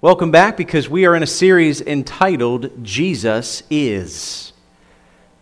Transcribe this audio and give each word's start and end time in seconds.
Welcome 0.00 0.32
back 0.32 0.58
because 0.58 0.86
we 0.86 1.06
are 1.06 1.14
in 1.14 1.22
a 1.22 1.26
series 1.26 1.80
entitled 1.80 2.84
Jesus 2.84 3.62
Is. 3.70 4.52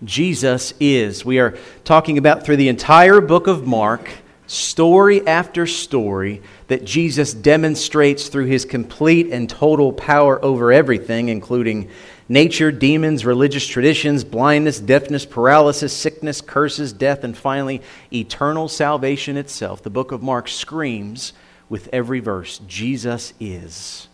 Jesus 0.05 0.73
Is. 0.79 1.25
We 1.25 1.41
are 1.41 1.59
talking 1.83 2.17
about 2.17 2.45
through 2.45 2.59
the 2.59 2.69
entire 2.69 3.21
book 3.21 3.49
of 3.49 3.67
Mark, 3.67 4.09
story 4.47 5.27
after 5.27 5.67
story, 5.67 6.43
that 6.69 6.85
Jesus 6.85 7.35
demonstrates 7.35 8.29
through 8.29 8.45
his 8.45 8.65
complete 8.65 9.33
and 9.33 9.51
total 9.51 9.93
power 9.93 10.45
over 10.45 10.71
everything, 10.71 11.29
including 11.29 11.89
nature, 12.29 12.71
demons, 12.71 13.25
religious 13.25 13.67
traditions, 13.67 14.23
blindness, 14.23 14.79
deafness, 14.79 15.25
paralysis, 15.25 15.93
sickness, 15.93 16.41
curses, 16.41 16.93
death, 16.93 17.25
and 17.25 17.37
finally, 17.37 17.83
eternal 18.13 18.69
salvation 18.69 19.37
itself. 19.37 19.83
The 19.83 19.91
book 19.91 20.13
of 20.13 20.23
Mark 20.23 20.47
screams 20.47 21.33
with 21.69 21.89
every 21.93 22.21
verse 22.21 22.59
Jesus 22.69 23.33
is 23.41 24.09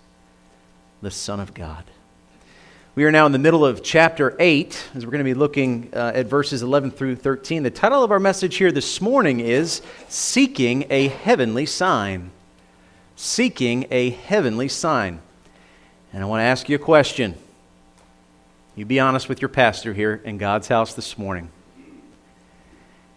the 1.00 1.10
Son 1.10 1.40
of 1.40 1.54
God. 1.54 1.84
We 2.94 3.04
are 3.04 3.12
now 3.12 3.26
in 3.26 3.32
the 3.32 3.38
middle 3.38 3.64
of 3.64 3.84
chapter 3.84 4.34
8, 4.40 4.88
as 4.96 5.06
we're 5.06 5.12
going 5.12 5.20
to 5.20 5.24
be 5.24 5.34
looking 5.34 5.90
uh, 5.94 6.10
at 6.16 6.26
verses 6.26 6.62
11 6.62 6.90
through 6.90 7.16
13. 7.16 7.62
The 7.62 7.70
title 7.70 8.02
of 8.02 8.10
our 8.10 8.18
message 8.18 8.56
here 8.56 8.72
this 8.72 9.00
morning 9.00 9.38
is 9.38 9.82
Seeking 10.08 10.84
a 10.90 11.06
Heavenly 11.06 11.64
Sign. 11.64 12.32
Seeking 13.14 13.86
a 13.92 14.10
Heavenly 14.10 14.66
Sign. 14.66 15.20
And 16.12 16.24
I 16.24 16.26
want 16.26 16.40
to 16.40 16.44
ask 16.44 16.68
you 16.68 16.74
a 16.74 16.80
question. 16.80 17.36
You 18.74 18.84
be 18.84 18.98
honest 18.98 19.28
with 19.28 19.40
your 19.40 19.48
pastor 19.48 19.94
here 19.94 20.20
in 20.24 20.36
God's 20.38 20.66
house 20.66 20.94
this 20.94 21.16
morning. 21.16 21.50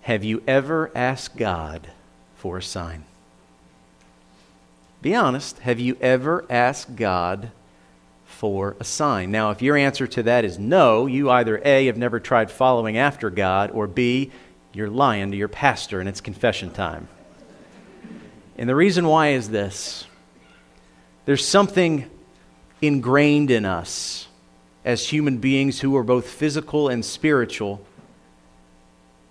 Have 0.01 0.23
you 0.23 0.43
ever 0.45 0.91
asked 0.93 1.37
God 1.37 1.89
for 2.35 2.59
a 2.59 2.63
sign? 2.63 3.05
Be 5.01 5.15
honest. 5.15 5.57
Have 5.59 5.79
you 5.79 5.97
ever 6.01 6.45
asked 6.47 6.95
God 6.95 7.49
for 8.41 8.75
a 8.79 8.83
sign. 8.83 9.29
Now, 9.29 9.51
if 9.51 9.61
your 9.61 9.77
answer 9.77 10.07
to 10.07 10.23
that 10.23 10.45
is 10.45 10.57
no, 10.57 11.05
you 11.05 11.29
either 11.29 11.61
A, 11.63 11.85
have 11.85 11.97
never 11.97 12.19
tried 12.19 12.49
following 12.49 12.97
after 12.97 13.29
God, 13.29 13.69
or 13.69 13.85
B, 13.85 14.31
you're 14.73 14.89
lying 14.89 15.29
to 15.29 15.37
your 15.37 15.47
pastor 15.47 15.99
and 15.99 16.09
it's 16.09 16.21
confession 16.21 16.71
time. 16.71 17.07
And 18.57 18.67
the 18.67 18.73
reason 18.73 19.05
why 19.05 19.33
is 19.33 19.51
this 19.51 20.07
there's 21.25 21.47
something 21.47 22.09
ingrained 22.81 23.51
in 23.51 23.63
us 23.63 24.27
as 24.83 25.07
human 25.07 25.37
beings 25.37 25.79
who 25.79 25.95
are 25.95 26.03
both 26.03 26.27
physical 26.27 26.89
and 26.89 27.05
spiritual. 27.05 27.85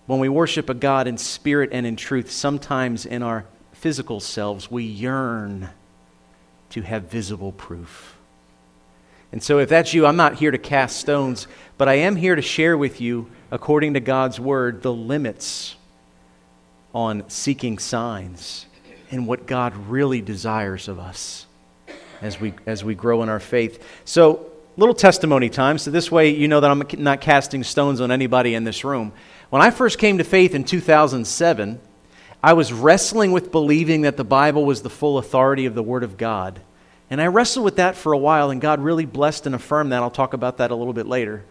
When 0.07 0.21
we 0.21 0.29
worship 0.29 0.71
a 0.71 0.75
God 0.75 1.09
in 1.09 1.19
spirit 1.19 1.71
and 1.73 1.85
in 1.85 1.97
truth, 1.97 2.31
sometimes 2.31 3.07
in 3.07 3.25
our 3.25 3.45
physical 3.73 4.21
selves, 4.21 4.71
we 4.71 4.85
yearn 4.85 5.71
to 6.69 6.83
have 6.83 7.11
visible 7.11 7.51
proof. 7.51 8.15
And 9.33 9.43
so, 9.43 9.59
if 9.59 9.69
that's 9.69 9.95
you, 9.95 10.07
I'm 10.07 10.17
not 10.17 10.35
here 10.35 10.51
to 10.51 10.59
cast 10.59 10.97
stones, 10.97 11.47
but 11.79 11.89
I 11.89 11.95
am 11.95 12.17
here 12.17 12.35
to 12.35 12.43
share 12.43 12.77
with 12.77 13.01
you, 13.01 13.31
according 13.51 13.95
to 13.95 14.01
God's 14.01 14.41
word, 14.41 14.83
the 14.83 14.93
limits 14.93 15.77
on 16.93 17.29
seeking 17.29 17.79
signs 17.79 18.67
and 19.11 19.27
what 19.27 19.47
God 19.47 19.77
really 19.89 20.21
desires 20.21 20.89
of 20.89 20.99
us 20.99 21.47
as 22.21 22.41
we, 22.41 22.55
as 22.67 22.85
we 22.85 22.95
grow 22.95 23.23
in 23.23 23.29
our 23.29 23.41
faith. 23.41 23.85
So, 24.05 24.51
little 24.77 24.95
testimony 24.95 25.49
time. 25.49 25.79
So, 25.79 25.91
this 25.91 26.11
way 26.11 26.31
you 26.31 26.49
know 26.49 26.61
that 26.61 26.71
I'm 26.71 26.83
not 26.99 27.21
casting 27.21 27.63
stones 27.63 28.01
on 28.01 28.11
anybody 28.11 28.55
in 28.55 28.65
this 28.65 28.85
room. 28.85 29.13
When 29.51 29.63
I 29.63 29.71
first 29.71 29.99
came 29.99 30.19
to 30.19 30.25
faith 30.25 30.55
in 30.55 30.65
2007, 30.65 31.81
I 32.43 32.53
was 32.55 32.73
wrestling 32.73 33.33
with 33.33 33.53
believing 33.53 34.03
that 34.03 34.17
the 34.17 34.25
Bible 34.25 34.65
was 34.65 34.83
the 34.83 34.91
full 34.91 35.19
authority 35.19 35.67
of 35.67 35.75
the 35.75 35.83
Word 35.83 36.03
of 36.03 36.17
God. 36.17 36.61
And 37.11 37.21
I 37.21 37.27
wrestled 37.27 37.65
with 37.65 37.77
that 37.77 37.97
for 37.97 38.13
a 38.13 38.19
while, 38.19 38.51
and 38.51 38.61
God 38.61 38.81
really 38.81 39.05
blessed 39.05 39.47
and 39.47 39.55
affirmed 39.55 39.91
that. 39.91 40.01
I'll 40.01 40.11
talk 40.13 40.33
about 40.33 40.59
that 40.59 40.71
a 40.71 40.77
little 40.77 40.93
bit 40.93 41.07
later. 41.07 41.45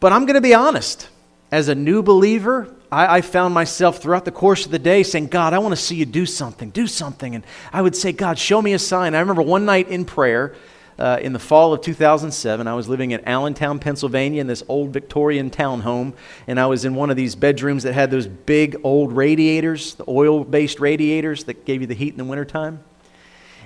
But 0.00 0.12
I'm 0.12 0.24
going 0.24 0.34
to 0.34 0.40
be 0.40 0.54
honest. 0.54 1.08
As 1.52 1.68
a 1.68 1.74
new 1.74 2.02
believer, 2.02 2.74
I, 2.90 3.18
I, 3.18 3.20
found 3.20 3.54
myself 3.54 3.98
throughout 3.98 4.24
the 4.24 4.32
course 4.32 4.64
of 4.64 4.72
the 4.72 4.80
day 4.80 5.04
saying, 5.04 5.28
God, 5.28 5.52
I 5.52 5.58
want 5.58 5.72
to 5.72 5.80
see 5.80 5.94
you 5.94 6.04
do 6.04 6.26
something, 6.26 6.70
do 6.70 6.88
something. 6.88 7.36
And 7.36 7.44
I 7.72 7.82
would 7.82 7.94
say, 7.94 8.10
God, 8.10 8.36
show 8.36 8.60
me 8.60 8.72
a 8.72 8.80
sign. 8.80 9.14
I 9.14 9.20
remember 9.20 9.42
one 9.42 9.64
night 9.64 9.88
in 9.88 10.04
prayer 10.04 10.56
uh, 10.98 11.18
in 11.20 11.32
the 11.32 11.38
fall 11.38 11.72
of 11.72 11.82
2007, 11.82 12.66
I 12.66 12.74
was 12.74 12.88
living 12.88 13.12
in 13.12 13.24
Allentown, 13.28 13.78
Pennsylvania, 13.78 14.40
in 14.40 14.48
this 14.48 14.64
old 14.66 14.92
Victorian 14.92 15.50
townhome. 15.50 16.14
And 16.48 16.58
I 16.58 16.66
was 16.66 16.84
in 16.84 16.94
one 16.94 17.10
of 17.10 17.16
these 17.16 17.36
bedrooms 17.36 17.84
that 17.84 17.92
had 17.92 18.10
those 18.10 18.26
big 18.26 18.76
old 18.82 19.12
radiators, 19.12 19.94
the 19.94 20.04
oil 20.08 20.42
based 20.42 20.80
radiators 20.80 21.44
that 21.44 21.64
gave 21.64 21.82
you 21.82 21.86
the 21.86 21.94
heat 21.94 22.12
in 22.12 22.18
the 22.18 22.24
wintertime 22.24 22.80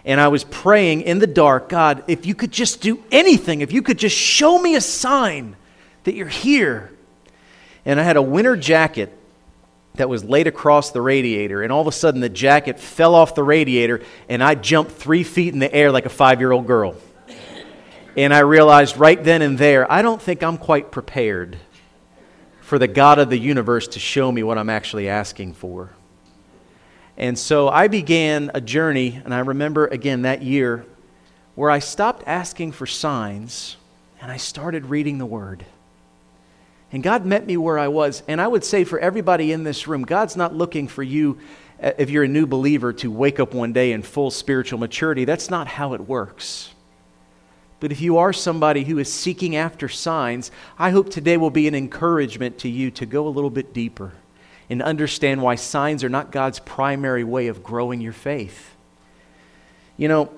and 0.04 0.20
I 0.20 0.28
was 0.28 0.44
praying 0.44 1.02
in 1.02 1.18
the 1.18 1.26
dark 1.26 1.68
God, 1.68 2.04
if 2.08 2.26
you 2.26 2.34
could 2.34 2.52
just 2.52 2.80
do 2.80 3.02
anything, 3.10 3.60
if 3.60 3.72
you 3.72 3.82
could 3.82 3.98
just 3.98 4.16
show 4.16 4.58
me 4.58 4.74
a 4.74 4.80
sign 4.80 5.56
that 6.04 6.14
you're 6.14 6.28
here. 6.28 6.90
And 7.84 8.00
I 8.00 8.02
had 8.02 8.16
a 8.16 8.22
winter 8.22 8.56
jacket 8.56 9.16
that 9.94 10.08
was 10.08 10.24
laid 10.24 10.46
across 10.46 10.92
the 10.92 11.00
radiator, 11.00 11.62
and 11.62 11.72
all 11.72 11.80
of 11.80 11.86
a 11.86 11.92
sudden 11.92 12.20
the 12.20 12.28
jacket 12.28 12.78
fell 12.78 13.14
off 13.14 13.34
the 13.34 13.42
radiator, 13.42 14.00
and 14.28 14.42
I 14.42 14.54
jumped 14.54 14.92
three 14.92 15.24
feet 15.24 15.52
in 15.52 15.58
the 15.58 15.72
air 15.72 15.90
like 15.92 16.06
a 16.06 16.10
five 16.10 16.40
year 16.40 16.52
old 16.52 16.66
girl. 16.66 16.94
And 18.16 18.34
I 18.34 18.40
realized 18.40 18.96
right 18.96 19.22
then 19.22 19.40
and 19.42 19.56
there, 19.56 19.90
I 19.90 20.02
don't 20.02 20.20
think 20.20 20.42
I'm 20.42 20.58
quite 20.58 20.90
prepared 20.90 21.58
for 22.60 22.78
the 22.78 22.88
God 22.88 23.18
of 23.18 23.30
the 23.30 23.38
universe 23.38 23.88
to 23.88 23.98
show 23.98 24.30
me 24.30 24.42
what 24.42 24.58
I'm 24.58 24.70
actually 24.70 25.08
asking 25.08 25.54
for. 25.54 25.90
And 27.20 27.38
so 27.38 27.68
I 27.68 27.88
began 27.88 28.50
a 28.54 28.62
journey, 28.62 29.20
and 29.22 29.34
I 29.34 29.40
remember 29.40 29.86
again 29.86 30.22
that 30.22 30.40
year 30.40 30.86
where 31.54 31.70
I 31.70 31.78
stopped 31.78 32.24
asking 32.26 32.72
for 32.72 32.86
signs 32.86 33.76
and 34.22 34.32
I 34.32 34.38
started 34.38 34.86
reading 34.86 35.18
the 35.18 35.26
Word. 35.26 35.66
And 36.90 37.02
God 37.02 37.26
met 37.26 37.46
me 37.46 37.58
where 37.58 37.78
I 37.78 37.88
was. 37.88 38.22
And 38.26 38.40
I 38.40 38.48
would 38.48 38.64
say 38.64 38.84
for 38.84 38.98
everybody 38.98 39.52
in 39.52 39.64
this 39.64 39.86
room, 39.86 40.02
God's 40.02 40.34
not 40.34 40.54
looking 40.54 40.88
for 40.88 41.02
you, 41.02 41.38
uh, 41.82 41.92
if 41.98 42.08
you're 42.08 42.24
a 42.24 42.28
new 42.28 42.46
believer, 42.46 42.90
to 42.94 43.10
wake 43.10 43.38
up 43.38 43.52
one 43.52 43.74
day 43.74 43.92
in 43.92 44.02
full 44.02 44.30
spiritual 44.30 44.78
maturity. 44.78 45.26
That's 45.26 45.50
not 45.50 45.66
how 45.66 45.92
it 45.92 46.00
works. 46.00 46.70
But 47.80 47.92
if 47.92 48.00
you 48.00 48.16
are 48.16 48.32
somebody 48.32 48.84
who 48.84 48.96
is 48.96 49.12
seeking 49.12 49.56
after 49.56 49.90
signs, 49.90 50.50
I 50.78 50.88
hope 50.88 51.10
today 51.10 51.36
will 51.36 51.50
be 51.50 51.68
an 51.68 51.74
encouragement 51.74 52.56
to 52.60 52.70
you 52.70 52.90
to 52.92 53.04
go 53.04 53.28
a 53.28 53.28
little 53.28 53.50
bit 53.50 53.74
deeper 53.74 54.12
and 54.70 54.80
understand 54.80 55.42
why 55.42 55.56
signs 55.56 56.04
are 56.04 56.08
not 56.08 56.30
God's 56.30 56.60
primary 56.60 57.24
way 57.24 57.48
of 57.48 57.62
growing 57.62 58.00
your 58.00 58.12
faith. 58.12 58.74
You 59.96 60.08
know, 60.08 60.30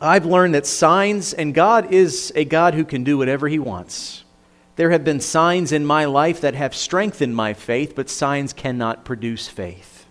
I've 0.00 0.26
learned 0.26 0.54
that 0.54 0.66
signs, 0.66 1.32
and 1.32 1.54
God 1.54 1.92
is 1.92 2.32
a 2.34 2.44
God 2.44 2.74
who 2.74 2.84
can 2.84 3.04
do 3.04 3.16
whatever 3.16 3.48
He 3.48 3.60
wants. 3.60 4.24
There 4.74 4.90
have 4.90 5.04
been 5.04 5.20
signs 5.20 5.72
in 5.72 5.86
my 5.86 6.04
life 6.04 6.40
that 6.42 6.54
have 6.54 6.74
strengthened 6.74 7.34
my 7.34 7.54
faith, 7.54 7.94
but 7.94 8.10
signs 8.10 8.52
cannot 8.52 9.04
produce 9.04 9.48
faith. 9.48 10.04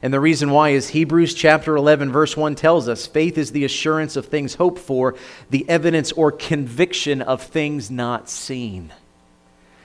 And 0.00 0.14
the 0.14 0.20
reason 0.20 0.50
why 0.50 0.70
is 0.70 0.90
Hebrews 0.90 1.34
chapter 1.34 1.76
11, 1.76 2.12
verse 2.12 2.36
1 2.36 2.54
tells 2.54 2.88
us 2.88 3.06
faith 3.06 3.36
is 3.36 3.50
the 3.50 3.64
assurance 3.64 4.14
of 4.14 4.26
things 4.26 4.54
hoped 4.54 4.78
for, 4.78 5.16
the 5.50 5.68
evidence 5.68 6.12
or 6.12 6.30
conviction 6.30 7.20
of 7.20 7.42
things 7.42 7.90
not 7.90 8.30
seen. 8.30 8.92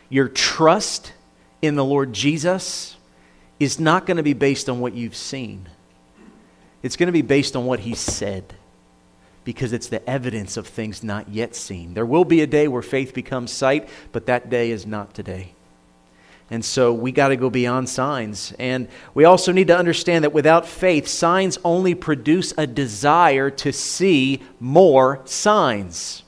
Your 0.08 0.30
trust 0.30 1.14
in 1.64 1.76
the 1.76 1.86
Lord 1.86 2.12
Jesus 2.12 2.98
is 3.58 3.80
not 3.80 4.06
going 4.06 4.18
to 4.18 4.24
be 4.24 4.34
based 4.34 4.68
on 4.68 4.82
what 4.82 4.94
you've 4.94 5.16
seen. 5.16 5.70
It's 6.84 6.98
going 6.98 7.08
to 7.08 7.14
be 7.14 7.22
based 7.22 7.56
on 7.56 7.66
what 7.66 7.80
He 7.80 7.96
said 7.96 8.54
because 9.46 9.72
it's 9.72 9.88
the 9.88 10.08
evidence 10.08 10.58
of 10.58 10.68
things 10.68 11.04
not 11.04 11.30
yet 11.30 11.56
seen. 11.56 11.94
There 11.94 12.06
will 12.06 12.26
be 12.26 12.42
a 12.42 12.48
day 12.48 12.68
where 12.68 12.82
faith 12.82 13.14
becomes 13.14 13.50
sight, 13.50 13.88
but 14.12 14.26
that 14.26 14.50
day 14.50 14.72
is 14.72 14.86
not 14.86 15.14
today. 15.14 15.54
And 16.50 16.66
so 16.66 16.94
we 16.94 17.14
got 17.14 17.30
to 17.30 17.38
go 17.38 17.50
beyond 17.50 17.88
signs. 17.88 18.54
And 18.60 18.90
we 19.14 19.24
also 19.24 19.54
need 19.54 19.68
to 19.68 19.78
understand 19.78 20.26
that 20.26 20.34
without 20.34 20.68
faith, 20.68 21.08
signs 21.08 21.58
only 21.64 21.96
produce 21.96 22.54
a 22.58 22.68
desire 22.68 23.50
to 23.52 23.72
see 23.72 24.44
more 24.60 25.22
signs. 25.24 26.23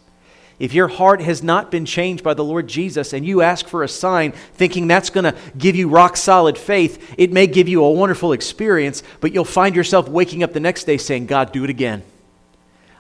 If 0.58 0.74
your 0.74 0.88
heart 0.88 1.22
has 1.22 1.44
not 1.44 1.70
been 1.70 1.86
changed 1.86 2.24
by 2.24 2.34
the 2.34 2.44
Lord 2.44 2.68
Jesus 2.68 3.12
and 3.12 3.26
you 3.26 3.42
ask 3.42 3.68
for 3.68 3.84
a 3.84 3.90
sign 3.90 4.32
thinking 4.32 4.88
that's 4.88 5.10
going 5.10 5.26
to 5.26 5.36
give 5.58 5.76
you 5.76 5.90
rock 5.90 6.16
solid 6.16 6.58
faith, 6.58 7.16
it 7.18 7.32
may 7.32 7.46
give 7.46 7.68
you 7.68 7.84
a 7.84 7.92
wonderful 7.92 8.32
experience, 8.32 9.04
but 9.20 9.34
you'll 9.34 9.44
find 9.44 9.76
yourself 9.76 10.08
waking 10.08 10.44
up 10.44 10.54
the 10.54 10.62
next 10.62 10.86
day 10.86 10.98
saying, 10.98 11.26
God, 11.26 11.52
do 11.52 11.66
it 11.66 11.70
again. 11.70 12.04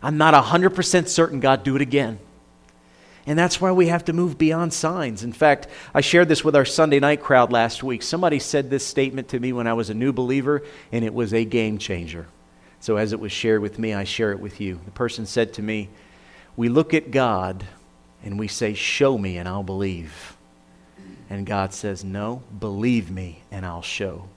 I'm 0.04 0.18
not 0.18 0.34
100% 0.34 1.08
certain, 1.08 1.40
God, 1.40 1.64
do 1.64 1.76
it 1.76 1.82
again. 1.82 2.20
And 3.26 3.40
that's 3.40 3.60
why 3.60 3.72
we 3.72 3.88
have 3.88 4.06
to 4.06 4.14
move 4.14 4.38
beyond 4.38 4.72
signs. 4.74 5.24
In 5.24 5.34
fact, 5.34 5.68
I 5.94 6.02
shared 6.02 6.28
this 6.28 6.44
with 6.44 6.56
our 6.56 6.66
Sunday 6.66 7.00
night 7.00 7.22
crowd 7.22 7.52
last 7.52 7.82
week. 7.84 8.04
Somebody 8.04 8.38
said 8.38 8.70
this 8.70 8.86
statement 8.86 9.30
to 9.30 9.40
me 9.40 9.52
when 9.52 9.66
I 9.66 9.74
was 9.74 9.90
a 9.90 9.96
new 9.96 10.14
believer, 10.14 10.62
and 10.92 11.04
it 11.04 11.14
was 11.14 11.34
a 11.34 11.44
game 11.44 11.80
changer. 11.80 12.28
So, 12.82 12.98
as 12.98 13.14
it 13.14 13.20
was 13.20 13.32
shared 13.32 13.64
with 13.64 13.80
me, 13.80 13.96
I 13.96 14.04
share 14.04 14.32
it 14.32 14.40
with 14.40 14.62
you. 14.62 14.80
The 14.86 14.92
person 14.92 15.26
said 15.26 15.54
to 15.54 15.64
me, 15.64 15.90
we 16.56 16.70
look 16.70 16.94
at 16.94 17.12
God 17.12 17.66
and 18.24 18.40
we 18.40 18.48
say, 18.48 18.74
Show 18.74 19.18
me 19.18 19.38
and 19.38 19.48
I'll 19.48 19.64
believe. 19.64 20.36
And 21.30 21.46
God 21.46 21.74
says, 21.74 22.04
No, 22.04 22.44
believe 22.60 23.10
me 23.12 23.42
and 23.52 23.66
I'll 23.66 23.82
show. 23.82 24.28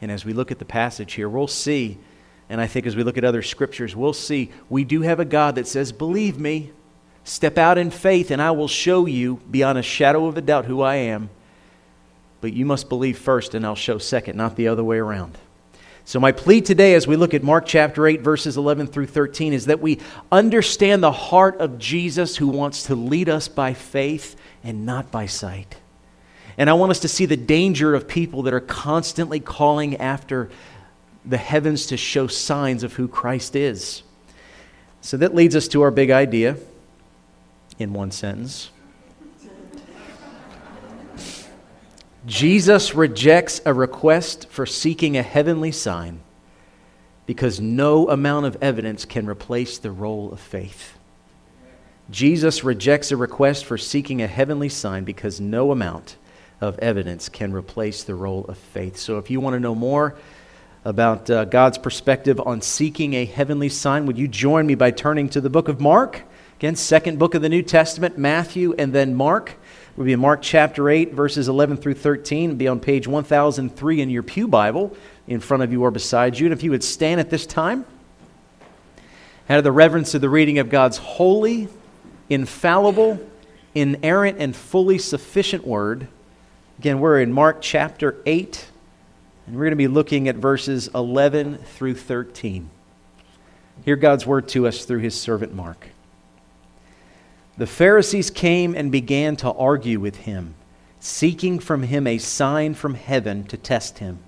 And 0.00 0.10
as 0.10 0.24
we 0.24 0.32
look 0.32 0.50
at 0.50 0.58
the 0.58 0.64
passage 0.64 1.14
here, 1.14 1.28
we'll 1.28 1.46
see 1.46 1.98
And 2.48 2.60
I 2.60 2.66
think 2.66 2.86
as 2.86 2.96
we 2.96 3.04
look 3.04 3.18
at 3.18 3.24
other 3.24 3.42
scriptures, 3.42 3.94
we'll 3.94 4.12
see 4.12 4.50
we 4.68 4.84
do 4.84 5.02
have 5.02 5.20
a 5.20 5.24
God 5.24 5.54
that 5.54 5.68
says, 5.68 5.92
Believe 5.92 6.38
me, 6.38 6.72
step 7.22 7.58
out 7.58 7.78
in 7.78 7.90
faith, 7.90 8.30
and 8.30 8.42
I 8.42 8.50
will 8.50 8.68
show 8.68 9.06
you 9.06 9.40
beyond 9.50 9.78
a 9.78 9.82
shadow 9.82 10.26
of 10.26 10.36
a 10.36 10.40
doubt 10.40 10.64
who 10.64 10.82
I 10.82 10.96
am. 10.96 11.30
But 12.40 12.52
you 12.52 12.64
must 12.64 12.88
believe 12.88 13.18
first, 13.18 13.54
and 13.54 13.64
I'll 13.64 13.74
show 13.74 13.98
second, 13.98 14.36
not 14.36 14.56
the 14.56 14.68
other 14.68 14.82
way 14.82 14.98
around. 14.98 15.36
So, 16.04 16.18
my 16.18 16.32
plea 16.32 16.60
today 16.60 16.94
as 16.94 17.06
we 17.06 17.16
look 17.16 17.34
at 17.34 17.42
Mark 17.42 17.66
chapter 17.66 18.06
8, 18.06 18.20
verses 18.20 18.56
11 18.56 18.88
through 18.88 19.06
13, 19.06 19.52
is 19.52 19.66
that 19.66 19.80
we 19.80 20.00
understand 20.32 21.02
the 21.02 21.12
heart 21.12 21.60
of 21.60 21.78
Jesus 21.78 22.36
who 22.36 22.48
wants 22.48 22.84
to 22.84 22.94
lead 22.94 23.28
us 23.28 23.48
by 23.48 23.74
faith 23.74 24.36
and 24.64 24.84
not 24.84 25.10
by 25.10 25.26
sight. 25.26 25.76
And 26.58 26.68
I 26.68 26.74
want 26.74 26.90
us 26.90 27.00
to 27.00 27.08
see 27.08 27.26
the 27.26 27.36
danger 27.36 27.94
of 27.94 28.08
people 28.08 28.42
that 28.42 28.54
are 28.54 28.60
constantly 28.60 29.40
calling 29.40 29.96
after 29.96 30.50
the 31.24 31.36
heavens 31.36 31.86
to 31.86 31.96
show 31.96 32.26
signs 32.26 32.82
of 32.82 32.94
who 32.94 33.06
Christ 33.06 33.54
is. 33.54 34.02
So 35.00 35.16
that 35.16 35.34
leads 35.34 35.56
us 35.56 35.68
to 35.68 35.82
our 35.82 35.90
big 35.90 36.10
idea 36.10 36.56
in 37.78 37.92
one 37.92 38.10
sentence. 38.10 38.70
Jesus 42.30 42.94
rejects 42.94 43.60
a 43.66 43.74
request 43.74 44.48
for 44.50 44.64
seeking 44.64 45.16
a 45.16 45.22
heavenly 45.22 45.72
sign 45.72 46.20
because 47.26 47.58
no 47.58 48.08
amount 48.08 48.46
of 48.46 48.56
evidence 48.62 49.04
can 49.04 49.26
replace 49.26 49.78
the 49.78 49.90
role 49.90 50.30
of 50.30 50.38
faith. 50.38 50.96
Jesus 52.08 52.62
rejects 52.62 53.10
a 53.10 53.16
request 53.16 53.64
for 53.64 53.76
seeking 53.76 54.22
a 54.22 54.28
heavenly 54.28 54.68
sign 54.68 55.02
because 55.02 55.40
no 55.40 55.72
amount 55.72 56.18
of 56.60 56.78
evidence 56.78 57.28
can 57.28 57.52
replace 57.52 58.04
the 58.04 58.14
role 58.14 58.44
of 58.44 58.56
faith. 58.56 58.96
So 58.96 59.18
if 59.18 59.28
you 59.28 59.40
want 59.40 59.54
to 59.54 59.60
know 59.60 59.74
more, 59.74 60.16
about 60.84 61.28
uh, 61.28 61.44
God's 61.46 61.78
perspective 61.78 62.40
on 62.46 62.62
seeking 62.62 63.14
a 63.14 63.24
heavenly 63.24 63.68
sign, 63.68 64.06
would 64.06 64.16
you 64.16 64.28
join 64.28 64.66
me 64.66 64.76
by 64.76 64.92
turning 64.92 65.28
to 65.30 65.40
the 65.40 65.50
book 65.50 65.66
of 65.66 65.80
Mark? 65.80 66.22
Again, 66.58 66.76
second 66.76 67.18
book 67.18 67.34
of 67.34 67.42
the 67.42 67.48
New 67.48 67.62
Testament, 67.62 68.16
Matthew, 68.16 68.72
and 68.78 68.92
then 68.92 69.16
Mark. 69.16 69.56
We'll 69.96 70.06
be 70.06 70.12
in 70.12 70.20
Mark 70.20 70.40
chapter 70.42 70.88
8, 70.88 71.12
verses 71.12 71.48
11 71.48 71.78
through 71.78 71.94
13. 71.94 72.50
It'll 72.50 72.56
be 72.56 72.68
on 72.68 72.80
page 72.80 73.06
1003 73.06 74.00
in 74.00 74.10
your 74.10 74.22
Pew 74.22 74.46
Bible, 74.48 74.96
in 75.26 75.40
front 75.40 75.62
of 75.62 75.72
you 75.72 75.82
or 75.82 75.90
beside 75.90 76.38
you. 76.38 76.46
And 76.46 76.52
if 76.52 76.62
you 76.62 76.70
would 76.70 76.84
stand 76.84 77.20
at 77.20 77.30
this 77.30 77.46
time, 77.46 77.84
out 79.48 79.58
of 79.58 79.64
the 79.64 79.72
reverence 79.72 80.14
of 80.14 80.20
the 80.20 80.30
reading 80.30 80.58
of 80.58 80.70
God's 80.70 80.96
holy, 80.96 81.68
infallible, 82.28 83.18
inerrant, 83.74 84.38
and 84.38 84.54
fully 84.54 84.98
sufficient 84.98 85.66
word. 85.66 86.06
Again, 86.78 87.00
we're 87.00 87.20
in 87.20 87.32
Mark 87.32 87.60
chapter 87.60 88.16
8 88.26 88.68
and 89.46 89.56
we're 89.56 89.64
going 89.64 89.72
to 89.72 89.76
be 89.76 89.88
looking 89.88 90.28
at 90.28 90.36
verses 90.36 90.88
11 90.94 91.58
through 91.58 91.96
13. 91.96 92.70
Hear 93.84 93.96
God's 93.96 94.24
word 94.24 94.46
to 94.50 94.68
us 94.68 94.84
through 94.84 95.00
his 95.00 95.18
servant 95.18 95.52
Mark. 95.52 95.88
The 97.56 97.66
Pharisees 97.66 98.30
came 98.30 98.74
and 98.74 98.90
began 98.90 99.36
to 99.36 99.52
argue 99.52 100.00
with 100.00 100.16
him, 100.16 100.54
seeking 100.98 101.58
from 101.58 101.82
him 101.82 102.06
a 102.06 102.18
sign 102.18 102.74
from 102.74 102.94
heaven 102.94 103.44
to 103.44 103.56
test 103.56 103.98
him. 103.98 104.18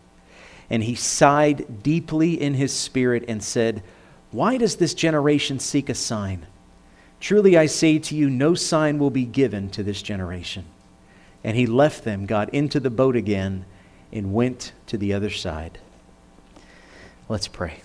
And 0.69 0.83
he 0.85 0.95
sighed 0.95 1.83
deeply 1.83 2.41
in 2.41 2.55
his 2.55 2.73
spirit 2.73 3.25
and 3.29 3.43
said, 3.43 3.83
Why 4.31 4.57
does 4.57 4.77
this 4.77 4.95
generation 4.95 5.59
seek 5.59 5.89
a 5.89 5.95
sign? 5.95 6.47
Truly 7.21 7.57
I 7.57 7.67
say 7.67 7.99
to 8.01 8.17
you, 8.17 8.29
no 8.29 8.55
sign 8.55 8.99
will 8.99 9.11
be 9.11 9.25
given 9.25 9.71
to 9.71 9.85
this 9.85 10.03
generation. 10.03 10.65
And 11.45 11.57
he 11.57 11.67
left 11.67 12.05
them, 12.05 12.27
got 12.27 12.53
into 12.53 12.81
the 12.81 12.91
boat 12.91 13.15
again 13.15 13.65
and 14.13 14.35
went 14.35 14.73
to 14.89 14.99
the 14.99 15.13
other 15.13 15.31
side. 15.31 15.79
Let's 17.29 17.49
pray. 17.49 17.81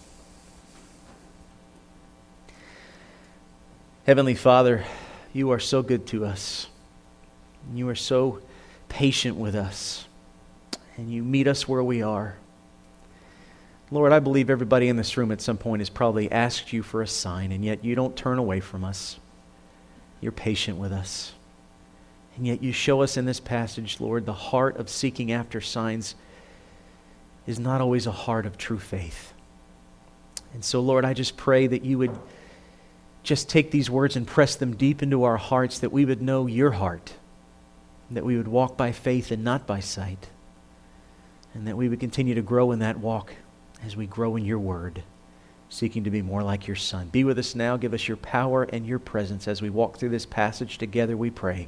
Heavenly 4.07 4.35
Father, 4.35 4.85
you 5.37 5.51
are 5.51 5.59
so 5.59 5.83
good 5.83 6.07
to 6.07 6.25
us. 6.25 6.67
You 7.73 7.87
are 7.89 7.95
so 7.95 8.41
patient 8.89 9.37
with 9.37 9.55
us. 9.55 10.05
And 10.97 11.11
you 11.11 11.23
meet 11.23 11.47
us 11.47 11.67
where 11.67 11.83
we 11.83 12.01
are. 12.01 12.37
Lord, 13.91 14.11
I 14.11 14.19
believe 14.19 14.49
everybody 14.49 14.89
in 14.89 14.97
this 14.97 15.15
room 15.15 15.31
at 15.31 15.39
some 15.39 15.57
point 15.57 15.81
has 15.81 15.89
probably 15.89 16.29
asked 16.31 16.73
you 16.73 16.81
for 16.81 17.01
a 17.01 17.07
sign, 17.07 17.51
and 17.51 17.63
yet 17.63 17.85
you 17.85 17.95
don't 17.95 18.17
turn 18.17 18.37
away 18.37 18.59
from 18.59 18.83
us. 18.83 19.17
You're 20.19 20.31
patient 20.31 20.77
with 20.77 20.91
us. 20.91 21.33
And 22.35 22.45
yet 22.45 22.61
you 22.61 22.71
show 22.71 23.01
us 23.01 23.15
in 23.15 23.25
this 23.25 23.39
passage, 23.39 23.99
Lord, 23.99 24.25
the 24.25 24.33
heart 24.33 24.77
of 24.77 24.89
seeking 24.89 25.31
after 25.31 25.61
signs 25.61 26.15
is 27.45 27.59
not 27.59 27.79
always 27.79 28.07
a 28.07 28.11
heart 28.11 28.45
of 28.45 28.57
true 28.57 28.79
faith. 28.79 29.33
And 30.53 30.65
so, 30.65 30.81
Lord, 30.81 31.05
I 31.05 31.13
just 31.13 31.37
pray 31.37 31.67
that 31.67 31.85
you 31.85 31.97
would 31.99 32.17
just 33.27 33.49
take 33.49 33.71
these 33.71 33.89
words 33.89 34.15
and 34.15 34.25
press 34.25 34.55
them 34.55 34.73
deep 34.77 35.03
into 35.03 35.25
our 35.25 35.35
hearts, 35.35 35.79
that 35.79 35.91
we 35.91 36.05
would 36.05 36.21
know 36.21 36.47
your 36.47 36.71
heart, 36.71 37.13
that 38.09 38.23
we 38.23 38.37
would 38.37 38.47
walk 38.47 38.77
by 38.77 38.93
faith 38.93 39.31
and 39.31 39.43
not 39.43 39.67
by 39.67 39.81
sight, 39.81 40.29
and 41.53 41.67
that 41.67 41.75
we 41.75 41.89
would 41.89 41.99
continue 41.99 42.33
to 42.33 42.41
grow 42.41 42.71
in 42.71 42.79
that 42.79 42.99
walk 42.99 43.33
as 43.85 43.97
we 43.97 44.07
grow 44.07 44.37
in 44.37 44.45
your 44.45 44.59
word, 44.59 45.03
seeking 45.67 46.05
to 46.05 46.09
be 46.09 46.21
more 46.21 46.41
like 46.41 46.67
your 46.67 46.77
Son. 46.77 47.09
Be 47.09 47.25
with 47.25 47.37
us 47.37 47.53
now. 47.53 47.75
Give 47.75 47.93
us 47.93 48.07
your 48.07 48.15
power 48.15 48.63
and 48.63 48.87
your 48.87 48.97
presence 48.97 49.45
as 49.45 49.61
we 49.61 49.69
walk 49.69 49.97
through 49.97 50.09
this 50.09 50.25
passage 50.25 50.77
together, 50.77 51.17
we 51.17 51.29
pray. 51.29 51.67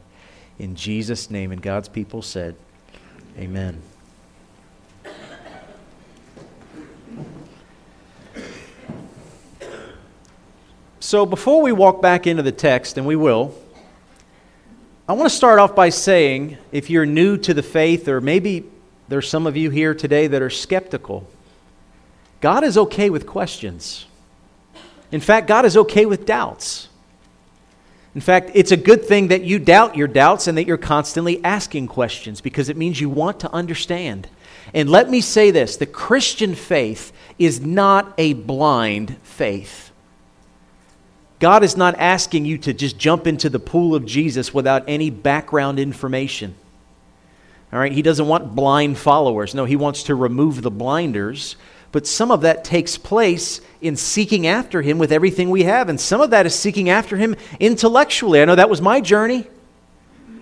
In 0.60 0.76
Jesus' 0.76 1.30
name, 1.30 1.52
and 1.52 1.62
God's 1.62 1.90
people 1.90 2.22
said, 2.22 2.56
Amen. 3.38 3.82
So 11.10 11.26
before 11.26 11.64
we 11.64 11.72
walk 11.72 12.04
back 12.04 12.28
into 12.28 12.44
the 12.44 12.52
text, 12.52 13.00
and 13.00 13.08
we 13.08 13.16
will, 13.16 13.56
I 15.08 15.14
want 15.14 15.28
to 15.28 15.36
start 15.36 15.58
off 15.58 15.76
by 15.76 15.90
saying 15.90 16.60
if 16.72 16.92
you're 16.92 17.08
new 17.08 17.36
to 17.36 17.54
the 17.56 17.64
faith, 17.64 18.08
or 18.08 18.22
maybe 18.22 18.66
there's 19.08 19.28
some 19.28 19.48
of 19.48 19.58
you 19.58 19.72
here 19.72 19.96
today 19.96 20.28
that 20.28 20.40
are 20.40 20.52
skeptical, 20.52 21.28
God 22.42 22.64
is 22.64 22.78
okay 22.78 23.10
with 23.10 23.26
questions. 23.26 24.06
In 25.12 25.20
fact, 25.20 25.48
God 25.48 25.66
is 25.66 25.76
okay 25.78 26.06
with 26.06 26.28
doubts. 26.28 26.90
In 28.14 28.22
fact, 28.22 28.52
it's 28.54 28.72
a 28.72 28.78
good 28.78 29.04
thing 29.04 29.30
that 29.30 29.42
you 29.42 29.58
doubt 29.58 29.98
your 29.98 30.08
doubts 30.08 30.46
and 30.46 30.60
that 30.60 30.68
you're 30.68 30.78
constantly 30.78 31.44
asking 31.44 31.88
questions 31.88 32.40
because 32.40 32.70
it 32.70 32.78
means 32.78 33.02
you 33.02 33.10
want 33.10 33.40
to 33.40 33.52
understand. 33.52 34.28
And 34.76 34.88
let 34.92 35.10
me 35.10 35.22
say 35.22 35.50
this 35.50 35.76
the 35.76 35.88
Christian 35.88 36.54
faith 36.54 37.12
is 37.40 37.62
not 37.62 38.14
a 38.20 38.34
blind 38.34 39.18
faith. 39.24 39.89
God 41.40 41.64
is 41.64 41.78
not 41.78 41.96
asking 41.98 42.46
you 42.46 42.58
to 42.60 42.74
just 42.74 42.98
jump 42.98 43.26
into 43.26 43.50
the 43.50 43.60
pool 43.60 43.96
of 43.96 44.06
Jesus 44.06 44.54
without 44.54 44.84
any 44.88 45.10
background 45.10 45.80
information. 45.80 46.56
All 47.72 47.80
right, 47.80 47.92
He 47.92 48.02
doesn't 48.02 48.28
want 48.28 48.56
blind 48.56 48.98
followers. 48.98 49.56
No, 49.56 49.66
He 49.66 49.76
wants 49.76 50.04
to 50.04 50.16
remove 50.16 50.62
the 50.62 50.72
blinders 50.72 51.56
but 51.92 52.06
some 52.06 52.32
of 52.32 52.42
that 52.42 52.64
takes 52.64 52.98
place 52.98 53.62
in 53.82 53.96
seeking 53.96 54.46
after 54.46 54.82
Him 54.82 54.98
with 55.00 55.12
everything 55.12 55.50
we 55.50 55.64
have. 55.64 55.90
And 55.90 56.00
some 56.00 56.22
of 56.22 56.30
that 56.32 56.46
is 56.46 56.54
seeking 56.54 56.90
after 56.90 57.18
Him 57.18 57.36
intellectually. 57.60 58.42
I 58.42 58.46
know 58.46 58.56
that 58.56 58.70
was 58.70 58.82
my 58.82 59.02
journey. 59.02 59.48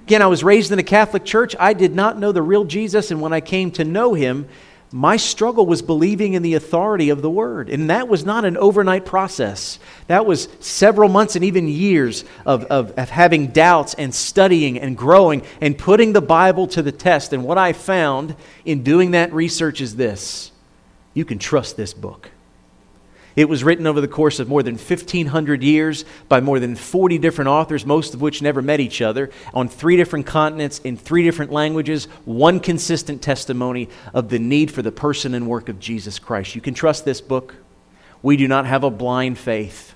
Again, 0.03 0.21
I 0.21 0.27
was 0.27 0.43
raised 0.43 0.71
in 0.71 0.79
a 0.79 0.83
Catholic 0.83 1.25
church. 1.25 1.55
I 1.59 1.73
did 1.73 1.95
not 1.95 2.17
know 2.17 2.31
the 2.31 2.41
real 2.41 2.65
Jesus. 2.65 3.11
And 3.11 3.21
when 3.21 3.33
I 3.33 3.41
came 3.41 3.71
to 3.71 3.85
know 3.85 4.13
Him, 4.13 4.47
my 4.97 5.15
struggle 5.15 5.67
was 5.67 5.83
believing 5.83 6.33
in 6.33 6.41
the 6.41 6.55
authority 6.55 7.09
of 7.11 7.21
the 7.21 7.29
Word. 7.29 7.69
And 7.69 7.91
that 7.91 8.07
was 8.07 8.25
not 8.25 8.45
an 8.45 8.57
overnight 8.57 9.05
process. 9.05 9.77
That 10.07 10.25
was 10.25 10.49
several 10.59 11.07
months 11.07 11.35
and 11.35 11.45
even 11.45 11.67
years 11.67 12.25
of, 12.47 12.63
of, 12.63 12.93
of, 12.97 13.11
having 13.11 13.49
doubts 13.49 13.93
and 13.93 14.13
studying 14.13 14.79
and 14.79 14.97
growing 14.97 15.43
and 15.61 15.77
putting 15.77 16.13
the 16.13 16.21
Bible 16.21 16.65
to 16.69 16.81
the 16.81 16.91
test. 16.91 17.31
And 17.31 17.43
what 17.43 17.59
I 17.59 17.73
found 17.73 18.35
in 18.65 18.81
doing 18.81 19.11
that 19.11 19.31
research 19.31 19.81
is 19.81 19.95
this 19.95 20.51
you 21.13 21.25
can 21.25 21.37
trust 21.37 21.77
this 21.77 21.93
book. 21.93 22.31
It 23.37 23.47
was 23.47 23.63
written 23.63 23.85
over 23.85 24.01
the 24.01 24.07
course 24.07 24.39
of 24.39 24.49
more 24.49 24.63
than 24.63 24.77
1,500 24.77 25.61
years 25.61 26.05
by 26.27 26.41
more 26.41 26.59
than 26.59 26.75
40 26.75 27.19
different 27.19 27.49
authors, 27.49 27.85
most 27.85 28.15
of 28.15 28.21
which 28.21 28.41
never 28.41 28.63
met 28.63 28.79
each 28.79 28.99
other, 28.99 29.29
on 29.53 29.69
three 29.69 29.95
different 29.95 30.25
continents, 30.25 30.79
in 30.79 30.97
three 30.97 31.23
different 31.23 31.51
languages, 31.51 32.05
one 32.25 32.59
consistent 32.59 33.21
testimony 33.21 33.89
of 34.11 34.29
the 34.29 34.39
need 34.39 34.71
for 34.71 34.81
the 34.81 34.91
person 34.91 35.35
and 35.35 35.47
work 35.47 35.69
of 35.69 35.79
Jesus 35.79 36.17
Christ. 36.17 36.55
You 36.55 36.61
can 36.61 36.73
trust 36.73 37.05
this 37.05 37.21
book. 37.21 37.53
We 38.23 38.37
do 38.37 38.47
not 38.47 38.65
have 38.65 38.83
a 38.83 38.89
blind 38.89 39.37
faith. 39.37 39.93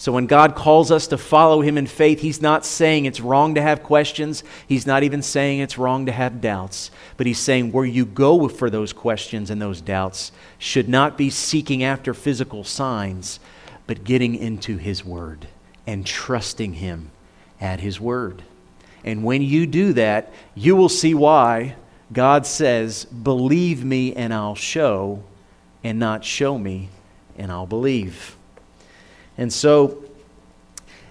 So 0.00 0.12
when 0.12 0.24
God 0.24 0.54
calls 0.54 0.90
us 0.90 1.08
to 1.08 1.18
follow 1.18 1.60
Him 1.60 1.76
in 1.76 1.86
faith, 1.86 2.20
He's 2.20 2.40
not 2.40 2.64
saying 2.64 3.04
it's 3.04 3.20
wrong 3.20 3.56
to 3.56 3.60
have 3.60 3.82
questions. 3.82 4.42
He's 4.66 4.86
not 4.86 5.02
even 5.02 5.20
saying 5.20 5.58
it's 5.58 5.76
wrong 5.76 6.06
to 6.06 6.12
have 6.12 6.40
doubts. 6.40 6.90
But 7.18 7.26
He's 7.26 7.38
saying 7.38 7.70
where 7.70 7.84
you 7.84 8.06
go 8.06 8.48
for 8.48 8.70
those 8.70 8.94
questions 8.94 9.50
and 9.50 9.60
those 9.60 9.82
doubts 9.82 10.32
should 10.56 10.88
not 10.88 11.18
be 11.18 11.28
seeking 11.28 11.84
after 11.84 12.14
physical 12.14 12.64
signs, 12.64 13.40
but 13.86 14.02
getting 14.02 14.34
into 14.36 14.78
His 14.78 15.04
Word 15.04 15.48
and 15.86 16.06
trusting 16.06 16.72
Him 16.72 17.10
at 17.60 17.80
His 17.80 18.00
Word. 18.00 18.42
And 19.04 19.22
when 19.22 19.42
you 19.42 19.66
do 19.66 19.92
that, 19.92 20.32
you 20.54 20.76
will 20.76 20.88
see 20.88 21.12
why 21.12 21.76
God 22.10 22.46
says, 22.46 23.04
Believe 23.04 23.84
me 23.84 24.14
and 24.14 24.32
I'll 24.32 24.54
show, 24.54 25.22
and 25.84 25.98
not 25.98 26.24
show 26.24 26.56
me 26.56 26.88
and 27.36 27.52
I'll 27.52 27.66
believe. 27.66 28.38
And 29.40 29.50
so, 29.50 30.04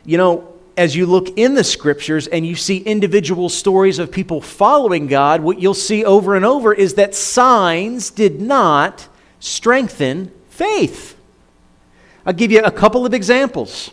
you 0.06 0.18
know, 0.18 0.54
as 0.78 0.96
you 0.96 1.08
look 1.08 1.38
in 1.38 1.56
the 1.56 1.64
scriptures 1.64 2.28
and 2.28 2.46
you 2.46 2.56
see 2.56 2.78
individual 2.78 3.50
stories 3.50 3.98
of 3.98 4.12
people 4.12 4.40
following 4.40 5.08
God, 5.08 5.42
what 5.42 5.60
you'll 5.60 5.74
see 5.74 6.06
over 6.06 6.36
and 6.36 6.46
over 6.46 6.72
is 6.72 6.94
that 6.94 7.16
signs 7.16 8.12
did 8.12 8.40
not 8.40 9.08
strengthen 9.40 10.32
faith. 10.50 11.18
I'll 12.24 12.34
give 12.34 12.52
you 12.52 12.62
a 12.62 12.72
couple 12.72 13.04
of 13.04 13.16
examples. 13.16 13.90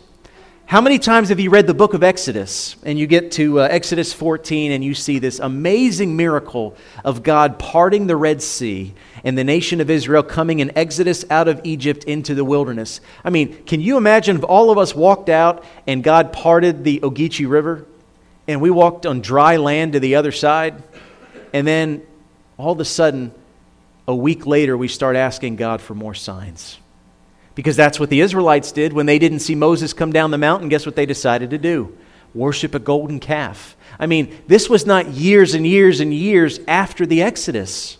How 0.67 0.81
many 0.81 0.99
times 0.99 1.29
have 1.29 1.39
you 1.39 1.49
read 1.49 1.65
the 1.65 1.73
book 1.73 1.93
of 1.93 2.03
Exodus 2.03 2.75
and 2.83 2.99
you 2.99 3.07
get 3.07 3.31
to 3.31 3.61
uh, 3.61 3.69
Exodus 3.71 4.11
14 4.11 4.73
and 4.73 4.83
you 4.83 4.93
see 4.93 5.17
this 5.17 5.39
amazing 5.39 6.17
miracle 6.17 6.75
of 7.05 7.23
God 7.23 7.57
parting 7.57 8.07
the 8.07 8.17
Red 8.17 8.41
Sea 8.41 8.93
and 9.23 9.37
the 9.37 9.45
nation 9.45 9.79
of 9.79 9.89
Israel 9.89 10.23
coming 10.23 10.59
in 10.59 10.77
Exodus 10.77 11.23
out 11.29 11.47
of 11.47 11.61
Egypt 11.63 12.03
into 12.03 12.35
the 12.35 12.43
wilderness? 12.43 12.99
I 13.23 13.29
mean, 13.29 13.63
can 13.63 13.79
you 13.79 13.95
imagine 13.95 14.35
if 14.35 14.43
all 14.43 14.69
of 14.69 14.77
us 14.77 14.93
walked 14.93 15.29
out 15.29 15.63
and 15.87 16.03
God 16.03 16.33
parted 16.33 16.83
the 16.83 16.99
Ogeechee 16.99 17.49
River 17.49 17.85
and 18.45 18.59
we 18.59 18.69
walked 18.69 19.05
on 19.05 19.21
dry 19.21 19.55
land 19.55 19.93
to 19.93 20.01
the 20.01 20.15
other 20.15 20.33
side 20.33 20.83
and 21.53 21.65
then 21.65 22.05
all 22.57 22.73
of 22.73 22.81
a 22.81 22.85
sudden, 22.85 23.31
a 24.05 24.13
week 24.13 24.45
later, 24.45 24.75
we 24.75 24.89
start 24.89 25.15
asking 25.15 25.55
God 25.55 25.79
for 25.79 25.95
more 25.95 26.13
signs? 26.13 26.77
Because 27.57 27.75
that's 27.75 27.99
what 27.99 28.11
the 28.11 28.21
Israelites 28.21 28.71
did 28.71 28.93
when 28.93 29.07
they 29.07 29.17
didn't 29.17 29.39
see 29.39 29.55
Moses 29.55 29.91
come 29.91 30.13
down 30.13 30.29
the 30.29 30.37
mountain. 30.37 30.69
Guess 30.69 30.85
what 30.85 30.95
they 30.95 31.07
decided 31.07 31.49
to 31.49 31.57
do? 31.57 31.97
Worship 32.35 32.75
a 32.75 32.79
golden 32.79 33.19
calf. 33.19 33.75
I 33.99 34.05
mean, 34.05 34.43
this 34.45 34.69
was 34.69 34.85
not 34.85 35.07
years 35.07 35.55
and 35.55 35.65
years 35.65 35.99
and 35.99 36.13
years 36.13 36.59
after 36.67 37.07
the 37.07 37.23
Exodus. 37.23 37.97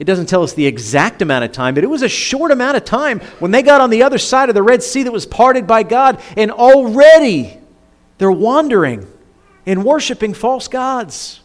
It 0.00 0.04
doesn't 0.04 0.26
tell 0.26 0.42
us 0.42 0.54
the 0.54 0.66
exact 0.66 1.22
amount 1.22 1.44
of 1.44 1.52
time, 1.52 1.76
but 1.76 1.84
it 1.84 1.90
was 1.90 2.02
a 2.02 2.08
short 2.08 2.50
amount 2.50 2.76
of 2.76 2.84
time 2.84 3.20
when 3.38 3.52
they 3.52 3.62
got 3.62 3.80
on 3.80 3.90
the 3.90 4.02
other 4.02 4.18
side 4.18 4.48
of 4.48 4.56
the 4.56 4.64
Red 4.64 4.82
Sea 4.82 5.04
that 5.04 5.12
was 5.12 5.26
parted 5.26 5.64
by 5.64 5.84
God, 5.84 6.20
and 6.36 6.50
already 6.50 7.56
they're 8.18 8.32
wandering 8.32 9.06
and 9.64 9.84
worshiping 9.84 10.34
false 10.34 10.66
gods. 10.66 11.40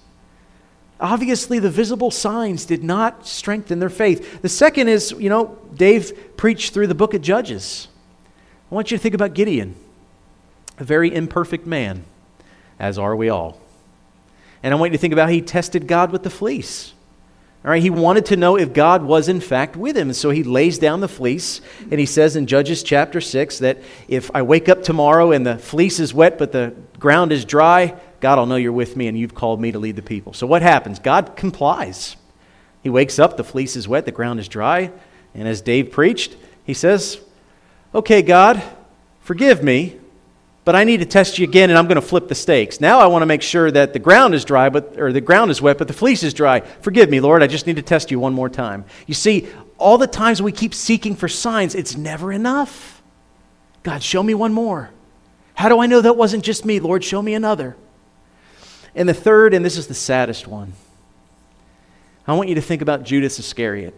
Obviously, 1.00 1.60
the 1.60 1.70
visible 1.70 2.10
signs 2.10 2.66
did 2.66 2.84
not 2.84 3.27
strengthen 3.27 3.80
their 3.80 3.89
faith. 3.89 4.42
The 4.42 4.50
second 4.50 4.88
is, 4.88 5.12
you 5.12 5.30
know, 5.30 5.58
Dave 5.75 6.36
preached 6.38 6.74
through 6.74 6.88
the 6.88 6.96
book 6.96 7.13
of 7.13 7.22
Judges. 7.22 7.88
I 8.72 8.75
want 8.75 8.89
you 8.89 8.98
to 8.98 9.01
think 9.01 9.13
about 9.13 9.34
Gideon, 9.34 9.75
a 10.80 10.84
very 10.84 11.13
imperfect 11.13 11.68
man, 11.68 12.04
as 12.80 12.98
are 12.98 13.16
we 13.16 13.30
all. 13.30 13.60
And 14.63 14.74
I 14.74 14.77
want 14.77 14.92
you 14.92 14.98
to 14.98 15.01
think 15.01 15.13
about 15.13 15.27
how 15.27 15.34
he 15.34 15.42
tested 15.42 15.88
God 15.88 16.12
with 16.12 16.24
the 16.24 16.30
fleece. 16.30 16.94
All 17.63 17.72
right, 17.72 17.82
he 17.82 17.89
wanted 17.89 18.27
to 18.27 18.38
know 18.38 18.58
if 18.58 18.74
God 18.74 19.04
was 19.04 19.27
in 19.27 19.42
fact 19.42 19.75
with 19.75 19.98
him. 19.98 20.13
So 20.13 20.30
he 20.30 20.44
lays 20.44 20.80
down 20.80 21.01
the 21.01 21.08
fleece, 21.08 21.62
and 21.92 22.00
he 22.00 22.06
says 22.06 22.36
in 22.36 22.48
Judges 22.48 22.82
chapter 22.82 23.22
6 23.22 23.60
that 23.60 23.80
if 24.08 24.32
I 24.34 24.42
wake 24.42 24.68
up 24.70 24.84
tomorrow 24.84 25.32
and 25.32 25.46
the 25.46 25.58
fleece 25.58 26.00
is 26.00 26.13
wet 26.13 26.38
but 26.38 26.51
the 26.51 26.74
ground 26.98 27.32
is 27.32 27.46
dry, 27.46 27.96
God, 28.20 28.40
I'll 28.40 28.46
know 28.46 28.56
you're 28.56 28.72
with 28.72 28.96
me 28.96 29.08
and 29.08 29.18
you've 29.18 29.36
called 29.36 29.62
me 29.62 29.72
to 29.72 29.80
lead 29.80 29.96
the 29.96 30.02
people. 30.02 30.34
So 30.34 30.48
what 30.48 30.62
happens? 30.62 31.00
God 31.00 31.36
complies. 31.36 32.16
He 32.82 32.90
wakes 32.90 33.20
up, 33.20 33.38
the 33.38 33.44
fleece 33.44 33.76
is 33.76 33.88
wet, 33.88 34.06
the 34.06 34.12
ground 34.12 34.40
is 34.40 34.48
dry. 34.48 34.92
And 35.34 35.48
as 35.48 35.62
Dave 35.62 35.92
preached, 35.92 36.36
he 36.64 36.74
says, 36.74 37.20
Okay, 37.94 38.22
God, 38.22 38.62
forgive 39.22 39.64
me, 39.64 39.98
but 40.66 40.76
I 40.76 40.84
need 40.84 40.98
to 40.98 41.06
test 41.06 41.40
you 41.40 41.48
again 41.48 41.70
and 41.70 41.78
I'm 41.78 41.88
going 41.88 41.96
to 41.96 42.02
flip 42.02 42.28
the 42.28 42.36
stakes. 42.36 42.82
Now 42.82 43.00
I 43.00 43.08
want 43.08 43.22
to 43.22 43.26
make 43.26 43.42
sure 43.42 43.72
that 43.72 43.94
the 43.94 44.00
ground 44.00 44.36
is 44.36 44.44
dry, 44.44 44.70
but, 44.70 45.00
or 45.00 45.14
the 45.14 45.22
ground 45.22 45.52
is 45.52 45.62
wet, 45.62 45.78
but 45.78 45.88
the 45.88 45.94
fleece 45.94 46.24
is 46.24 46.34
dry. 46.34 46.60
Forgive 46.60 47.10
me, 47.10 47.20
Lord, 47.20 47.42
I 47.42 47.48
just 47.48 47.68
need 47.68 47.78
to 47.78 47.82
test 47.82 48.12
you 48.12 48.20
one 48.20 48.34
more 48.34 48.50
time. 48.50 48.84
You 49.06 49.14
see, 49.14 49.48
all 49.78 49.98
the 49.98 50.08
times 50.08 50.42
we 50.42 50.52
keep 50.52 50.74
seeking 50.74 51.16
for 51.16 51.28
signs, 51.28 51.76
it's 51.76 51.96
never 51.96 52.34
enough. 52.34 53.02
God, 53.84 54.04
show 54.04 54.22
me 54.22 54.34
one 54.34 54.54
more. 54.54 54.90
How 55.54 55.70
do 55.70 55.80
I 55.80 55.86
know 55.88 56.02
that 56.02 56.18
wasn't 56.18 56.44
just 56.44 56.66
me? 56.66 56.80
Lord, 56.80 57.04
show 57.04 57.22
me 57.22 57.34
another. 57.34 57.78
And 58.98 59.08
the 59.08 59.13
third, 59.13 59.54
and 59.54 59.63
this 59.63 59.77
is 59.77 59.86
the 59.86 59.94
saddest 59.94 60.48
one, 60.48 60.74
I 62.25 62.34
want 62.34 62.50
you 62.50 62.56
to 62.56 62.62
think 62.62 62.82
about 62.82 63.04
Judas 63.04 63.38
Iscariot. 63.39 63.94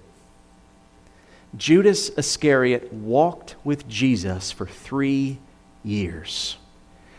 Judas 1.56 2.10
Iscariot 2.10 2.91
walked 2.91 3.56
with 3.63 3.88
Jesus 3.88 4.51
for 4.51 4.68
three 4.68 5.39
years. 5.84 6.58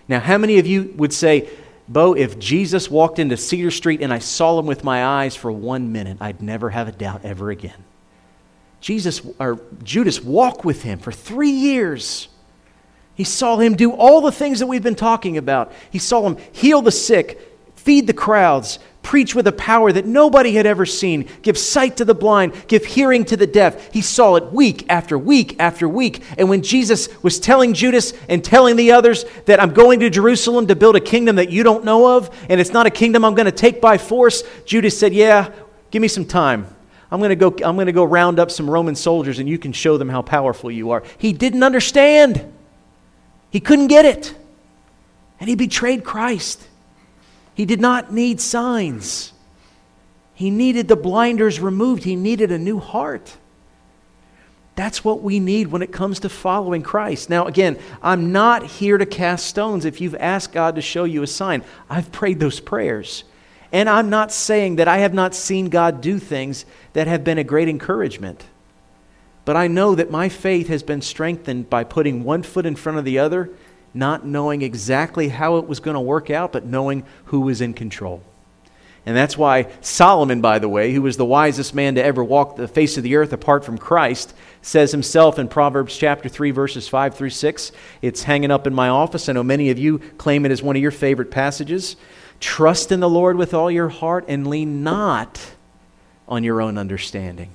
Now, 0.08 0.20
how 0.20 0.36
many 0.36 0.58
of 0.58 0.66
you 0.66 0.92
would 0.96 1.12
say, 1.12 1.48
Bo, 1.88 2.14
if 2.14 2.38
Jesus 2.38 2.90
walked 2.90 3.18
into 3.18 3.36
Cedar 3.36 3.70
Street 3.70 4.02
and 4.02 4.12
I 4.12 4.18
saw 4.18 4.58
him 4.58 4.66
with 4.66 4.84
my 4.84 5.04
eyes 5.04 5.34
for 5.34 5.50
one 5.50 5.90
minute, 5.90 6.18
I'd 6.20 6.42
never 6.42 6.70
have 6.70 6.86
a 6.86 6.92
doubt 6.92 7.24
ever 7.24 7.50
again? 7.50 7.82
Jesus 8.82 9.22
or 9.38 9.58
Judas 9.82 10.22
walked 10.22 10.66
with 10.66 10.82
him 10.82 10.98
for 10.98 11.12
three 11.12 11.50
years. 11.50 12.28
He 13.14 13.24
saw 13.24 13.56
him 13.56 13.74
do 13.74 13.92
all 13.92 14.20
the 14.20 14.32
things 14.32 14.60
that 14.60 14.66
we've 14.66 14.82
been 14.82 14.94
talking 14.94 15.38
about. 15.38 15.72
He 15.90 15.98
saw 15.98 16.26
him 16.26 16.36
heal 16.52 16.82
the 16.82 16.92
sick, 16.92 17.49
feed 17.80 18.06
the 18.06 18.12
crowds, 18.12 18.78
preach 19.02 19.34
with 19.34 19.46
a 19.46 19.52
power 19.52 19.90
that 19.90 20.04
nobody 20.04 20.52
had 20.52 20.66
ever 20.66 20.84
seen, 20.84 21.26
give 21.40 21.56
sight 21.56 21.96
to 21.96 22.04
the 22.04 22.14
blind, 22.14 22.52
give 22.68 22.84
hearing 22.84 23.24
to 23.24 23.36
the 23.36 23.46
deaf. 23.46 23.90
He 23.92 24.02
saw 24.02 24.36
it 24.36 24.52
week 24.52 24.84
after 24.90 25.18
week 25.18 25.56
after 25.58 25.88
week. 25.88 26.22
And 26.36 26.50
when 26.50 26.62
Jesus 26.62 27.08
was 27.22 27.40
telling 27.40 27.72
Judas 27.72 28.12
and 28.28 28.44
telling 28.44 28.76
the 28.76 28.92
others 28.92 29.24
that 29.46 29.60
I'm 29.60 29.72
going 29.72 30.00
to 30.00 30.10
Jerusalem 30.10 30.66
to 30.66 30.76
build 30.76 30.96
a 30.96 31.00
kingdom 31.00 31.36
that 31.36 31.50
you 31.50 31.62
don't 31.62 31.84
know 31.84 32.18
of, 32.18 32.30
and 32.50 32.60
it's 32.60 32.72
not 32.72 32.86
a 32.86 32.90
kingdom 32.90 33.24
I'm 33.24 33.34
going 33.34 33.46
to 33.46 33.52
take 33.52 33.80
by 33.80 33.96
force, 33.96 34.42
Judas 34.66 34.98
said, 34.98 35.14
Yeah, 35.14 35.50
give 35.90 36.02
me 36.02 36.08
some 36.08 36.26
time. 36.26 36.66
I'm 37.10 37.18
going 37.18 37.30
to 37.30 37.36
go 37.36 37.48
I'm 37.64 37.76
going 37.76 37.86
to 37.86 37.92
go 37.92 38.04
round 38.04 38.38
up 38.38 38.50
some 38.50 38.68
Roman 38.68 38.94
soldiers 38.94 39.38
and 39.38 39.48
you 39.48 39.58
can 39.58 39.72
show 39.72 39.96
them 39.96 40.10
how 40.10 40.20
powerful 40.20 40.70
you 40.70 40.90
are. 40.90 41.02
He 41.16 41.32
didn't 41.32 41.62
understand. 41.62 42.52
He 43.50 43.58
couldn't 43.58 43.88
get 43.88 44.04
it. 44.04 44.34
And 45.40 45.48
he 45.48 45.56
betrayed 45.56 46.04
Christ. 46.04 46.66
He 47.60 47.66
did 47.66 47.82
not 47.82 48.10
need 48.10 48.40
signs. 48.40 49.34
He 50.32 50.48
needed 50.48 50.88
the 50.88 50.96
blinders 50.96 51.60
removed. 51.60 52.04
He 52.04 52.16
needed 52.16 52.50
a 52.50 52.58
new 52.58 52.78
heart. 52.78 53.36
That's 54.76 55.04
what 55.04 55.20
we 55.20 55.40
need 55.40 55.66
when 55.66 55.82
it 55.82 55.92
comes 55.92 56.20
to 56.20 56.30
following 56.30 56.80
Christ. 56.80 57.28
Now, 57.28 57.44
again, 57.44 57.78
I'm 58.02 58.32
not 58.32 58.64
here 58.64 58.96
to 58.96 59.04
cast 59.04 59.44
stones 59.44 59.84
if 59.84 60.00
you've 60.00 60.14
asked 60.14 60.54
God 60.54 60.76
to 60.76 60.80
show 60.80 61.04
you 61.04 61.22
a 61.22 61.26
sign. 61.26 61.62
I've 61.90 62.10
prayed 62.10 62.40
those 62.40 62.60
prayers. 62.60 63.24
And 63.72 63.90
I'm 63.90 64.08
not 64.08 64.32
saying 64.32 64.76
that 64.76 64.88
I 64.88 64.96
have 65.00 65.12
not 65.12 65.34
seen 65.34 65.68
God 65.68 66.00
do 66.00 66.18
things 66.18 66.64
that 66.94 67.08
have 67.08 67.24
been 67.24 67.36
a 67.36 67.44
great 67.44 67.68
encouragement. 67.68 68.42
But 69.44 69.56
I 69.56 69.66
know 69.66 69.94
that 69.94 70.10
my 70.10 70.30
faith 70.30 70.68
has 70.68 70.82
been 70.82 71.02
strengthened 71.02 71.68
by 71.68 71.84
putting 71.84 72.24
one 72.24 72.42
foot 72.42 72.64
in 72.64 72.74
front 72.74 72.96
of 72.96 73.04
the 73.04 73.18
other 73.18 73.50
not 73.92 74.24
knowing 74.24 74.62
exactly 74.62 75.28
how 75.28 75.56
it 75.56 75.66
was 75.66 75.80
going 75.80 75.94
to 75.94 76.00
work 76.00 76.30
out, 76.30 76.52
but 76.52 76.64
knowing 76.64 77.04
who 77.26 77.40
was 77.40 77.60
in 77.60 77.74
control. 77.74 78.22
And 79.06 79.16
that's 79.16 79.36
why 79.36 79.70
Solomon, 79.80 80.40
by 80.40 80.58
the 80.58 80.68
way, 80.68 80.92
who 80.92 81.02
was 81.02 81.16
the 81.16 81.24
wisest 81.24 81.74
man 81.74 81.94
to 81.94 82.04
ever 82.04 82.22
walk 82.22 82.56
the 82.56 82.68
face 82.68 82.96
of 82.96 83.02
the 83.02 83.16
earth 83.16 83.32
apart 83.32 83.64
from 83.64 83.78
Christ, 83.78 84.34
says 84.62 84.92
himself 84.92 85.38
in 85.38 85.48
Proverbs 85.48 85.96
chapter 85.96 86.28
3, 86.28 86.50
verses 86.50 86.86
5 86.86 87.14
through 87.14 87.30
6. 87.30 87.72
It's 88.02 88.22
hanging 88.22 88.50
up 88.50 88.66
in 88.66 88.74
my 88.74 88.88
office. 88.88 89.28
I 89.28 89.32
know 89.32 89.42
many 89.42 89.70
of 89.70 89.78
you 89.78 90.00
claim 90.18 90.44
it 90.44 90.52
as 90.52 90.62
one 90.62 90.76
of 90.76 90.82
your 90.82 90.90
favorite 90.90 91.30
passages. 91.30 91.96
Trust 92.40 92.92
in 92.92 93.00
the 93.00 93.08
Lord 93.08 93.36
with 93.36 93.54
all 93.54 93.70
your 93.70 93.88
heart 93.88 94.26
and 94.28 94.46
lean 94.46 94.82
not 94.82 95.54
on 96.28 96.44
your 96.44 96.60
own 96.60 96.76
understanding. 96.76 97.50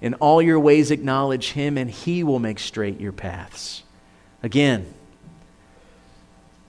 In 0.00 0.14
all 0.14 0.40
your 0.40 0.60
ways, 0.60 0.92
acknowledge 0.92 1.52
him, 1.52 1.76
and 1.76 1.90
he 1.90 2.22
will 2.22 2.38
make 2.38 2.60
straight 2.60 3.00
your 3.00 3.12
paths. 3.12 3.82
Again, 4.44 4.94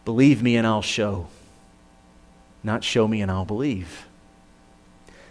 Believe 0.06 0.42
me 0.42 0.56
and 0.56 0.66
I'll 0.66 0.82
show. 0.82 1.28
Not 2.64 2.84
show 2.84 3.08
me 3.08 3.22
and 3.22 3.32
I'll 3.32 3.46
believe. 3.46 4.06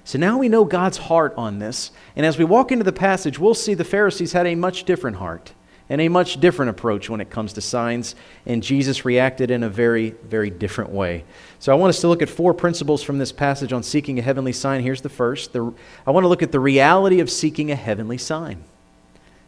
So 0.05 0.19
now 0.19 0.39
we 0.39 0.49
know 0.49 0.65
God's 0.65 0.97
heart 0.97 1.35
on 1.37 1.59
this. 1.59 1.91
And 2.17 2.25
as 2.25 2.39
we 2.39 2.45
walk 2.45 2.73
into 2.73 2.85
the 2.85 2.93
passage, 2.93 3.39
we'll 3.39 3.55
see 3.55 3.75
the 3.75 3.85
Pharisees 3.85 4.33
had 4.33 4.47
a 4.47 4.55
much 4.55 4.85
different 4.85 5.19
heart 5.19 5.53
and 5.91 6.01
a 6.01 6.09
much 6.09 6.41
different 6.41 6.71
approach 6.71 7.09
when 7.09 7.21
it 7.21 7.31
comes 7.31 7.53
to 7.55 7.61
signs. 7.61 8.15
And 8.47 8.63
Jesus 8.63 9.05
reacted 9.05 9.51
in 9.51 9.63
a 9.63 9.69
very, 9.69 10.11
very 10.25 10.51
different 10.51 10.91
way. 10.91 11.25
So 11.59 11.73
I 11.73 11.75
want 11.75 11.91
us 11.91 12.01
to 12.01 12.09
look 12.09 12.23
at 12.23 12.29
four 12.29 12.55
principles 12.55 13.03
from 13.03 13.19
this 13.19 13.33
passage 13.33 13.73
on 13.73 13.83
seeking 13.83 14.19
a 14.19 14.23
heavenly 14.23 14.53
sign. 14.53 14.83
Here's 14.83 15.03
the 15.03 15.09
first 15.09 15.53
the, 15.53 15.73
I 16.07 16.11
want 16.11 16.25
to 16.25 16.29
look 16.29 16.43
at 16.43 16.53
the 16.53 16.61
reality 16.61 17.21
of 17.21 17.31
seeking 17.31 17.71
a 17.71 17.77
heavenly 17.77 18.19
sign. 18.19 18.65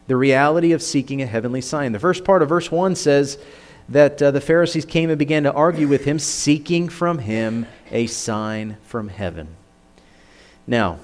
The 0.09 0.17
reality 0.17 0.73
of 0.73 0.83
seeking 0.83 1.23
a 1.23 1.27
heavenly 1.27 1.61
sign. 1.61 1.93
The 1.93 1.99
first 1.99 2.25
part 2.25 2.43
of 2.43 2.49
verse 2.49 2.71
1 2.71 2.97
says, 2.97 3.39
that 3.91 4.23
uh, 4.23 4.31
the 4.31 4.41
Pharisees 4.41 4.85
came 4.85 5.11
and 5.11 5.19
began 5.19 5.43
to 5.43 5.53
argue 5.53 5.89
with 5.89 6.05
him, 6.05 6.19
seeking 6.19 6.89
from 6.89 7.19
him 7.19 7.67
a 7.91 8.07
sign 8.07 8.77
from 8.85 9.09
heaven. 9.09 9.49
Now, 10.67 11.01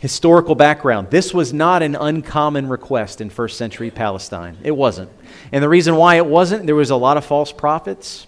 historical 0.00 0.54
background 0.54 1.10
this 1.10 1.32
was 1.32 1.52
not 1.52 1.82
an 1.82 1.94
uncommon 1.94 2.68
request 2.68 3.20
in 3.20 3.30
first 3.30 3.56
century 3.56 3.90
Palestine. 3.90 4.58
It 4.64 4.72
wasn't. 4.72 5.10
And 5.52 5.62
the 5.62 5.68
reason 5.68 5.94
why 5.94 6.16
it 6.16 6.26
wasn't, 6.26 6.66
there 6.66 6.74
was 6.74 6.90
a 6.90 6.96
lot 6.96 7.16
of 7.16 7.24
false 7.24 7.52
prophets 7.52 8.26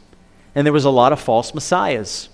and 0.55 0.65
there 0.65 0.73
was 0.73 0.85
a 0.85 0.91
lot 0.91 1.13
of 1.13 1.21
false 1.21 1.53
messiahs. 1.53 2.29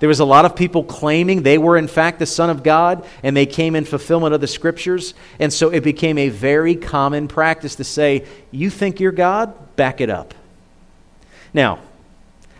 There 0.00 0.08
was 0.08 0.20
a 0.20 0.24
lot 0.24 0.44
of 0.44 0.54
people 0.54 0.84
claiming 0.84 1.42
they 1.42 1.56
were, 1.56 1.78
in 1.78 1.88
fact, 1.88 2.18
the 2.18 2.26
Son 2.26 2.50
of 2.50 2.62
God, 2.62 3.06
and 3.22 3.34
they 3.34 3.46
came 3.46 3.74
in 3.74 3.84
fulfillment 3.86 4.34
of 4.34 4.40
the 4.42 4.46
Scriptures. 4.46 5.14
And 5.38 5.50
so 5.50 5.70
it 5.70 5.82
became 5.82 6.18
a 6.18 6.28
very 6.28 6.74
common 6.74 7.26
practice 7.26 7.76
to 7.76 7.84
say, 7.84 8.26
You 8.50 8.68
think 8.68 9.00
you're 9.00 9.12
God? 9.12 9.76
Back 9.76 10.02
it 10.02 10.10
up. 10.10 10.34
Now, 11.54 11.78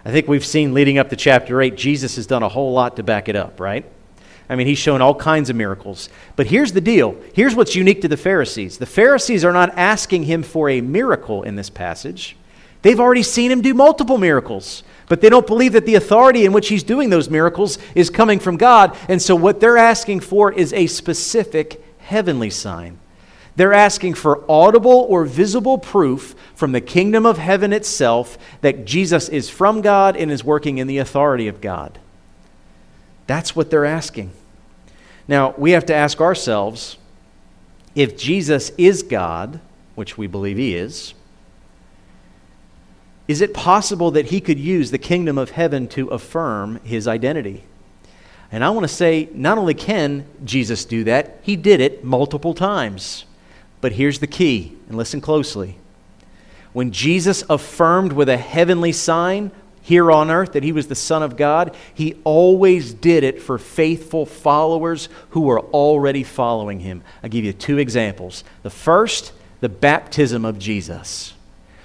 I 0.04 0.12
think 0.12 0.28
we've 0.28 0.44
seen 0.44 0.72
leading 0.72 0.98
up 0.98 1.10
to 1.10 1.16
chapter 1.16 1.60
8, 1.60 1.76
Jesus 1.76 2.16
has 2.16 2.26
done 2.26 2.42
a 2.42 2.48
whole 2.48 2.72
lot 2.72 2.96
to 2.96 3.02
back 3.02 3.28
it 3.28 3.36
up, 3.36 3.58
right? 3.58 3.84
I 4.48 4.56
mean, 4.56 4.66
he's 4.66 4.78
shown 4.78 5.02
all 5.02 5.14
kinds 5.14 5.50
of 5.50 5.56
miracles. 5.56 6.08
But 6.36 6.46
here's 6.46 6.72
the 6.72 6.80
deal 6.80 7.16
here's 7.34 7.54
what's 7.54 7.74
unique 7.74 8.02
to 8.02 8.08
the 8.08 8.16
Pharisees 8.16 8.78
the 8.78 8.86
Pharisees 8.86 9.44
are 9.44 9.52
not 9.52 9.76
asking 9.76 10.24
him 10.24 10.42
for 10.42 10.70
a 10.70 10.80
miracle 10.80 11.42
in 11.42 11.56
this 11.56 11.70
passage, 11.70 12.36
they've 12.82 13.00
already 13.00 13.22
seen 13.22 13.50
him 13.50 13.60
do 13.60 13.74
multiple 13.74 14.18
miracles. 14.18 14.84
But 15.06 15.20
they 15.20 15.28
don't 15.28 15.46
believe 15.46 15.74
that 15.74 15.84
the 15.84 15.96
authority 15.96 16.46
in 16.46 16.52
which 16.52 16.68
he's 16.68 16.82
doing 16.82 17.10
those 17.10 17.28
miracles 17.28 17.78
is 17.94 18.08
coming 18.08 18.38
from 18.38 18.56
God. 18.56 18.96
And 19.06 19.20
so 19.20 19.36
what 19.36 19.60
they're 19.60 19.76
asking 19.76 20.20
for 20.20 20.50
is 20.50 20.72
a 20.72 20.86
specific 20.86 21.84
heavenly 21.98 22.48
sign. 22.48 22.98
They're 23.56 23.73
asking 23.73 24.14
for 24.14 24.44
audible 24.50 25.06
or 25.08 25.25
visible 25.25 25.78
proof 25.78 26.34
from 26.54 26.73
the 26.73 26.80
kingdom 26.80 27.25
of 27.25 27.38
heaven 27.38 27.73
itself 27.73 28.37
that 28.62 28.84
Jesus 28.84 29.28
is 29.28 29.49
from 29.49 29.80
God 29.80 30.16
and 30.16 30.30
is 30.30 30.42
working 30.42 30.78
in 30.78 30.87
the 30.87 30.99
authority 30.99 31.46
of 31.46 31.61
God. 31.61 31.99
That's 33.26 33.54
what 33.54 33.70
they're 33.70 33.84
asking. 33.84 34.32
Now, 35.28 35.54
we 35.56 35.70
have 35.70 35.87
to 35.87 35.94
ask 35.94 36.20
ourselves 36.20 36.99
if 37.94 38.18
Jesus 38.18 38.70
is 38.76 39.02
God, 39.02 39.61
which 39.94 40.18
we 40.18 40.26
believe 40.26 40.58
he 40.58 40.75
is, 40.75 41.14
is 43.26 43.40
it 43.40 43.54
possible 43.54 44.11
that 44.11 44.26
he 44.26 44.40
could 44.40 44.58
use 44.58 44.90
the 44.90 44.99
kingdom 44.99 45.38
of 45.38 45.50
heaven 45.50 45.88
to 45.88 46.08
affirm 46.08 46.80
his 46.84 47.08
identity? 47.08 47.64
And 48.52 48.62
I 48.62 48.70
want 48.70 48.84
to 48.84 48.94
say, 48.94 49.28
not 49.32 49.56
only 49.56 49.75
can 49.75 50.26
Jesus 50.44 50.84
do 50.84 51.04
that, 51.04 51.38
he 51.42 51.56
did 51.56 51.80
it 51.80 52.04
multiple 52.04 52.52
times. 52.52 53.25
But 53.85 53.93
here's 53.93 54.21
the 54.21 54.26
key, 54.26 54.75
and 54.88 54.97
listen 54.97 55.21
closely. 55.21 55.76
When 56.73 56.91
Jesus 56.91 57.45
affirmed 57.50 58.14
with 58.14 58.31
a 58.31 58.38
heavenly 58.38 58.93
sign 58.93 59.50
here 59.83 60.11
on 60.11 60.31
earth 60.31 60.53
that 60.53 60.62
he 60.62 60.73
was 60.73 60.87
the 60.87 60.95
Son 60.95 61.23
of 61.23 61.37
God, 61.37 61.76
he 61.93 62.17
always 62.25 62.95
did 62.95 63.25
it 63.25 63.43
for 63.43 63.59
faithful 63.59 64.25
followers 64.25 65.11
who 65.29 65.43
were 65.43 65.61
already 65.61 66.23
following 66.23 66.81
him. 66.81 67.03
I'll 67.23 67.29
give 67.29 67.45
you 67.45 67.53
two 67.53 67.76
examples. 67.76 68.43
The 68.62 68.71
first, 68.71 69.35
the 69.61 69.69
baptism 69.69 70.47
of 70.47 70.59
Jesus 70.59 71.35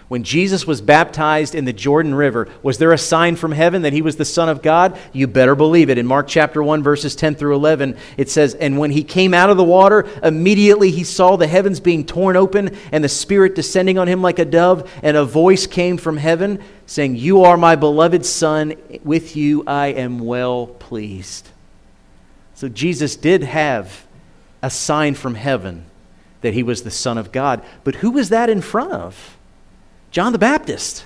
when 0.10 0.24
Jesus 0.24 0.66
was 0.66 0.82
baptized 0.82 1.54
in 1.54 1.66
the 1.66 1.74
Jordan 1.74 2.16
River, 2.16 2.50
was 2.64 2.80
there 2.80 2.92
a 2.92 2.98
sign 2.98 3.36
from 3.36 3.52
heaven 3.52 3.84
that 3.84 3.94
he 3.94 4.02
was 4.02 4.16
the 4.16 4.26
Son 4.26 4.50
of 4.50 4.64
God? 4.64 4.98
You 5.14 5.28
better 5.28 5.54
believe 5.54 5.92
it. 5.92 6.00
In 6.00 6.08
Mark 6.08 6.28
chapter 6.28 6.64
1, 6.64 6.82
verses 6.82 7.16
10 7.16 7.36
through 7.36 7.54
11, 7.54 7.96
it 8.18 8.28
says, 8.28 8.56
And 8.56 8.80
when 8.80 8.90
he 8.90 9.04
came 9.04 9.36
out 9.36 9.52
of 9.52 9.58
the 9.58 9.64
water, 9.64 10.10
immediately 10.24 10.90
he 10.90 11.04
saw 11.04 11.36
the 11.36 11.46
heavens 11.46 11.80
being 11.80 12.08
torn 12.08 12.36
open 12.36 12.76
and 12.92 13.04
the 13.04 13.10
Spirit 13.10 13.54
descending 13.54 14.00
on 14.00 14.08
him 14.08 14.24
like 14.24 14.40
a 14.40 14.46
dove, 14.46 14.92
and 15.04 15.16
a 15.16 15.24
voice 15.24 15.68
came 15.68 15.96
from 15.98 16.18
heaven 16.18 16.60
saying, 16.88 17.16
You 17.16 17.44
are 17.44 17.56
my 17.56 17.76
beloved 17.76 18.26
Son, 18.26 18.74
with 19.04 19.36
you 19.36 19.64
I 19.68 19.88
am 19.90 20.18
well 20.18 20.66
pleased. 20.66 21.50
So 22.56 22.68
Jesus 22.68 23.16
did 23.16 23.44
have 23.44 24.08
a 24.64 24.72
sign 24.72 25.14
from 25.14 25.36
heaven 25.36 25.86
that 26.42 26.56
he 26.56 26.64
was 26.64 26.82
the 26.82 26.90
Son 26.90 27.20
of 27.20 27.32
God. 27.32 27.64
But 27.84 27.96
who 27.96 28.10
was 28.10 28.30
that 28.30 28.50
in 28.50 28.62
front 28.62 28.94
of? 28.94 29.36
John 30.12 30.32
the 30.32 30.40
Baptist. 30.40 31.06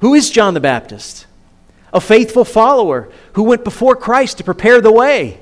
Who 0.00 0.14
is 0.14 0.30
John 0.30 0.54
the 0.54 0.60
Baptist? 0.60 1.26
A 1.92 2.00
faithful 2.00 2.44
follower 2.44 3.10
who 3.34 3.42
went 3.42 3.64
before 3.64 3.96
Christ 3.96 4.38
to 4.38 4.44
prepare 4.44 4.80
the 4.80 4.92
way. 4.92 5.40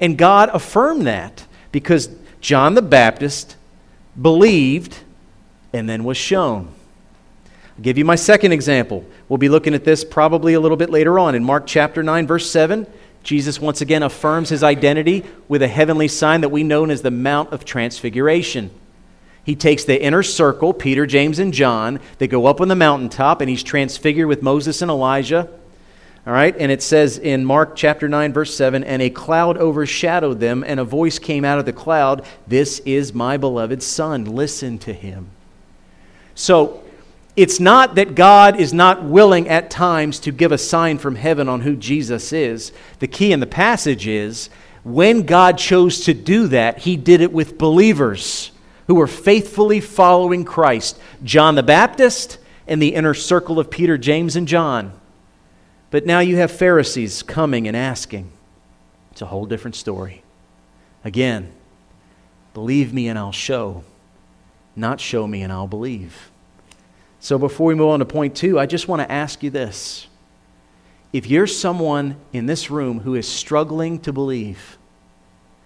And 0.00 0.16
God 0.16 0.50
affirmed 0.52 1.06
that 1.06 1.46
because 1.72 2.08
John 2.40 2.74
the 2.74 2.82
Baptist 2.82 3.56
believed 4.20 4.98
and 5.72 5.88
then 5.88 6.04
was 6.04 6.16
shown. 6.16 6.68
I'll 7.76 7.82
give 7.82 7.98
you 7.98 8.04
my 8.04 8.16
second 8.16 8.52
example. 8.52 9.04
We'll 9.28 9.38
be 9.38 9.48
looking 9.48 9.74
at 9.74 9.84
this 9.84 10.04
probably 10.04 10.54
a 10.54 10.60
little 10.60 10.76
bit 10.76 10.90
later 10.90 11.18
on. 11.18 11.34
In 11.34 11.44
Mark 11.44 11.66
chapter 11.66 12.02
9, 12.02 12.26
verse 12.26 12.50
7, 12.50 12.86
Jesus 13.22 13.60
once 13.60 13.80
again 13.80 14.02
affirms 14.02 14.48
his 14.48 14.62
identity 14.62 15.24
with 15.48 15.62
a 15.62 15.68
heavenly 15.68 16.08
sign 16.08 16.40
that 16.40 16.48
we 16.48 16.64
know 16.64 16.84
as 16.86 17.02
the 17.02 17.10
Mount 17.10 17.52
of 17.52 17.64
Transfiguration. 17.64 18.70
He 19.50 19.56
takes 19.56 19.82
the 19.82 20.00
inner 20.00 20.22
circle, 20.22 20.72
Peter, 20.72 21.06
James, 21.06 21.40
and 21.40 21.52
John. 21.52 21.98
They 22.18 22.28
go 22.28 22.46
up 22.46 22.60
on 22.60 22.68
the 22.68 22.76
mountaintop, 22.76 23.40
and 23.40 23.50
he's 23.50 23.64
transfigured 23.64 24.28
with 24.28 24.44
Moses 24.44 24.80
and 24.80 24.88
Elijah. 24.88 25.48
All 26.24 26.32
right, 26.32 26.54
and 26.56 26.70
it 26.70 26.84
says 26.84 27.18
in 27.18 27.44
Mark 27.44 27.74
chapter 27.74 28.08
9, 28.08 28.32
verse 28.32 28.54
7 28.54 28.84
And 28.84 29.02
a 29.02 29.10
cloud 29.10 29.58
overshadowed 29.58 30.38
them, 30.38 30.62
and 30.64 30.78
a 30.78 30.84
voice 30.84 31.18
came 31.18 31.44
out 31.44 31.58
of 31.58 31.64
the 31.64 31.72
cloud 31.72 32.24
This 32.46 32.78
is 32.84 33.12
my 33.12 33.36
beloved 33.38 33.82
Son, 33.82 34.24
listen 34.24 34.78
to 34.78 34.92
him. 34.92 35.30
So, 36.36 36.84
it's 37.34 37.58
not 37.58 37.96
that 37.96 38.14
God 38.14 38.54
is 38.54 38.72
not 38.72 39.02
willing 39.02 39.48
at 39.48 39.68
times 39.68 40.20
to 40.20 40.30
give 40.30 40.52
a 40.52 40.58
sign 40.58 40.96
from 40.98 41.16
heaven 41.16 41.48
on 41.48 41.62
who 41.62 41.74
Jesus 41.74 42.32
is. 42.32 42.70
The 43.00 43.08
key 43.08 43.32
in 43.32 43.40
the 43.40 43.48
passage 43.48 44.06
is 44.06 44.48
when 44.84 45.22
God 45.22 45.58
chose 45.58 46.04
to 46.04 46.14
do 46.14 46.46
that, 46.46 46.78
he 46.78 46.96
did 46.96 47.20
it 47.20 47.32
with 47.32 47.58
believers 47.58 48.49
who 48.90 48.96
were 48.96 49.06
faithfully 49.06 49.78
following 49.78 50.44
Christ 50.44 50.98
John 51.22 51.54
the 51.54 51.62
Baptist 51.62 52.38
and 52.66 52.82
the 52.82 52.96
inner 52.96 53.14
circle 53.14 53.60
of 53.60 53.70
Peter, 53.70 53.96
James, 53.96 54.34
and 54.34 54.48
John. 54.48 54.92
But 55.92 56.06
now 56.06 56.18
you 56.18 56.38
have 56.38 56.50
Pharisees 56.50 57.22
coming 57.22 57.68
and 57.68 57.76
asking. 57.76 58.32
It's 59.12 59.22
a 59.22 59.26
whole 59.26 59.46
different 59.46 59.76
story. 59.76 60.24
Again, 61.04 61.52
believe 62.52 62.92
me 62.92 63.06
and 63.06 63.16
I'll 63.16 63.30
show, 63.30 63.84
not 64.74 65.00
show 65.00 65.24
me 65.24 65.42
and 65.42 65.52
I'll 65.52 65.68
believe. 65.68 66.32
So 67.20 67.38
before 67.38 67.68
we 67.68 67.76
move 67.76 67.90
on 67.90 68.00
to 68.00 68.04
point 68.04 68.34
two, 68.34 68.58
I 68.58 68.66
just 68.66 68.88
want 68.88 69.02
to 69.02 69.12
ask 69.12 69.44
you 69.44 69.50
this. 69.50 70.08
If 71.12 71.28
you're 71.28 71.46
someone 71.46 72.16
in 72.32 72.46
this 72.46 72.72
room 72.72 72.98
who 72.98 73.14
is 73.14 73.28
struggling 73.28 74.00
to 74.00 74.12
believe, 74.12 74.78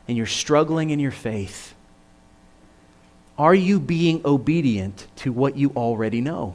and 0.06 0.14
you're 0.14 0.26
struggling 0.26 0.90
in 0.90 1.00
your 1.00 1.10
faith, 1.10 1.73
are 3.38 3.54
you 3.54 3.80
being 3.80 4.22
obedient 4.24 5.06
to 5.16 5.32
what 5.32 5.56
you 5.56 5.70
already 5.70 6.20
know? 6.20 6.54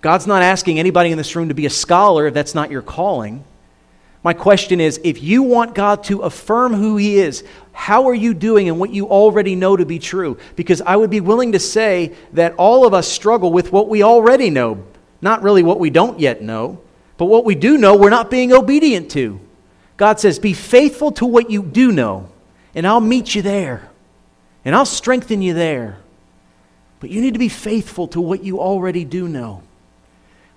God's 0.00 0.26
not 0.26 0.42
asking 0.42 0.78
anybody 0.78 1.10
in 1.10 1.18
this 1.18 1.34
room 1.34 1.48
to 1.48 1.54
be 1.54 1.66
a 1.66 1.70
scholar 1.70 2.26
if 2.26 2.34
that's 2.34 2.54
not 2.54 2.70
your 2.70 2.82
calling. 2.82 3.42
My 4.22 4.32
question 4.32 4.80
is 4.80 5.00
if 5.02 5.22
you 5.22 5.42
want 5.42 5.74
God 5.74 6.04
to 6.04 6.20
affirm 6.20 6.74
who 6.74 6.96
He 6.96 7.16
is, 7.16 7.42
how 7.72 8.08
are 8.08 8.14
you 8.14 8.34
doing 8.34 8.68
in 8.68 8.78
what 8.78 8.90
you 8.90 9.08
already 9.08 9.56
know 9.56 9.76
to 9.76 9.84
be 9.84 9.98
true? 9.98 10.38
Because 10.56 10.80
I 10.80 10.96
would 10.96 11.10
be 11.10 11.20
willing 11.20 11.52
to 11.52 11.58
say 11.58 12.14
that 12.34 12.54
all 12.56 12.86
of 12.86 12.94
us 12.94 13.08
struggle 13.08 13.52
with 13.52 13.72
what 13.72 13.88
we 13.88 14.02
already 14.02 14.50
know, 14.50 14.84
not 15.20 15.42
really 15.42 15.62
what 15.62 15.80
we 15.80 15.90
don't 15.90 16.20
yet 16.20 16.42
know, 16.42 16.80
but 17.16 17.26
what 17.26 17.44
we 17.44 17.54
do 17.54 17.78
know 17.78 17.96
we're 17.96 18.10
not 18.10 18.30
being 18.30 18.52
obedient 18.52 19.10
to. 19.12 19.40
God 19.96 20.20
says, 20.20 20.38
Be 20.38 20.52
faithful 20.52 21.12
to 21.12 21.26
what 21.26 21.50
you 21.50 21.62
do 21.62 21.92
know, 21.92 22.28
and 22.74 22.86
I'll 22.86 23.00
meet 23.00 23.34
you 23.34 23.42
there 23.42 23.90
and 24.64 24.74
I'll 24.74 24.86
strengthen 24.86 25.42
you 25.42 25.54
there. 25.54 25.98
But 27.00 27.10
you 27.10 27.20
need 27.20 27.34
to 27.34 27.38
be 27.38 27.48
faithful 27.48 28.08
to 28.08 28.20
what 28.20 28.44
you 28.44 28.60
already 28.60 29.04
do 29.04 29.28
know. 29.28 29.62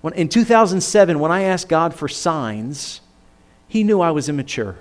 When, 0.02 0.13
in 0.13 0.30
2007, 0.30 1.20
when 1.20 1.32
I 1.32 1.43
asked 1.43 1.67
God 1.67 1.93
for 1.93 2.08
signs, 2.08 3.02
He 3.67 3.84
knew 3.84 4.00
I 4.00 4.12
was 4.12 4.30
immature. 4.30 4.78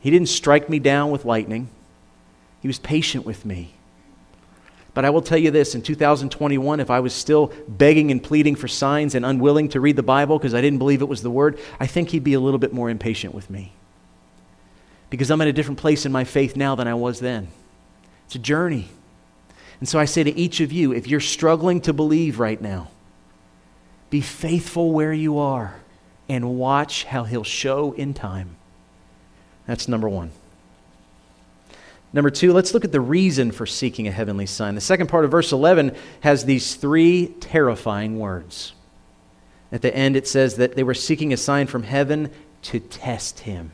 He 0.00 0.10
didn't 0.10 0.28
strike 0.28 0.70
me 0.70 0.78
down 0.78 1.10
with 1.10 1.24
lightning, 1.24 1.68
He 2.60 2.68
was 2.68 2.78
patient 2.78 3.26
with 3.26 3.44
me. 3.44 3.74
But 4.94 5.04
I 5.04 5.10
will 5.10 5.22
tell 5.22 5.38
you 5.38 5.52
this 5.52 5.74
in 5.74 5.82
2021, 5.82 6.80
if 6.80 6.90
I 6.90 6.98
was 6.98 7.14
still 7.14 7.52
begging 7.68 8.10
and 8.10 8.20
pleading 8.22 8.56
for 8.56 8.66
signs 8.66 9.14
and 9.14 9.24
unwilling 9.24 9.68
to 9.68 9.80
read 9.80 9.94
the 9.94 10.02
Bible 10.02 10.38
because 10.38 10.54
I 10.54 10.60
didn't 10.60 10.80
believe 10.80 11.02
it 11.02 11.08
was 11.08 11.22
the 11.22 11.30
Word, 11.30 11.58
I 11.78 11.86
think 11.86 12.08
He'd 12.08 12.24
be 12.24 12.34
a 12.34 12.40
little 12.40 12.58
bit 12.58 12.72
more 12.72 12.90
impatient 12.90 13.34
with 13.34 13.48
me. 13.50 13.74
Because 15.10 15.30
I'm 15.30 15.40
at 15.40 15.46
a 15.46 15.52
different 15.52 15.78
place 15.78 16.04
in 16.04 16.10
my 16.10 16.24
faith 16.24 16.56
now 16.56 16.74
than 16.74 16.88
I 16.88 16.94
was 16.94 17.20
then. 17.20 17.48
It's 18.28 18.34
a 18.34 18.38
journey. 18.38 18.90
And 19.80 19.88
so 19.88 19.98
I 19.98 20.04
say 20.04 20.22
to 20.22 20.38
each 20.38 20.60
of 20.60 20.70
you 20.70 20.92
if 20.92 21.06
you're 21.06 21.18
struggling 21.18 21.80
to 21.80 21.94
believe 21.94 22.38
right 22.38 22.60
now, 22.60 22.90
be 24.10 24.20
faithful 24.20 24.92
where 24.92 25.14
you 25.14 25.38
are 25.38 25.80
and 26.28 26.58
watch 26.58 27.04
how 27.04 27.24
He'll 27.24 27.42
show 27.42 27.92
in 27.92 28.12
time. 28.12 28.56
That's 29.66 29.88
number 29.88 30.10
one. 30.10 30.30
Number 32.12 32.28
two, 32.28 32.52
let's 32.52 32.74
look 32.74 32.84
at 32.84 32.92
the 32.92 33.00
reason 33.00 33.50
for 33.50 33.64
seeking 33.64 34.06
a 34.06 34.12
heavenly 34.12 34.44
sign. 34.44 34.74
The 34.74 34.82
second 34.82 35.06
part 35.06 35.24
of 35.24 35.30
verse 35.30 35.50
11 35.50 35.96
has 36.20 36.44
these 36.44 36.74
three 36.74 37.28
terrifying 37.40 38.18
words. 38.18 38.74
At 39.72 39.80
the 39.80 39.96
end, 39.96 40.16
it 40.16 40.28
says 40.28 40.56
that 40.56 40.76
they 40.76 40.82
were 40.82 40.92
seeking 40.92 41.32
a 41.32 41.38
sign 41.38 41.66
from 41.66 41.82
heaven 41.82 42.30
to 42.64 42.78
test 42.78 43.40
him. 43.40 43.72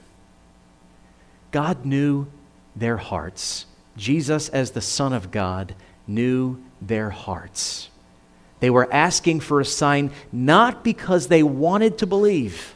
God 1.51 1.85
knew 1.85 2.29
their 2.77 2.99
hearts. 2.99 3.67
Jesus, 3.96 4.48
as 4.48 4.72
the 4.72 4.80
Son 4.80 5.12
of 5.12 5.30
God, 5.30 5.74
knew 6.07 6.62
their 6.80 7.11
hearts. 7.11 7.88
They 8.61 8.70
were 8.70 8.92
asking 8.92 9.40
for 9.40 9.61
a 9.61 9.64
sign 9.64 10.11
not 10.33 10.85
because 10.85 11.28
they 11.28 11.42
wanted 11.42 11.98
to 11.98 12.07
believe, 12.07 12.74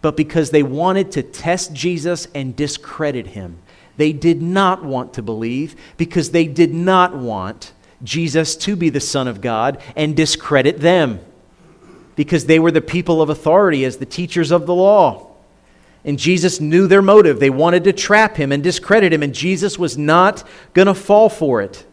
but 0.00 0.16
because 0.16 0.50
they 0.50 0.62
wanted 0.62 1.12
to 1.12 1.22
test 1.22 1.72
Jesus 1.72 2.26
and 2.34 2.56
discredit 2.56 3.28
him. 3.28 3.58
They 3.96 4.12
did 4.12 4.42
not 4.42 4.84
want 4.84 5.14
to 5.14 5.22
believe 5.22 5.74
because 5.96 6.30
they 6.30 6.46
did 6.46 6.72
not 6.72 7.16
want 7.16 7.72
Jesus 8.02 8.56
to 8.56 8.76
be 8.76 8.88
the 8.88 9.00
Son 9.00 9.26
of 9.26 9.40
God 9.40 9.80
and 9.94 10.16
discredit 10.16 10.80
them 10.80 11.20
because 12.14 12.46
they 12.46 12.58
were 12.58 12.70
the 12.70 12.80
people 12.80 13.22
of 13.22 13.30
authority 13.30 13.84
as 13.84 13.98
the 13.98 14.06
teachers 14.06 14.50
of 14.50 14.66
the 14.66 14.74
law. 14.74 15.28
And 16.06 16.18
Jesus 16.18 16.60
knew 16.60 16.86
their 16.86 17.02
motive. 17.02 17.40
They 17.40 17.50
wanted 17.50 17.84
to 17.84 17.92
trap 17.92 18.36
him 18.36 18.52
and 18.52 18.62
discredit 18.62 19.12
him, 19.12 19.22
and 19.22 19.34
Jesus 19.34 19.78
was 19.78 19.98
not 19.98 20.44
going 20.72 20.86
to 20.86 20.94
fall 20.94 21.28
for 21.28 21.60
it. 21.60 21.84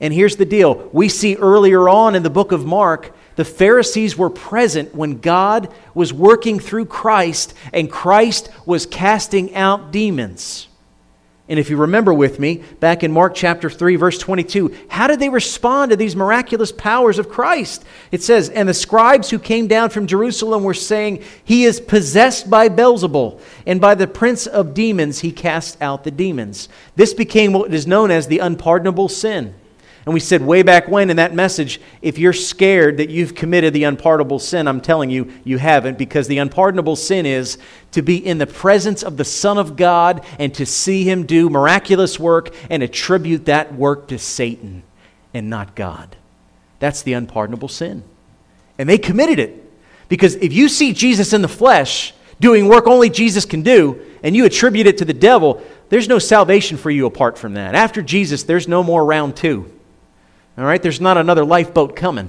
And 0.00 0.14
here's 0.14 0.36
the 0.36 0.44
deal 0.44 0.88
we 0.92 1.08
see 1.08 1.34
earlier 1.36 1.88
on 1.88 2.14
in 2.14 2.22
the 2.22 2.30
book 2.30 2.52
of 2.52 2.64
Mark 2.64 3.14
the 3.36 3.44
Pharisees 3.44 4.18
were 4.18 4.28
present 4.28 4.94
when 4.94 5.20
God 5.20 5.72
was 5.94 6.12
working 6.12 6.58
through 6.58 6.84
Christ 6.86 7.54
and 7.72 7.90
Christ 7.90 8.50
was 8.66 8.84
casting 8.84 9.54
out 9.54 9.92
demons. 9.92 10.68
And 11.50 11.58
if 11.58 11.68
you 11.68 11.76
remember 11.76 12.14
with 12.14 12.38
me, 12.38 12.62
back 12.78 13.02
in 13.02 13.10
Mark 13.10 13.34
chapter 13.34 13.68
3, 13.68 13.96
verse 13.96 14.18
22, 14.18 14.72
how 14.88 15.08
did 15.08 15.18
they 15.18 15.28
respond 15.28 15.90
to 15.90 15.96
these 15.96 16.14
miraculous 16.14 16.70
powers 16.70 17.18
of 17.18 17.28
Christ? 17.28 17.84
It 18.12 18.22
says, 18.22 18.48
And 18.50 18.68
the 18.68 18.72
scribes 18.72 19.30
who 19.30 19.38
came 19.40 19.66
down 19.66 19.90
from 19.90 20.06
Jerusalem 20.06 20.62
were 20.62 20.74
saying, 20.74 21.24
He 21.44 21.64
is 21.64 21.80
possessed 21.80 22.48
by 22.48 22.68
Beelzebul, 22.68 23.40
and 23.66 23.80
by 23.80 23.96
the 23.96 24.06
prince 24.06 24.46
of 24.46 24.74
demons 24.74 25.18
he 25.18 25.32
cast 25.32 25.82
out 25.82 26.04
the 26.04 26.12
demons. 26.12 26.68
This 26.94 27.14
became 27.14 27.52
what 27.52 27.74
is 27.74 27.84
known 27.84 28.12
as 28.12 28.28
the 28.28 28.38
unpardonable 28.38 29.08
sin. 29.08 29.52
And 30.06 30.14
we 30.14 30.20
said 30.20 30.40
way 30.42 30.62
back 30.62 30.88
when 30.88 31.10
in 31.10 31.16
that 31.16 31.34
message 31.34 31.80
if 32.00 32.18
you're 32.18 32.32
scared 32.32 32.96
that 32.96 33.10
you've 33.10 33.34
committed 33.34 33.74
the 33.74 33.84
unpardonable 33.84 34.38
sin, 34.38 34.66
I'm 34.66 34.80
telling 34.80 35.10
you, 35.10 35.30
you 35.44 35.58
haven't, 35.58 35.98
because 35.98 36.26
the 36.26 36.38
unpardonable 36.38 36.96
sin 36.96 37.26
is 37.26 37.58
to 37.92 38.00
be 38.00 38.16
in 38.16 38.38
the 38.38 38.46
presence 38.46 39.02
of 39.02 39.18
the 39.18 39.24
Son 39.24 39.58
of 39.58 39.76
God 39.76 40.24
and 40.38 40.54
to 40.54 40.64
see 40.64 41.04
him 41.04 41.26
do 41.26 41.50
miraculous 41.50 42.18
work 42.18 42.54
and 42.70 42.82
attribute 42.82 43.44
that 43.44 43.74
work 43.74 44.08
to 44.08 44.18
Satan 44.18 44.82
and 45.34 45.50
not 45.50 45.74
God. 45.74 46.16
That's 46.78 47.02
the 47.02 47.12
unpardonable 47.12 47.68
sin. 47.68 48.02
And 48.78 48.88
they 48.88 48.98
committed 48.98 49.38
it. 49.38 49.70
Because 50.08 50.34
if 50.36 50.52
you 50.52 50.68
see 50.68 50.94
Jesus 50.94 51.34
in 51.34 51.42
the 51.42 51.48
flesh 51.48 52.14
doing 52.40 52.68
work 52.68 52.86
only 52.86 53.10
Jesus 53.10 53.44
can 53.44 53.62
do, 53.62 54.00
and 54.22 54.34
you 54.34 54.46
attribute 54.46 54.86
it 54.86 54.98
to 54.98 55.04
the 55.04 55.12
devil, 55.12 55.62
there's 55.90 56.08
no 56.08 56.18
salvation 56.18 56.78
for 56.78 56.90
you 56.90 57.06
apart 57.06 57.38
from 57.38 57.54
that. 57.54 57.74
After 57.74 58.00
Jesus, 58.00 58.42
there's 58.44 58.66
no 58.66 58.82
more 58.82 59.04
round 59.04 59.36
two. 59.36 59.70
All 60.60 60.66
right, 60.66 60.82
there's 60.82 61.00
not 61.00 61.16
another 61.16 61.42
lifeboat 61.42 61.96
coming. 61.96 62.28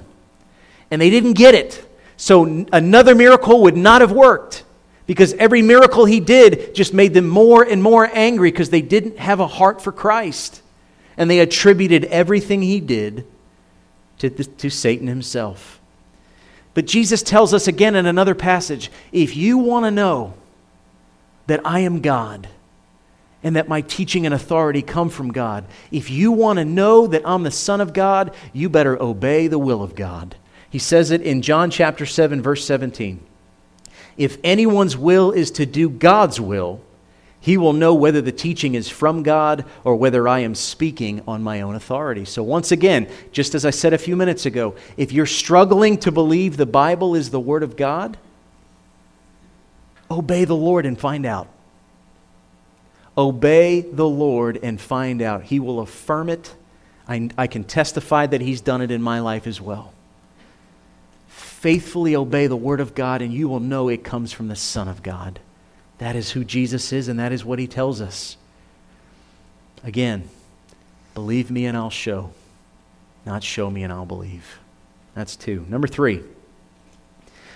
And 0.89 1.01
they 1.01 1.09
didn't 1.09 1.33
get 1.33 1.53
it. 1.53 1.85
So 2.15 2.65
another 2.71 3.13
miracle 3.13 3.63
would 3.63 3.75
not 3.75 3.99
have 3.99 4.13
worked 4.13 4.63
because 5.05 5.33
every 5.33 5.61
miracle 5.61 6.05
he 6.05 6.21
did 6.21 6.73
just 6.73 6.93
made 6.93 7.13
them 7.13 7.27
more 7.27 7.61
and 7.61 7.83
more 7.83 8.09
angry 8.13 8.49
because 8.49 8.69
they 8.69 8.81
didn't 8.81 9.17
have 9.17 9.41
a 9.41 9.47
heart 9.47 9.81
for 9.81 9.91
Christ. 9.91 10.61
And 11.17 11.29
they 11.29 11.39
attributed 11.39 12.05
everything 12.05 12.61
he 12.61 12.79
did 12.79 13.25
to, 14.19 14.29
to 14.29 14.69
Satan 14.69 15.07
himself. 15.07 15.81
But 16.73 16.87
Jesus 16.87 17.21
tells 17.21 17.53
us 17.53 17.67
again 17.67 17.97
in 17.97 18.05
another 18.05 18.35
passage 18.35 18.89
if 19.11 19.35
you 19.35 19.57
want 19.57 19.85
to 19.85 19.91
know 19.91 20.35
that 21.47 21.65
I 21.65 21.79
am 21.79 21.99
God, 22.01 22.47
and 23.43 23.55
that 23.55 23.67
my 23.67 23.81
teaching 23.81 24.25
and 24.25 24.35
authority 24.35 24.81
come 24.81 25.09
from 25.09 25.31
God. 25.31 25.65
If 25.91 26.09
you 26.09 26.31
want 26.31 26.57
to 26.57 26.65
know 26.65 27.07
that 27.07 27.23
I'm 27.25 27.43
the 27.43 27.51
Son 27.51 27.81
of 27.81 27.93
God, 27.93 28.33
you 28.53 28.69
better 28.69 29.01
obey 29.01 29.47
the 29.47 29.59
will 29.59 29.81
of 29.81 29.95
God. 29.95 30.35
He 30.69 30.79
says 30.79 31.11
it 31.11 31.21
in 31.21 31.41
John 31.41 31.71
chapter 31.71 32.05
7, 32.05 32.41
verse 32.41 32.65
17. 32.65 33.19
If 34.17 34.37
anyone's 34.43 34.95
will 34.95 35.31
is 35.31 35.51
to 35.51 35.65
do 35.65 35.89
God's 35.89 36.39
will, 36.39 36.81
he 37.39 37.57
will 37.57 37.73
know 37.73 37.95
whether 37.95 38.21
the 38.21 38.31
teaching 38.31 38.75
is 38.75 38.87
from 38.87 39.23
God 39.23 39.65
or 39.83 39.95
whether 39.95 40.27
I 40.27 40.39
am 40.39 40.53
speaking 40.53 41.23
on 41.27 41.41
my 41.41 41.61
own 41.61 41.73
authority. 41.73 42.23
So, 42.23 42.43
once 42.43 42.71
again, 42.71 43.09
just 43.31 43.55
as 43.55 43.65
I 43.65 43.71
said 43.71 43.93
a 43.93 43.97
few 43.97 44.15
minutes 44.15 44.45
ago, 44.45 44.75
if 44.95 45.11
you're 45.11 45.25
struggling 45.25 45.97
to 45.99 46.11
believe 46.11 46.55
the 46.55 46.67
Bible 46.67 47.15
is 47.15 47.31
the 47.31 47.39
Word 47.39 47.63
of 47.63 47.75
God, 47.75 48.17
obey 50.11 50.45
the 50.45 50.55
Lord 50.55 50.85
and 50.85 50.99
find 50.99 51.25
out. 51.25 51.47
Obey 53.17 53.81
the 53.81 54.07
Lord 54.07 54.59
and 54.61 54.79
find 54.79 55.21
out. 55.21 55.43
He 55.43 55.59
will 55.59 55.79
affirm 55.79 56.29
it. 56.29 56.55
I, 57.07 57.29
I 57.37 57.47
can 57.47 57.63
testify 57.63 58.27
that 58.27 58.41
He's 58.41 58.61
done 58.61 58.81
it 58.81 58.91
in 58.91 59.01
my 59.01 59.19
life 59.19 59.47
as 59.47 59.59
well. 59.59 59.93
Faithfully 61.27 62.15
obey 62.15 62.47
the 62.47 62.55
Word 62.55 62.79
of 62.79 62.95
God, 62.95 63.21
and 63.21 63.33
you 63.33 63.47
will 63.49 63.59
know 63.59 63.89
it 63.89 64.03
comes 64.03 64.31
from 64.31 64.47
the 64.47 64.55
Son 64.55 64.87
of 64.87 65.03
God. 65.03 65.39
That 65.97 66.15
is 66.15 66.31
who 66.31 66.43
Jesus 66.43 66.91
is, 66.93 67.07
and 67.07 67.19
that 67.19 67.31
is 67.31 67.45
what 67.45 67.59
He 67.59 67.67
tells 67.67 68.01
us. 68.01 68.37
Again, 69.83 70.29
believe 71.13 71.51
me 71.51 71.65
and 71.65 71.75
I'll 71.75 71.89
show, 71.89 72.31
not 73.25 73.43
show 73.43 73.69
me 73.69 73.83
and 73.83 73.91
I'll 73.91 74.05
believe. 74.05 74.59
That's 75.13 75.35
two. 75.35 75.65
Number 75.69 75.87
three. 75.87 76.23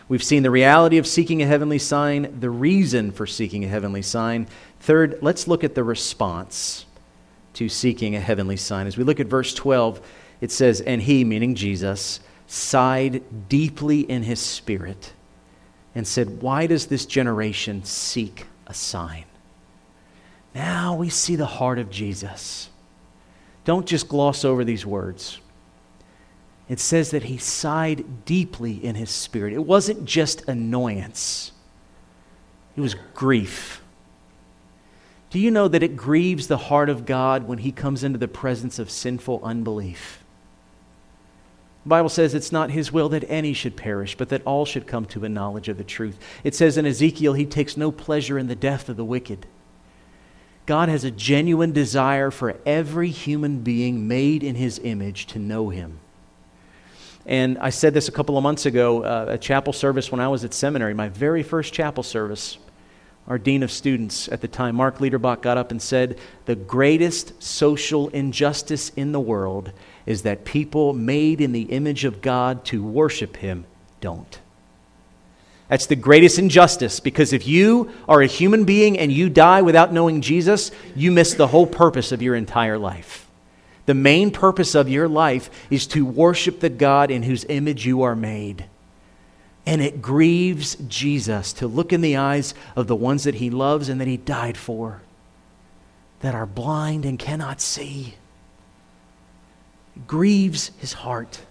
We've 0.07 0.23
seen 0.23 0.43
the 0.43 0.51
reality 0.51 0.99
of 0.99 1.07
seeking 1.07 1.41
a 1.41 1.47
heavenly 1.47 1.79
sign, 1.79 2.39
the 2.39 2.51
reason 2.51 3.11
for 3.11 3.25
seeking 3.25 3.63
a 3.63 3.67
heavenly 3.67 4.03
sign. 4.03 4.47
Third, 4.85 5.17
let's 5.21 5.47
look 5.47 5.63
at 5.63 5.73
the 5.73 5.83
response 5.83 6.85
to 7.53 7.67
seeking 7.67 8.15
a 8.15 8.19
heavenly 8.19 8.55
sign. 8.55 8.85
As 8.85 8.97
we 8.97 9.03
look 9.03 9.19
at 9.19 9.25
verse 9.25 9.53
12, 9.53 9.99
it 10.41 10.51
says, 10.51 10.79
And 10.79 11.01
he, 11.01 11.23
meaning 11.23 11.55
Jesus, 11.55 12.19
sighed 12.45 13.49
deeply 13.49 14.01
in 14.01 14.21
his 14.21 14.39
spirit 14.39 15.13
and 15.95 16.05
said, 16.05 16.41
Why 16.41 16.67
does 16.67 16.85
this 16.85 17.07
generation 17.07 17.83
seek 17.83 18.45
a 18.67 18.75
sign? 18.75 19.25
Now 20.53 20.95
we 20.95 21.09
see 21.09 21.35
the 21.35 21.47
heart 21.47 21.79
of 21.79 21.89
Jesus. 21.89 22.69
Don't 23.63 23.87
just 23.87 24.07
gloss 24.07 24.45
over 24.45 24.63
these 24.63 24.85
words 24.85 25.39
it 26.67 26.79
says 26.79 27.11
that 27.11 27.23
he 27.23 27.37
sighed 27.37 28.25
deeply 28.25 28.83
in 28.83 28.95
his 28.95 29.09
spirit. 29.09 29.53
It 29.53 29.65
wasn't 29.65 30.05
just 30.05 30.47
annoyance, 30.47 31.51
it 32.75 32.81
was 32.81 32.95
grief. 33.13 33.81
Do 35.35 35.41
you 35.41 35.51
know 35.51 35.67
that 35.67 35.83
it 35.83 35.97
grieves 35.97 36.47
the 36.47 36.55
heart 36.55 36.87
of 36.87 37.05
God 37.05 37.45
when 37.45 37.57
he 37.57 37.73
comes 37.73 38.05
into 38.05 38.17
the 38.17 38.25
presence 38.25 38.79
of 38.79 38.89
sinful 38.89 39.41
unbelief? 39.43 40.23
The 41.83 41.89
Bible 41.89 42.07
says 42.07 42.33
it's 42.33 42.53
not 42.53 42.71
his 42.71 42.93
will 42.93 43.09
that 43.09 43.25
any 43.27 43.51
should 43.51 43.75
perish, 43.75 44.15
but 44.15 44.29
that 44.29 44.43
all 44.45 44.65
should 44.65 44.87
come 44.87 45.03
to 45.07 45.25
a 45.25 45.27
knowledge 45.27 45.67
of 45.67 45.77
the 45.77 45.83
truth. 45.83 46.17
It 46.45 46.55
says 46.55 46.77
in 46.77 46.85
Ezekiel, 46.85 47.33
he 47.33 47.45
takes 47.45 47.75
no 47.75 47.91
pleasure 47.91 48.39
in 48.39 48.47
the 48.47 48.55
death 48.55 48.87
of 48.87 48.95
the 48.95 49.03
wicked. 49.03 49.45
God 50.65 50.87
has 50.87 51.03
a 51.03 51.11
genuine 51.11 51.73
desire 51.73 52.31
for 52.31 52.57
every 52.65 53.09
human 53.09 53.59
being 53.59 54.07
made 54.07 54.41
in 54.41 54.55
his 54.55 54.79
image 54.85 55.25
to 55.25 55.37
know 55.37 55.67
him. 55.67 55.99
And 57.25 57.57
I 57.57 57.71
said 57.71 57.93
this 57.93 58.07
a 58.07 58.13
couple 58.13 58.37
of 58.37 58.43
months 58.43 58.65
ago, 58.65 59.03
uh, 59.03 59.25
a 59.31 59.37
chapel 59.37 59.73
service 59.73 60.13
when 60.13 60.21
I 60.21 60.29
was 60.29 60.45
at 60.45 60.53
seminary, 60.53 60.93
my 60.93 61.09
very 61.09 61.43
first 61.43 61.73
chapel 61.73 62.03
service. 62.03 62.57
Our 63.27 63.37
dean 63.39 63.63
of 63.63 63.71
students 63.71 64.27
at 64.29 64.41
the 64.41 64.47
time, 64.47 64.75
Mark 64.75 64.99
Liederbach, 64.99 65.41
got 65.41 65.57
up 65.57 65.71
and 65.71 65.81
said, 65.81 66.19
The 66.45 66.55
greatest 66.55 67.41
social 67.41 68.09
injustice 68.09 68.89
in 68.89 69.13
the 69.13 69.19
world 69.19 69.71
is 70.05 70.21
that 70.21 70.45
people 70.45 70.93
made 70.93 71.41
in 71.41 71.51
the 71.51 71.63
image 71.63 72.05
of 72.05 72.21
God 72.21 72.63
to 72.65 72.83
worship 72.83 73.37
Him 73.37 73.65
don't. 73.99 74.39
That's 75.67 75.87
the 75.87 75.95
greatest 75.95 76.37
injustice 76.37 76.99
because 76.99 77.33
if 77.33 77.47
you 77.47 77.91
are 78.07 78.21
a 78.21 78.27
human 78.27 78.65
being 78.65 78.99
and 78.99 79.11
you 79.11 79.29
die 79.29 79.63
without 79.63 79.91
knowing 79.91 80.21
Jesus, 80.21 80.69
you 80.95 81.11
miss 81.11 81.33
the 81.33 81.47
whole 81.47 81.65
purpose 81.65 82.11
of 82.11 82.21
your 82.21 82.35
entire 82.35 82.77
life. 82.77 83.27
The 83.87 83.95
main 83.95 84.29
purpose 84.29 84.75
of 84.75 84.89
your 84.89 85.07
life 85.07 85.49
is 85.71 85.87
to 85.87 86.05
worship 86.05 86.59
the 86.59 86.69
God 86.69 87.09
in 87.09 87.23
whose 87.23 87.45
image 87.45 87.85
you 87.85 88.03
are 88.03 88.15
made. 88.15 88.65
And 89.65 89.81
it 89.81 90.01
grieves 90.01 90.75
Jesus 90.87 91.53
to 91.53 91.67
look 91.67 91.91
in 91.91 92.01
the 92.01 92.17
eyes 92.17 92.53
of 92.75 92.87
the 92.87 92.95
ones 92.95 93.23
that 93.23 93.35
he 93.35 93.49
loves 93.49 93.89
and 93.89 93.99
that 93.99 94.07
he 94.07 94.17
died 94.17 94.57
for, 94.57 95.01
that 96.19 96.35
are 96.35 96.45
blind 96.45 97.05
and 97.05 97.17
cannot 97.17 97.61
see. 97.61 98.15
It 99.95 100.07
grieves 100.07 100.71
his 100.77 100.93
heart. 100.93 101.41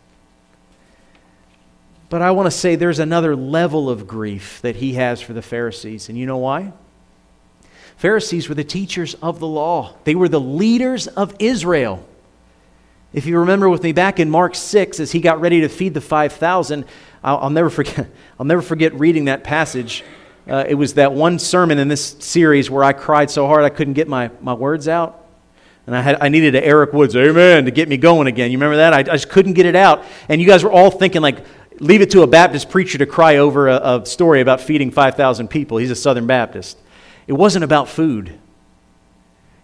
But 2.08 2.22
I 2.22 2.30
want 2.30 2.46
to 2.46 2.52
say 2.52 2.76
there's 2.76 3.00
another 3.00 3.34
level 3.34 3.90
of 3.90 4.06
grief 4.06 4.60
that 4.62 4.76
he 4.76 4.92
has 4.94 5.20
for 5.20 5.32
the 5.32 5.42
Pharisees. 5.42 6.08
And 6.08 6.16
you 6.16 6.26
know 6.26 6.38
why? 6.38 6.72
Pharisees 7.96 8.48
were 8.48 8.54
the 8.54 8.64
teachers 8.64 9.14
of 9.14 9.40
the 9.40 9.46
law, 9.46 9.94
they 10.04 10.14
were 10.14 10.28
the 10.28 10.40
leaders 10.40 11.06
of 11.06 11.34
Israel. 11.38 12.06
If 13.12 13.26
you 13.26 13.38
remember 13.38 13.68
with 13.68 13.84
me 13.84 13.92
back 13.92 14.18
in 14.18 14.28
Mark 14.28 14.56
6, 14.56 14.98
as 14.98 15.12
he 15.12 15.20
got 15.20 15.40
ready 15.40 15.60
to 15.60 15.68
feed 15.68 15.94
the 15.94 16.00
5,000, 16.00 16.84
I'll, 17.24 17.38
I'll, 17.38 17.50
never 17.50 17.70
forget, 17.70 18.08
I'll 18.38 18.46
never 18.46 18.62
forget 18.62 18.94
reading 18.94 19.24
that 19.24 19.42
passage. 19.42 20.04
Uh, 20.46 20.64
it 20.68 20.74
was 20.74 20.94
that 20.94 21.12
one 21.12 21.38
sermon 21.38 21.78
in 21.78 21.88
this 21.88 22.16
series 22.20 22.70
where 22.70 22.84
I 22.84 22.92
cried 22.92 23.30
so 23.30 23.46
hard 23.46 23.64
I 23.64 23.70
couldn't 23.70 23.94
get 23.94 24.06
my, 24.06 24.30
my 24.42 24.52
words 24.52 24.86
out. 24.86 25.22
And 25.86 25.96
I, 25.96 26.00
had, 26.00 26.18
I 26.20 26.28
needed 26.28 26.54
a 26.54 26.64
Eric 26.64 26.92
Woods, 26.92 27.16
amen, 27.16 27.64
to 27.64 27.70
get 27.70 27.88
me 27.88 27.96
going 27.96 28.26
again. 28.26 28.50
You 28.50 28.58
remember 28.58 28.76
that? 28.76 28.92
I, 28.92 28.98
I 28.98 29.02
just 29.02 29.28
couldn't 29.28 29.54
get 29.54 29.66
it 29.66 29.76
out. 29.76 30.04
And 30.28 30.40
you 30.40 30.46
guys 30.46 30.62
were 30.62 30.72
all 30.72 30.90
thinking, 30.90 31.20
like, 31.20 31.44
leave 31.80 32.00
it 32.00 32.10
to 32.10 32.22
a 32.22 32.26
Baptist 32.26 32.70
preacher 32.70 32.98
to 32.98 33.06
cry 33.06 33.38
over 33.38 33.68
a, 33.68 34.00
a 34.00 34.06
story 34.06 34.40
about 34.40 34.60
feeding 34.60 34.90
5,000 34.90 35.48
people. 35.48 35.78
He's 35.78 35.90
a 35.90 35.96
Southern 35.96 36.26
Baptist. 36.26 36.78
It 37.26 37.32
wasn't 37.34 37.64
about 37.64 37.88
food. 37.88 38.38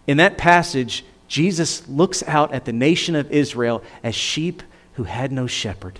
In 0.07 0.17
that 0.17 0.37
passage, 0.37 1.05
Jesus 1.27 1.87
looks 1.87 2.23
out 2.27 2.53
at 2.53 2.65
the 2.65 2.73
nation 2.73 3.15
of 3.15 3.31
Israel 3.31 3.83
as 4.03 4.13
sheep 4.13 4.61
who 4.93 5.03
had 5.03 5.31
no 5.31 5.47
shepherd. 5.47 5.99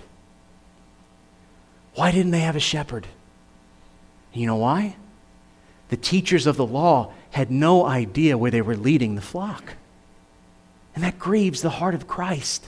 Why 1.94 2.10
didn't 2.10 2.32
they 2.32 2.40
have 2.40 2.56
a 2.56 2.60
shepherd? 2.60 3.06
You 4.32 4.46
know 4.46 4.56
why? 4.56 4.96
The 5.88 5.96
teachers 5.96 6.46
of 6.46 6.56
the 6.56 6.66
law 6.66 7.12
had 7.30 7.50
no 7.50 7.86
idea 7.86 8.38
where 8.38 8.50
they 8.50 8.62
were 8.62 8.76
leading 8.76 9.14
the 9.14 9.20
flock. 9.20 9.74
And 10.94 11.04
that 11.04 11.18
grieves 11.18 11.62
the 11.62 11.70
heart 11.70 11.94
of 11.94 12.06
Christ 12.06 12.66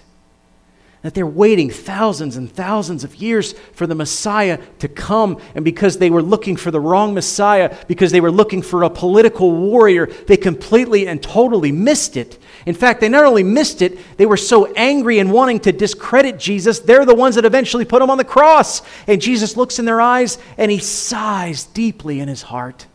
that 1.05 1.13
they're 1.13 1.27
waiting 1.27 1.69
thousands 1.69 2.39
and 2.39 2.51
thousands 2.51 3.05
of 3.05 3.17
years 3.17 3.53
for 3.75 3.87
the 3.87 3.95
Messiah 3.95 4.59
to 4.79 4.89
come. 4.89 5.39
And 5.55 5.63
because 5.63 5.99
they 5.99 6.09
were 6.09 6.23
looking 6.23 6.57
for 6.57 6.71
the 6.71 6.81
wrong 6.81 7.13
Messiah, 7.13 7.77
because 7.87 8.11
they 8.11 8.23
were 8.23 8.31
looking 8.31 8.63
for 8.63 8.85
a 8.85 8.89
political 8.89 9.53
warrior, 9.53 10.07
they 10.07 10.39
completely 10.39 11.07
and 11.07 11.23
totally 11.23 11.73
missed 11.73 12.17
it. 12.17 12.39
In 12.65 12.75
fact, 12.75 13.03
they 13.03 13.11
not 13.11 13.27
only 13.27 13.43
missed 13.43 13.83
it, 13.83 13.99
they 14.17 14.25
were 14.25 14.39
so 14.39 14.73
angry 14.77 15.19
and 15.19 15.31
wanting 15.31 15.61
to 15.61 15.73
discredit 15.73 16.39
Jesus, 16.39 16.79
they're 16.79 17.05
the 17.05 17.15
ones 17.15 17.35
that 17.35 17.45
eventually 17.45 17.85
put 17.85 18.01
him 18.01 18.09
on 18.09 18.17
the 18.17 18.25
cross. 18.25 18.81
And 19.07 19.21
Jesus 19.21 19.59
looks 19.59 19.79
in 19.79 19.85
their 19.85 20.01
eyes 20.01 20.39
and 20.57 20.71
he 20.71 20.79
sighs 20.79 21.65
deeply 21.65 22.19
in 22.19 22.29
his 22.29 22.41
heart. 22.41 22.87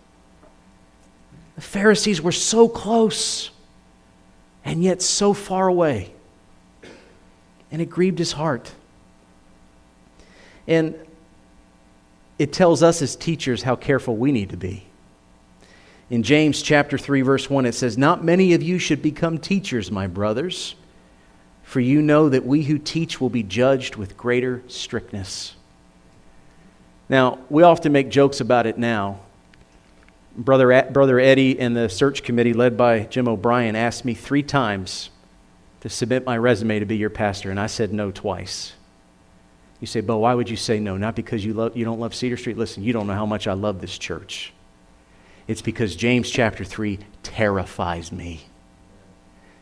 The 1.54 1.62
Pharisees 1.62 2.24
were 2.24 2.32
so 2.32 2.70
close 2.70 3.52
and 4.66 4.82
yet 4.84 5.04
so 5.04 5.36
far 5.36 5.68
away 5.68 6.16
and 7.72 7.82
it 7.82 7.90
grieved 7.90 8.20
his 8.20 8.34
heart. 8.34 8.74
And 10.68 10.96
it 12.38 12.54
tells 12.54 12.82
us 12.82 13.02
as 13.02 13.16
teachers 13.16 13.64
how 13.64 13.76
careful 13.76 14.16
we 14.16 14.32
need 14.32 14.50
to 14.50 14.58
be. 14.58 14.86
In 16.10 16.24
James 16.24 16.62
chapter 16.62 16.98
3 16.98 17.22
verse 17.22 17.50
1 17.50 17.66
it 17.66 17.76
says, 17.76 17.98
"Not 17.98 18.24
many 18.24 18.54
of 18.54 18.64
you 18.64 18.80
should 18.80 19.02
become 19.02 19.38
teachers, 19.38 19.92
my 19.92 20.08
brothers, 20.08 20.76
for 21.64 21.80
you 21.80 22.02
know 22.02 22.30
that 22.30 22.46
we 22.46 22.64
who 22.64 22.80
teach 22.80 23.22
will 23.22 23.30
be 23.30 23.44
judged 23.44 23.96
with 23.96 24.18
greater 24.18 24.64
strictness." 24.68 25.56
Now, 27.10 27.40
we 27.50 27.64
often 27.64 27.92
make 27.92 28.10
jokes 28.10 28.40
about 28.40 28.66
it 28.66 28.78
now. 28.78 29.20
Brother, 30.36 30.88
Brother 30.92 31.20
Eddie 31.20 31.60
and 31.60 31.76
the 31.76 31.90
search 31.90 32.24
committee 32.24 32.54
led 32.54 32.78
by 32.78 33.02
Jim 33.02 33.28
O'Brien 33.28 33.76
asked 33.76 34.06
me 34.06 34.14
three 34.14 34.44
times 34.44 35.10
to 35.82 35.90
submit 35.90 36.26
my 36.26 36.38
resume 36.38 36.80
to 36.80 36.86
be 36.86 36.98
your 36.98 37.10
pastor, 37.10 37.52
and 37.52 37.60
I 37.60 37.68
said 37.68 37.94
no 37.94 38.12
twice. 38.12 38.74
You 39.80 39.88
say, 39.88 40.02
Bo, 40.02 40.18
why 40.18 40.34
would 40.34 40.50
you 40.50 40.58
say 40.58 40.80
no? 40.80 40.98
Not 40.98 41.16
because 41.16 41.44
you, 41.46 41.54
love, 41.54 41.78
you 41.78 41.86
don't 41.86 42.00
love 42.00 42.14
Cedar 42.14 42.36
Street. 42.36 42.58
Listen, 42.58 42.84
you 42.84 42.92
don't 42.92 43.08
know 43.08 43.14
how 43.14 43.26
much 43.26 43.48
I 43.48 43.54
love 43.54 43.80
this 43.80 43.98
church. 43.98 44.54
It's 45.48 45.62
because 45.62 45.96
James 45.96 46.30
chapter 46.30 46.66
3 46.66 47.00
terrifies 47.24 48.12
me. 48.12 48.42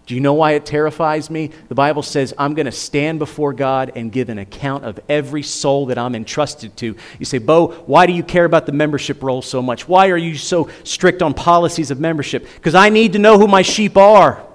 Do 0.07 0.15
you 0.15 0.21
know 0.21 0.33
why 0.33 0.53
it 0.53 0.65
terrifies 0.65 1.29
me? 1.29 1.51
The 1.67 1.75
Bible 1.75 2.01
says 2.01 2.33
I'm 2.37 2.53
going 2.53 2.65
to 2.65 2.71
stand 2.71 3.19
before 3.19 3.51
God 3.51 3.91
and 3.93 4.09
give 4.09 4.29
an 4.29 4.39
account 4.39 4.85
of 4.85 4.99
every 5.09 5.43
soul 5.43 5.87
that 5.87 5.97
I'm 5.97 6.15
entrusted 6.15 6.77
to. 6.77 6.95
You 7.19 7.25
say, 7.25 7.39
Bo, 7.39 7.67
why 7.85 8.07
do 8.07 8.13
you 8.13 8.23
care 8.23 8.45
about 8.45 8.65
the 8.65 8.71
membership 8.71 9.21
roll 9.21 9.41
so 9.41 9.61
much? 9.61 9.87
Why 9.87 10.09
are 10.09 10.17
you 10.17 10.35
so 10.35 10.69
strict 10.85 11.21
on 11.21 11.33
policies 11.33 11.91
of 11.91 11.99
membership? 11.99 12.47
Because 12.55 12.73
I 12.73 12.87
need 12.87 13.13
to 13.13 13.19
know 13.19 13.37
who 13.37 13.47
my 13.47 13.61
sheep 13.61 13.97
are 13.97 14.46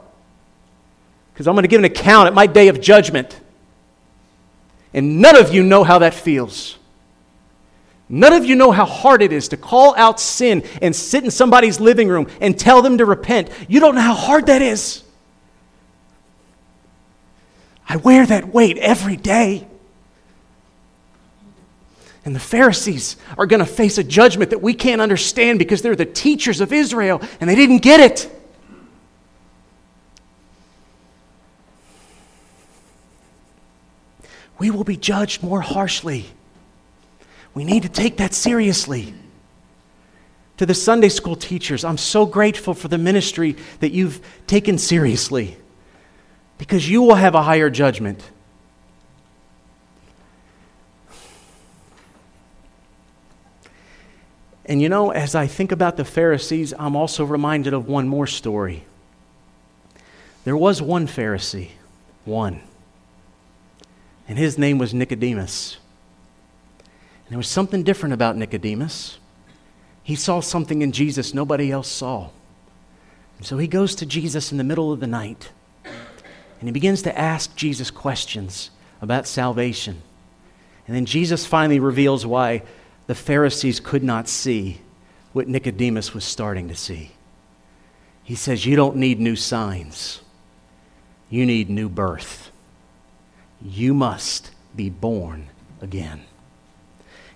because 1.33 1.49
I'm 1.49 1.55
going 1.55 1.64
to 1.64 1.68
give 1.68 1.81
an 1.81 1.85
account 1.85 2.27
at 2.27 2.35
my 2.35 2.47
day 2.47 2.68
of 2.68 2.81
judgment. 2.81 3.38
And 4.95 5.21
none 5.21 5.37
of 5.37 5.55
you 5.55 5.62
know 5.62 5.85
how 5.85 6.01
that 6.01 6.14
feels. 6.14 6.79
None 8.09 8.35
of 8.35 8.45
you 8.45 8.55
know 8.55 8.71
how 8.71 8.85
hard 8.85 9.23
it 9.23 9.33
is 9.33 9.49
to 9.49 9.57
call 9.57 9.95
out 9.97 10.21
sin 10.21 10.64
and 10.83 10.95
sit 10.95 11.25
in 11.25 11.31
somebody's 11.31 11.81
living 11.81 12.09
room 12.09 12.27
and 12.40 12.59
tell 12.59 12.83
them 12.83 12.99
to 12.99 13.07
repent. 13.07 13.49
You 13.68 13.81
don't 13.81 13.95
know 13.95 14.03
how 14.03 14.14
hard 14.14 14.47
that 14.47 14.61
is. 14.61 15.03
I 17.88 17.97
wear 17.97 18.27
that 18.27 18.53
weight 18.53 18.77
every 18.79 19.16
day. 19.16 19.66
And 22.25 22.35
the 22.35 22.40
Pharisees 22.40 23.16
are 23.37 23.47
going 23.47 23.61
to 23.61 23.66
face 23.66 23.99
a 23.99 24.05
judgment 24.05 24.51
that 24.51 24.62
we 24.62 24.75
can't 24.75 25.01
understand 25.01 25.59
because 25.59 25.83
they're 25.83 25.97
the 25.97 26.05
teachers 26.05 26.61
of 26.61 26.73
Israel 26.73 27.21
and 27.40 27.49
they 27.49 27.57
didn't 27.57 27.79
get 27.79 27.99
it. 27.99 28.41
We 34.62 34.70
will 34.70 34.85
be 34.85 34.96
judged 34.96 35.42
more 35.42 35.61
harshly. 35.61 36.25
We 37.53 37.64
need 37.64 37.83
to 37.83 37.88
take 37.88 38.18
that 38.18 38.33
seriously. 38.33 39.12
To 40.59 40.66
the 40.66 40.72
Sunday 40.72 41.09
school 41.09 41.35
teachers, 41.35 41.85
I'm 41.85 41.98
so 41.98 42.27
grateful 42.27 42.72
for 42.72 42.87
the 42.87 42.96
ministry 42.96 43.57
that 43.81 43.90
you've 43.90 44.25
taken 44.46 44.79
seriously 44.79 45.57
because 46.59 46.88
you 46.88 47.03
will 47.03 47.16
have 47.16 47.35
a 47.35 47.42
higher 47.42 47.70
judgment. 47.70 48.22
And 54.64 54.81
you 54.81 54.88
know, 54.88 55.11
as 55.11 55.35
I 55.35 55.48
think 55.48 55.72
about 55.72 55.96
the 55.96 56.05
Pharisees, 56.05 56.72
I'm 56.79 56.94
also 56.94 57.25
reminded 57.25 57.75
of 57.75 57.88
one 57.88 58.07
more 58.07 58.29
story. 58.29 58.85
There 60.44 60.57
was 60.57 60.81
one 60.81 61.09
Pharisee, 61.09 61.70
one 62.25 62.61
and 64.33 64.38
his 64.38 64.57
name 64.57 64.79
was 64.79 64.95
Nicodemus. 64.95 65.77
And 66.79 67.33
there 67.33 67.37
was 67.37 67.49
something 67.49 67.83
different 67.83 68.14
about 68.14 68.35
Nicodemus. 68.35 69.18
He 70.03 70.16
saw 70.16 70.40
something 70.40 70.81
in 70.81 70.90
Jesus 70.90 71.35
nobody 71.35 71.71
else 71.71 71.88
saw. 71.88 72.31
And 73.37 73.47
so 73.47 73.59
he 73.59 73.66
goes 73.66 73.95
to 73.97 74.07
Jesus 74.07 74.51
in 74.51 74.57
the 74.57 74.64
middle 74.64 74.90
of 74.90 75.01
the 75.01 75.07
night 75.07 75.51
and 75.85 76.66
he 76.66 76.71
begins 76.71 77.03
to 77.03 77.18
ask 77.18 77.55
Jesus 77.57 77.90
questions 77.90 78.71
about 79.03 79.27
salvation. 79.27 80.01
And 80.87 80.97
then 80.97 81.05
Jesus 81.05 81.45
finally 81.45 81.79
reveals 81.79 82.25
why 82.25 82.62
the 83.09 83.14
Pharisees 83.14 83.81
could 83.81 84.03
not 84.03 84.31
see 84.31 84.81
what 85.35 85.47
Nicodemus 85.47 86.14
was 86.14 86.25
starting 86.25 86.68
to 86.68 86.75
see. 86.75 87.11
He 88.25 88.35
says, 88.35 88.64
You 88.64 88.77
don't 88.77 88.97
need 88.97 89.21
new 89.21 89.37
signs, 89.37 90.23
you 91.29 91.45
need 91.45 91.68
new 91.68 91.90
birth. 91.90 92.49
You 93.64 93.94
must 93.94 94.51
be 94.75 94.90
born 94.90 95.48
again. 95.81 96.22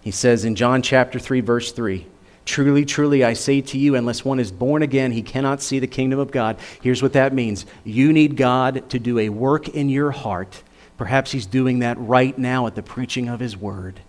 He 0.00 0.10
says 0.10 0.44
in 0.44 0.54
John 0.54 0.82
chapter 0.82 1.18
3, 1.18 1.40
verse 1.40 1.72
3 1.72 2.06
Truly, 2.44 2.84
truly, 2.84 3.24
I 3.24 3.32
say 3.32 3.60
to 3.60 3.78
you, 3.78 3.96
unless 3.96 4.24
one 4.24 4.38
is 4.38 4.52
born 4.52 4.82
again, 4.82 5.10
he 5.10 5.22
cannot 5.22 5.60
see 5.60 5.80
the 5.80 5.88
kingdom 5.88 6.20
of 6.20 6.30
God. 6.30 6.56
Here's 6.80 7.02
what 7.02 7.12
that 7.14 7.34
means 7.34 7.66
you 7.84 8.12
need 8.12 8.36
God 8.36 8.88
to 8.90 8.98
do 8.98 9.18
a 9.18 9.28
work 9.28 9.68
in 9.68 9.88
your 9.88 10.12
heart. 10.12 10.62
Perhaps 10.96 11.32
he's 11.32 11.46
doing 11.46 11.80
that 11.80 11.98
right 11.98 12.36
now 12.38 12.66
at 12.66 12.74
the 12.74 12.82
preaching 12.82 13.28
of 13.28 13.40
his 13.40 13.56
word 13.56 14.00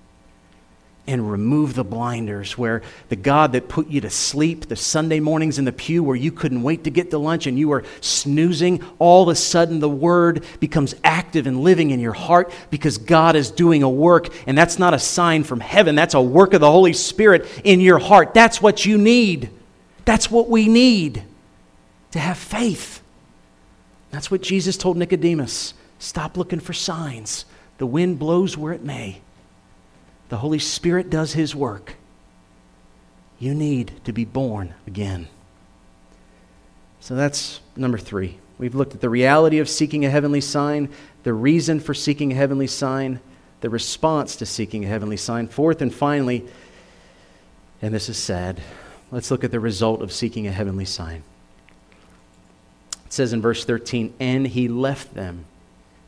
and 1.08 1.32
remove 1.32 1.74
the 1.74 1.86
blinders 1.86 2.58
where 2.58 2.82
the 3.08 3.15
God 3.15 3.54
that 3.54 3.70
put 3.70 3.88
you 3.88 4.02
to 4.02 4.10
sleep 4.10 4.67
the 4.67 4.76
Sunday 4.76 5.22
mornings 5.22 5.58
in 5.58 5.65
the 5.65 5.72
pew 5.72 6.04
where 6.04 6.15
you 6.15 6.32
couldn't 6.32 6.62
wait 6.62 6.84
to 6.84 6.89
get 6.89 7.12
to 7.12 7.17
lunch 7.17 7.48
and 7.48 7.58
you 7.58 7.70
were 7.70 7.86
snoozing, 8.02 8.84
all 9.00 9.24
of 9.24 9.30
a 9.30 9.36
sudden 9.36 9.80
the 9.80 9.89
Word 9.89 10.43
becomes 10.60 10.93
active 11.04 11.48
and 11.48 11.62
living 11.62 11.91
in 11.91 12.02
your 12.02 12.13
heart 12.13 12.52
because 12.70 12.98
God 12.98 13.38
is 13.38 13.50
doing 13.50 13.84
a 13.84 13.89
work. 13.89 14.28
And 14.46 14.58
that's 14.58 14.78
not 14.78 14.93
a 14.93 15.00
sign 15.00 15.46
from 15.46 15.62
heaven, 15.62 15.96
that's 15.96 16.13
a 16.13 16.22
work 16.22 16.54
of 16.54 16.62
the 16.62 16.72
Holy 16.72 16.93
Spirit 16.93 17.48
in 17.63 17.80
your 17.80 18.00
heart. 18.00 18.34
That's 18.34 18.62
what 18.62 18.86
you 18.86 18.98
need. 18.98 19.50
That's 20.04 20.30
what 20.30 20.50
we 20.50 20.67
need 20.67 21.24
to 22.12 22.20
have 22.20 22.38
faith. 22.38 23.02
That's 24.12 24.30
what 24.30 24.41
Jesus 24.41 24.78
told 24.78 24.98
Nicodemus. 24.98 25.74
Stop 26.00 26.38
looking 26.38 26.60
for 26.60 26.74
signs. 26.74 27.46
The 27.78 27.86
wind 27.86 28.20
blows 28.20 28.58
where 28.58 28.74
it 28.74 28.84
may. 28.84 29.22
The 30.30 30.38
Holy 30.38 30.60
Spirit 30.60 31.10
does 31.10 31.34
His 31.34 31.56
work. 31.56 31.96
You 33.40 33.54
need 33.54 34.02
to 34.06 34.12
be 34.12 34.26
born 34.26 34.74
again. 34.86 35.28
So 37.00 37.16
that's 37.16 37.62
number 37.76 37.98
three. 37.98 38.38
We've 38.58 38.76
looked 38.76 38.96
at 38.96 39.02
the 39.02 39.10
reality 39.10 39.60
of 39.60 39.70
seeking 39.70 40.04
a 40.04 40.10
heavenly 40.10 40.42
sign, 40.42 40.90
the 41.24 41.34
reason 41.34 41.80
for 41.80 41.94
seeking 41.94 42.32
a 42.32 42.36
heavenly 42.36 42.68
sign, 42.68 43.20
the 43.62 43.70
response 43.70 44.36
to 44.38 44.46
seeking 44.46 44.84
a 44.84 44.88
heavenly 44.88 45.18
sign. 45.18 45.48
Fourth 45.48 45.82
and 45.82 45.94
finally, 45.94 46.46
and 47.82 47.94
this 47.94 48.10
is 48.10 48.18
sad, 48.18 48.62
let's 49.12 49.30
look 49.30 49.44
at 49.44 49.52
the 49.52 49.60
result 49.60 50.02
of 50.02 50.12
seeking 50.12 50.48
a 50.48 50.52
heavenly 50.52 50.86
sign. 50.86 51.24
It 53.06 53.13
says 53.13 53.32
in 53.32 53.42
verse 53.42 53.63
13, 53.63 54.16
and 54.20 54.48
he 54.48 54.68
left 54.68 55.13
them, 55.13 55.46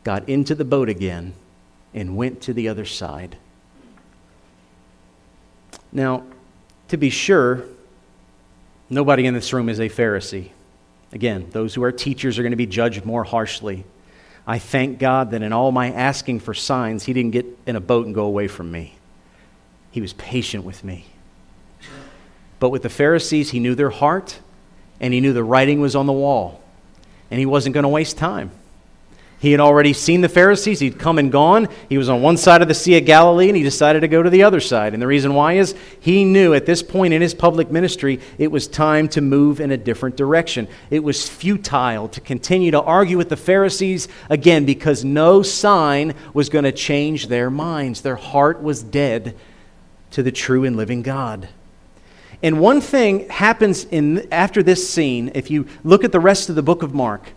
got 0.04 0.28
into 0.28 0.56
the 0.56 0.66
boat 0.66 0.90
again, 0.90 1.34
and 1.94 2.18
went 2.18 2.42
to 2.42 2.54
the 2.54 2.68
other 2.68 2.86
side. 2.86 3.38
Now, 5.92 6.24
to 6.90 6.98
be 6.98 7.10
sure, 7.10 7.64
nobody 8.90 9.26
in 9.26 9.34
this 9.34 9.54
room 9.54 9.70
is 9.70 9.80
a 9.80 9.90
Pharisee. 9.90 10.50
Again, 11.12 11.48
those 11.52 11.74
who 11.74 11.84
are 11.84 11.92
teachers 11.92 12.38
are 12.38 12.44
going 12.44 12.52
to 12.52 12.58
be 12.58 12.68
judged 12.68 13.06
more 13.06 13.24
harshly. 13.24 13.84
I 14.46 14.60
thank 14.60 15.00
God 15.00 15.32
that 15.32 15.42
in 15.42 15.54
all 15.54 15.72
my 15.72 15.92
asking 15.92 16.40
for 16.42 16.54
signs, 16.54 17.04
he 17.04 17.14
didn't 17.14 17.32
get 17.32 17.46
in 17.66 17.76
a 17.76 17.82
boat 17.82 18.06
and 18.06 18.16
go 18.16 18.26
away 18.26 18.48
from 18.48 18.72
me. 18.72 18.96
He 19.92 20.02
was 20.02 20.14
patient 20.14 20.64
with 20.64 20.84
me. 20.84 21.06
But 22.60 22.70
with 22.70 22.84
the 22.84 22.90
Pharisees, 22.90 23.52
he 23.52 23.60
knew 23.60 23.74
their 23.74 23.90
heart 23.90 24.40
and 25.00 25.14
he 25.14 25.22
knew 25.22 25.34
the 25.34 25.44
writing 25.44 25.80
was 25.80 25.96
on 25.96 26.06
the 26.06 26.14
wall. 26.14 26.62
And 27.32 27.40
he 27.40 27.46
wasn't 27.46 27.74
going 27.74 27.84
to 27.84 27.90
waste 27.90 28.18
time. 28.18 28.52
He 29.40 29.52
had 29.52 29.62
already 29.62 29.94
seen 29.94 30.20
the 30.20 30.28
Pharisees. 30.28 30.82
He'd 30.82 31.00
come 31.00 31.18
and 31.18 31.32
gone. 31.32 31.70
He 31.88 31.98
was 31.98 32.10
on 32.10 32.22
one 32.22 32.36
side 32.36 32.62
of 32.62 32.68
the 32.68 32.74
Sea 32.74 32.98
of 32.98 33.06
Galilee, 33.06 33.48
and 33.48 33.56
he 33.56 33.64
decided 33.64 34.02
to 34.02 34.10
go 34.10 34.22
to 34.22 34.30
the 34.30 34.44
other 34.44 34.60
side. 34.60 34.94
And 34.94 35.02
the 35.02 35.08
reason 35.08 35.34
why 35.34 35.54
is 35.54 35.76
he 36.02 36.26
knew 36.26 36.54
at 36.54 36.66
this 36.66 36.84
point 36.84 37.14
in 37.14 37.22
his 37.22 37.34
public 37.34 37.72
ministry 37.72 38.20
it 38.38 38.52
was 38.52 38.68
time 38.68 39.08
to 39.10 39.22
move 39.22 39.62
in 39.62 39.72
a 39.72 39.78
different 39.78 40.18
direction. 40.18 40.68
It 40.90 41.06
was 41.06 41.30
futile 41.30 42.10
to 42.10 42.20
continue 42.20 42.72
to 42.72 42.82
argue 42.82 43.18
with 43.18 43.30
the 43.30 43.38
Pharisees 43.38 44.10
again 44.30 44.66
because 44.66 45.06
no 45.06 45.42
sign 45.42 46.16
was 46.34 46.50
going 46.50 46.66
to 46.66 46.74
change 46.74 47.28
their 47.28 47.50
minds. 47.50 48.02
Their 48.02 48.18
heart 48.18 48.62
was 48.62 48.84
dead 48.84 49.38
to 50.12 50.22
the 50.22 50.34
true 50.34 50.66
and 50.66 50.76
living 50.76 51.02
God. 51.02 51.48
And 52.44 52.60
one 52.60 52.82
thing 52.82 53.30
happens 53.30 53.86
in, 53.86 54.28
after 54.34 54.62
this 54.64 54.90
scene, 54.90 55.32
if 55.34 55.50
you 55.50 55.66
look 55.86 56.04
at 56.04 56.12
the 56.12 56.20
rest 56.20 56.50
of 56.50 56.56
the 56.56 56.64
book 56.64 56.84
of 56.84 56.94
Mark 56.94 57.32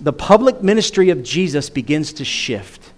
the 0.00 0.12
public 0.12 0.62
ministry 0.62 1.10
of 1.10 1.22
Jesus 1.22 1.70
begins 1.70 2.12
to 2.14 2.24
shift. 2.24 2.92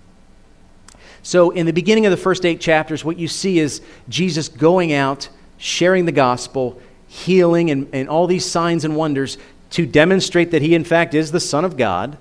So, 1.23 1.51
in 1.51 1.67
the 1.67 1.73
beginning 1.73 2.07
of 2.07 2.11
the 2.11 2.17
first 2.17 2.45
eight 2.45 2.61
chapters, 2.61 3.05
what 3.05 3.19
you 3.19 3.29
see 3.29 3.59
is 3.59 3.83
Jesus 4.09 4.49
going 4.49 4.93
out, 4.93 5.29
sharing 5.59 6.07
the 6.07 6.13
gospel, 6.13 6.81
healing, 7.07 7.71
and, 7.71 7.89
and 7.93 8.09
all 8.09 8.27
these 8.27 8.47
signs 8.47 8.85
and 8.85 8.97
wonders 8.97 9.37
to 9.71 9.85
demonstrate 9.85 10.51
that 10.53 10.63
he, 10.63 10.75
in 10.75 10.85
fact, 10.85 11.15
is 11.15 11.31
the 11.31 11.41
Son 11.41 11.65
of 11.65 11.77
God. 11.77 12.17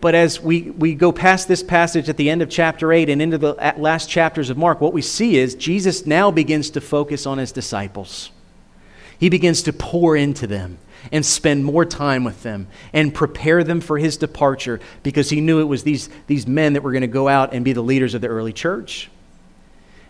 But 0.00 0.14
as 0.14 0.40
we, 0.40 0.70
we 0.70 0.94
go 0.94 1.12
past 1.12 1.48
this 1.48 1.62
passage 1.62 2.08
at 2.10 2.18
the 2.18 2.28
end 2.28 2.42
of 2.42 2.50
chapter 2.50 2.92
8 2.92 3.08
and 3.08 3.22
into 3.22 3.38
the 3.38 3.54
last 3.78 4.08
chapters 4.08 4.50
of 4.50 4.58
Mark, 4.58 4.80
what 4.80 4.92
we 4.92 5.00
see 5.00 5.36
is 5.36 5.54
Jesus 5.54 6.04
now 6.04 6.30
begins 6.30 6.68
to 6.70 6.80
focus 6.80 7.26
on 7.26 7.38
his 7.38 7.52
disciples. 7.52 8.30
He 9.18 9.30
begins 9.30 9.62
to 9.62 9.72
pour 9.72 10.14
into 10.14 10.46
them 10.46 10.78
and 11.12 11.24
spend 11.24 11.64
more 11.64 11.84
time 11.84 12.24
with 12.24 12.42
them 12.42 12.66
and 12.92 13.14
prepare 13.14 13.64
them 13.64 13.80
for 13.80 13.98
his 13.98 14.16
departure 14.16 14.80
because 15.02 15.30
he 15.30 15.40
knew 15.40 15.60
it 15.60 15.64
was 15.64 15.82
these, 15.82 16.08
these 16.26 16.46
men 16.46 16.72
that 16.74 16.82
were 16.82 16.92
going 16.92 17.02
to 17.02 17.06
go 17.06 17.28
out 17.28 17.52
and 17.52 17.64
be 17.64 17.72
the 17.72 17.82
leaders 17.82 18.14
of 18.14 18.20
the 18.20 18.28
early 18.28 18.52
church. 18.52 19.10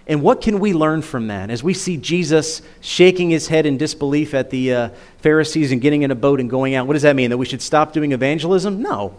And 0.07 0.23
what 0.23 0.43
can 0.43 0.61
we 0.61 0.75
learn 0.75 1.01
from 1.01 1.29
that? 1.29 1.51
As 1.51 1.63
we 1.63 1.73
see 1.73 1.97
Jesus 1.97 2.61
shaking 2.81 3.31
his 3.31 3.49
head 3.49 3.65
in 3.65 3.79
disbelief 3.79 4.35
at 4.35 4.51
the 4.51 4.75
uh, 4.75 4.89
Pharisees 5.19 5.73
and 5.73 5.81
getting 5.81 6.03
in 6.03 6.11
a 6.11 6.15
boat 6.15 6.41
and 6.41 6.51
going 6.51 6.75
out, 6.75 6.87
what 6.87 6.93
does 6.93 7.03
that 7.03 7.17
mean? 7.17 7.31
That 7.31 7.39
we 7.39 7.47
should 7.47 7.63
stop 7.63 7.93
doing 7.93 8.13
evangelism? 8.13 8.83
No. 8.83 9.17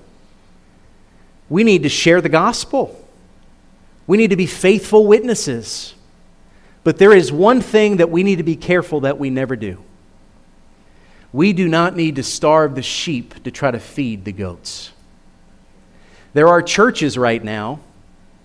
We 1.50 1.64
need 1.64 1.84
to 1.84 1.90
share 1.90 2.22
the 2.22 2.30
gospel, 2.30 3.02
we 4.08 4.18
need 4.18 4.30
to 4.30 4.36
be 4.36 4.46
faithful 4.46 5.08
witnesses. 5.08 5.94
But 6.84 7.00
there 7.00 7.14
is 7.14 7.32
one 7.32 7.62
thing 7.62 7.98
that 7.98 8.12
we 8.12 8.22
need 8.22 8.36
to 8.36 8.44
be 8.44 8.56
careful 8.56 9.02
that 9.02 9.18
we 9.18 9.32
never 9.32 9.56
do. 9.56 9.84
We 11.36 11.52
do 11.52 11.68
not 11.68 11.98
need 11.98 12.16
to 12.16 12.24
starve 12.24 12.76
the 12.76 12.82
sheep 12.82 13.44
to 13.44 13.52
try 13.52 13.70
to 13.70 13.78
feed 13.78 14.24
the 14.24 14.32
goats. 14.32 14.94
There 16.32 16.48
are 16.48 16.62
churches 16.62 17.18
right 17.18 17.44
now, 17.44 17.82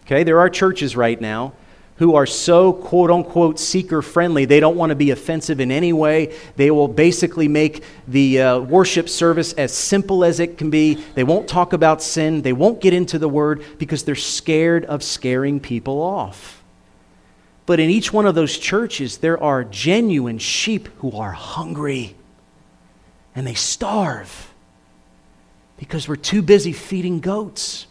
okay, 0.06 0.24
there 0.24 0.40
are 0.40 0.50
churches 0.50 0.96
right 0.96 1.20
now 1.20 1.52
who 1.98 2.16
are 2.16 2.26
so 2.26 2.72
quote 2.72 3.12
unquote 3.12 3.60
seeker 3.60 4.02
friendly, 4.02 4.44
they 4.44 4.58
don't 4.58 4.74
want 4.74 4.90
to 4.90 4.96
be 4.96 5.12
offensive 5.12 5.60
in 5.60 5.70
any 5.70 5.92
way. 5.92 6.36
They 6.56 6.72
will 6.72 6.88
basically 6.88 7.46
make 7.46 7.84
the 8.08 8.42
uh, 8.42 8.58
worship 8.58 9.08
service 9.08 9.52
as 9.52 9.72
simple 9.72 10.24
as 10.24 10.40
it 10.40 10.58
can 10.58 10.68
be. 10.68 10.94
They 11.14 11.22
won't 11.22 11.46
talk 11.46 11.72
about 11.72 12.02
sin, 12.02 12.42
they 12.42 12.52
won't 12.52 12.80
get 12.80 12.92
into 12.92 13.20
the 13.20 13.28
word 13.28 13.62
because 13.78 14.02
they're 14.02 14.16
scared 14.16 14.84
of 14.86 15.04
scaring 15.04 15.60
people 15.60 16.02
off. 16.02 16.60
But 17.66 17.78
in 17.78 17.88
each 17.88 18.12
one 18.12 18.26
of 18.26 18.34
those 18.34 18.58
churches, 18.58 19.18
there 19.18 19.40
are 19.40 19.62
genuine 19.62 20.38
sheep 20.38 20.88
who 20.98 21.12
are 21.12 21.30
hungry 21.30 22.16
and 23.34 23.46
they 23.46 23.54
starve 23.54 24.52
because 25.78 26.08
we're 26.08 26.16
too 26.16 26.42
busy 26.42 26.72
feeding 26.72 27.20
goats. 27.20 27.86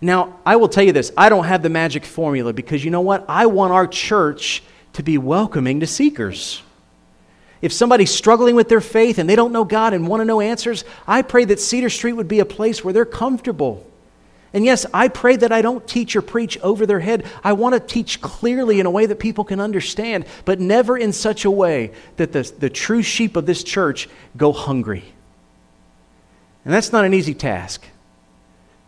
Now, 0.00 0.38
I 0.44 0.56
will 0.56 0.68
tell 0.68 0.84
you 0.84 0.92
this 0.92 1.12
I 1.16 1.28
don't 1.28 1.44
have 1.44 1.62
the 1.62 1.70
magic 1.70 2.04
formula 2.04 2.52
because 2.52 2.84
you 2.84 2.90
know 2.90 3.00
what? 3.00 3.24
I 3.28 3.46
want 3.46 3.72
our 3.72 3.86
church 3.86 4.62
to 4.94 5.02
be 5.02 5.18
welcoming 5.18 5.80
to 5.80 5.86
seekers. 5.86 6.62
If 7.62 7.72
somebody's 7.72 8.10
struggling 8.10 8.54
with 8.54 8.68
their 8.68 8.82
faith 8.82 9.18
and 9.18 9.28
they 9.28 9.36
don't 9.36 9.52
know 9.52 9.64
God 9.64 9.94
and 9.94 10.06
want 10.06 10.20
to 10.20 10.24
know 10.24 10.40
answers, 10.40 10.84
I 11.06 11.22
pray 11.22 11.46
that 11.46 11.58
Cedar 11.58 11.88
Street 11.88 12.12
would 12.12 12.28
be 12.28 12.40
a 12.40 12.44
place 12.44 12.84
where 12.84 12.92
they're 12.92 13.06
comfortable 13.06 13.90
and 14.54 14.64
yes, 14.64 14.86
I 14.94 15.08
pray 15.08 15.34
that 15.34 15.50
I 15.50 15.62
don't 15.62 15.86
teach 15.86 16.14
or 16.14 16.22
preach 16.22 16.56
over 16.60 16.86
their 16.86 17.00
head. 17.00 17.26
I 17.42 17.54
want 17.54 17.74
to 17.74 17.80
teach 17.80 18.20
clearly 18.20 18.78
in 18.78 18.86
a 18.86 18.90
way 18.90 19.04
that 19.04 19.18
people 19.18 19.42
can 19.42 19.58
understand, 19.58 20.26
but 20.44 20.60
never 20.60 20.96
in 20.96 21.12
such 21.12 21.44
a 21.44 21.50
way 21.50 21.90
that 22.16 22.30
the, 22.30 22.42
the 22.60 22.70
true 22.70 23.02
sheep 23.02 23.34
of 23.34 23.46
this 23.46 23.64
church 23.64 24.08
go 24.36 24.52
hungry. 24.52 25.04
And 26.64 26.72
that's 26.72 26.92
not 26.92 27.04
an 27.04 27.12
easy 27.12 27.34
task 27.34 27.84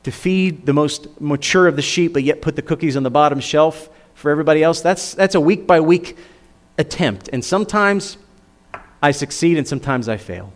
to 0.04 0.12
feed 0.12 0.66
the 0.66 0.72
most 0.72 1.20
mature 1.20 1.66
of 1.66 1.74
the 1.74 1.82
sheep, 1.82 2.12
but 2.12 2.22
yet 2.22 2.40
put 2.40 2.54
the 2.54 2.62
cookies 2.62 2.96
on 2.96 3.02
the 3.02 3.10
bottom 3.10 3.40
shelf 3.40 3.90
for 4.14 4.30
everybody 4.30 4.62
else. 4.62 4.80
That's, 4.80 5.14
that's 5.14 5.34
a 5.34 5.40
week 5.40 5.66
by 5.66 5.80
week 5.80 6.16
attempt. 6.78 7.28
And 7.32 7.44
sometimes 7.44 8.18
I 9.02 9.10
succeed 9.10 9.58
and 9.58 9.66
sometimes 9.66 10.08
I 10.08 10.16
fail. 10.16 10.52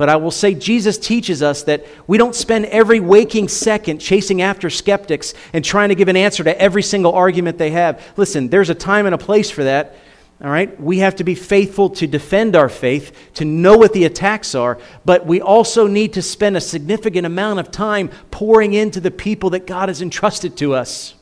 But 0.00 0.08
I 0.08 0.16
will 0.16 0.30
say 0.30 0.54
Jesus 0.54 0.96
teaches 0.96 1.42
us 1.42 1.64
that 1.64 1.84
we 2.06 2.16
don't 2.16 2.34
spend 2.34 2.64
every 2.64 3.00
waking 3.00 3.48
second 3.48 3.98
chasing 3.98 4.40
after 4.40 4.70
skeptics 4.70 5.34
and 5.52 5.62
trying 5.62 5.90
to 5.90 5.94
give 5.94 6.08
an 6.08 6.16
answer 6.16 6.42
to 6.42 6.58
every 6.58 6.82
single 6.82 7.12
argument 7.12 7.58
they 7.58 7.72
have. 7.72 8.02
Listen, 8.16 8.48
there's 8.48 8.70
a 8.70 8.74
time 8.74 9.04
and 9.04 9.14
a 9.14 9.18
place 9.18 9.50
for 9.50 9.62
that. 9.64 9.96
All 10.42 10.48
right? 10.48 10.80
We 10.80 11.00
have 11.00 11.16
to 11.16 11.24
be 11.24 11.34
faithful 11.34 11.90
to 11.90 12.06
defend 12.06 12.56
our 12.56 12.70
faith, 12.70 13.14
to 13.34 13.44
know 13.44 13.76
what 13.76 13.92
the 13.92 14.06
attacks 14.06 14.54
are, 14.54 14.78
but 15.04 15.26
we 15.26 15.42
also 15.42 15.86
need 15.86 16.14
to 16.14 16.22
spend 16.22 16.56
a 16.56 16.62
significant 16.62 17.26
amount 17.26 17.60
of 17.60 17.70
time 17.70 18.08
pouring 18.30 18.72
into 18.72 19.00
the 19.00 19.10
people 19.10 19.50
that 19.50 19.66
God 19.66 19.90
has 19.90 20.00
entrusted 20.00 20.56
to 20.56 20.72
us. 20.72 21.14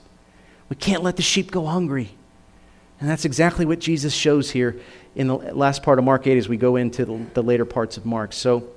We 0.69 0.77
can't 0.77 1.03
let 1.03 1.17
the 1.17 1.23
sheep 1.23 1.51
go 1.51 1.67
hungry. 1.67 2.11
And 3.01 3.11
that's 3.11 3.25
exactly 3.25 3.67
what 3.67 3.81
Jesus 3.81 4.15
shows 4.15 4.53
here 4.53 4.81
in 5.15 5.27
the 5.27 5.37
last 5.37 5.83
part 5.83 5.99
of 5.99 6.05
Mark 6.05 6.27
8 6.27 6.37
as 6.37 6.49
we 6.49 6.57
go 6.57 6.77
into 6.77 7.27
the, 7.35 7.43
later 7.43 7.65
parts 7.65 7.97
of 7.97 8.07
Mark. 8.07 8.33
So, 8.33 8.69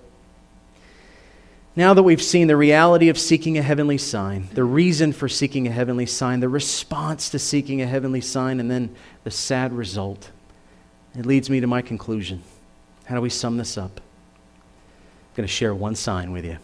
now 1.75 1.93
that 1.93 2.03
we've 2.03 2.21
seen 2.21 2.47
the 2.47 2.57
reality 2.57 3.09
of 3.09 3.17
seeking 3.17 3.57
a 3.57 3.61
heavenly 3.61 3.97
sign, 3.97 4.49
the 4.53 4.63
reason 4.63 5.13
for 5.13 5.29
seeking 5.29 5.67
a 5.67 5.71
heavenly 5.71 6.05
sign, 6.05 6.41
the 6.41 6.49
response 6.49 7.29
to 7.29 7.39
seeking 7.39 7.81
a 7.81 7.87
heavenly 7.87 8.19
sign, 8.19 8.59
and 8.59 8.69
then 8.69 8.93
the 9.23 9.31
sad 9.31 9.71
result, 9.71 10.31
it 11.17 11.25
leads 11.25 11.49
me 11.49 11.61
to 11.61 11.67
my 11.67 11.81
conclusion. 11.81 12.43
How 13.05 13.15
do 13.15 13.21
we 13.21 13.29
sum 13.29 13.57
this 13.57 13.77
up? 13.77 14.01
I'm 14.01 15.35
going 15.37 15.47
to 15.47 15.53
share 15.53 15.73
one 15.73 15.95
sign 15.95 16.31
with 16.31 16.43
you 16.43 16.57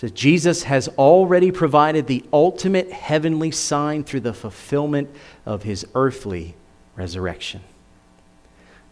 says 0.00 0.12
Jesus 0.12 0.62
has 0.62 0.88
already 0.88 1.52
provided 1.52 2.06
the 2.06 2.24
ultimate 2.32 2.90
heavenly 2.90 3.50
sign 3.50 4.02
through 4.02 4.20
the 4.20 4.32
fulfillment 4.32 5.10
of 5.44 5.62
his 5.62 5.86
earthly 5.94 6.54
resurrection. 6.96 7.60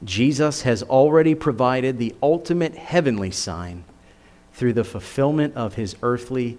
Jesus 0.04 0.62
has 0.62 0.82
already 0.84 1.34
provided 1.34 1.98
the 1.98 2.14
ultimate 2.22 2.74
heavenly 2.76 3.30
sign 3.30 3.84
through 4.52 4.72
the 4.72 4.84
fulfillment 4.84 5.54
of 5.56 5.74
his 5.74 5.96
earthly 6.02 6.58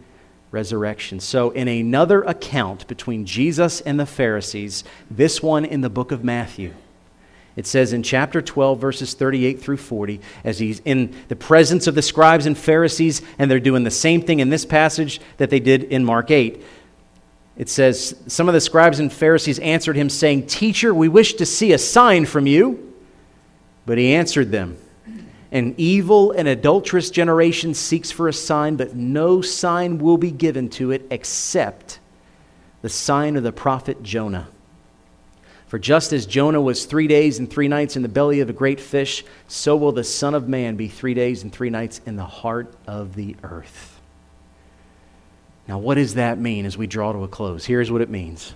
resurrection. 0.51 1.19
So, 1.19 1.51
in 1.51 1.67
another 1.67 2.21
account 2.23 2.87
between 2.87 3.25
Jesus 3.25 3.81
and 3.81 3.99
the 3.99 4.05
Pharisees, 4.05 4.83
this 5.09 5.41
one 5.41 5.63
in 5.63 5.81
the 5.81 5.89
book 5.89 6.11
of 6.11 6.23
Matthew, 6.23 6.73
it 7.55 7.67
says 7.67 7.93
in 7.93 8.03
chapter 8.03 8.41
12, 8.41 8.79
verses 8.79 9.13
38 9.13 9.59
through 9.59 9.77
40, 9.77 10.21
as 10.43 10.59
he's 10.59 10.79
in 10.85 11.13
the 11.27 11.35
presence 11.35 11.87
of 11.87 11.95
the 11.95 12.01
scribes 12.01 12.45
and 12.45 12.57
Pharisees, 12.57 13.21
and 13.37 13.51
they're 13.51 13.59
doing 13.59 13.83
the 13.83 13.91
same 13.91 14.21
thing 14.21 14.39
in 14.39 14.49
this 14.49 14.65
passage 14.65 15.19
that 15.37 15.49
they 15.49 15.59
did 15.59 15.83
in 15.83 16.05
Mark 16.05 16.31
8. 16.31 16.63
It 17.57 17.67
says, 17.67 18.15
Some 18.27 18.47
of 18.47 18.53
the 18.53 18.61
scribes 18.61 18.99
and 18.99 19.11
Pharisees 19.11 19.59
answered 19.59 19.97
him, 19.97 20.09
saying, 20.09 20.47
Teacher, 20.47 20.93
we 20.93 21.09
wish 21.09 21.33
to 21.33 21.45
see 21.45 21.73
a 21.73 21.77
sign 21.77 22.25
from 22.25 22.47
you. 22.47 22.88
But 23.89 23.97
he 23.97 24.13
answered 24.13 24.51
them, 24.51 24.77
An 25.51 25.73
evil 25.77 26.31
and 26.31 26.47
adulterous 26.47 27.09
generation 27.09 27.73
seeks 27.73 28.11
for 28.11 28.27
a 28.27 28.33
sign, 28.33 28.75
but 28.75 28.95
no 28.95 29.41
sign 29.41 29.97
will 29.97 30.19
be 30.19 30.29
given 30.29 30.69
to 30.69 30.91
it 30.91 31.07
except 31.09 31.99
the 32.83 32.89
sign 32.89 33.35
of 33.35 33.41
the 33.41 33.51
prophet 33.51 34.03
Jonah. 34.03 34.47
For 35.65 35.79
just 35.79 36.13
as 36.13 36.27
Jonah 36.27 36.61
was 36.61 36.85
three 36.85 37.07
days 37.07 37.39
and 37.39 37.49
three 37.49 37.67
nights 37.67 37.95
in 37.95 38.03
the 38.03 38.09
belly 38.09 38.41
of 38.41 38.49
a 38.51 38.53
great 38.53 38.79
fish, 38.79 39.25
so 39.47 39.75
will 39.75 39.91
the 39.91 40.03
Son 40.03 40.35
of 40.35 40.47
Man 40.47 40.75
be 40.75 40.87
three 40.87 41.15
days 41.15 41.41
and 41.41 41.51
three 41.51 41.71
nights 41.71 41.99
in 42.05 42.15
the 42.15 42.25
heart 42.25 42.71
of 42.85 43.15
the 43.15 43.35
earth. 43.41 43.99
Now, 45.67 45.79
what 45.79 45.95
does 45.95 46.13
that 46.13 46.37
mean 46.37 46.67
as 46.67 46.77
we 46.77 46.85
draw 46.85 47.11
to 47.11 47.23
a 47.23 47.27
close? 47.27 47.65
Here's 47.65 47.89
what 47.89 48.01
it 48.01 48.09
means. 48.11 48.53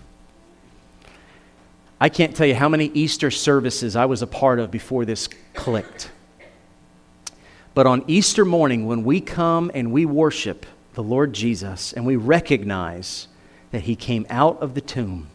I 2.04 2.10
can't 2.10 2.36
tell 2.36 2.46
you 2.46 2.54
how 2.54 2.68
many 2.68 2.88
Easter 2.88 3.32
services 3.32 3.96
I 3.96 4.08
was 4.08 4.22
a 4.22 4.28
part 4.28 4.60
of 4.60 4.70
before 4.70 5.06
this 5.06 5.30
clicked. 5.54 6.12
But 7.74 7.88
on 7.88 8.04
Easter 8.08 8.44
morning, 8.44 8.88
when 8.88 9.06
we 9.06 9.22
come 9.22 9.72
and 9.74 9.94
we 9.94 10.06
worship 10.06 10.66
the 10.96 11.02
Lord 11.02 11.32
Jesus 11.32 11.94
and 11.94 12.06
we 12.06 12.18
recognize 12.18 13.30
that 13.72 13.84
he 13.84 13.96
came 13.96 14.28
out 14.30 14.62
of 14.62 14.74
the 14.74 14.82
tomb 14.82 15.30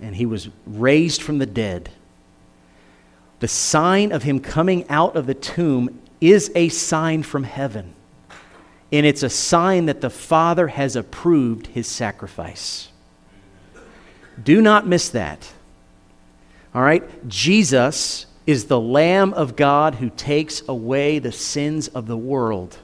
and 0.00 0.16
he 0.16 0.24
was 0.24 0.48
raised 0.66 1.20
from 1.20 1.36
the 1.36 1.44
dead, 1.44 1.90
the 3.40 3.46
sign 3.46 4.10
of 4.10 4.22
him 4.22 4.40
coming 4.40 4.88
out 4.88 5.16
of 5.16 5.26
the 5.26 5.34
tomb 5.34 6.00
is 6.18 6.50
a 6.54 6.70
sign 6.70 7.22
from 7.22 7.44
heaven. 7.44 7.92
And 8.90 9.04
it's 9.04 9.22
a 9.22 9.28
sign 9.28 9.84
that 9.84 10.00
the 10.00 10.08
Father 10.08 10.68
has 10.68 10.96
approved 10.96 11.66
his 11.66 11.86
sacrifice. 11.86 12.88
Do 14.42 14.62
not 14.62 14.86
miss 14.86 15.10
that. 15.10 15.52
All 16.78 16.84
right? 16.84 17.28
Jesus 17.28 18.26
is 18.46 18.66
the 18.66 18.78
Lamb 18.78 19.34
of 19.34 19.56
God 19.56 19.96
who 19.96 20.10
takes 20.10 20.62
away 20.68 21.18
the 21.18 21.32
sins 21.32 21.88
of 21.88 22.06
the 22.06 22.16
world. 22.16 22.78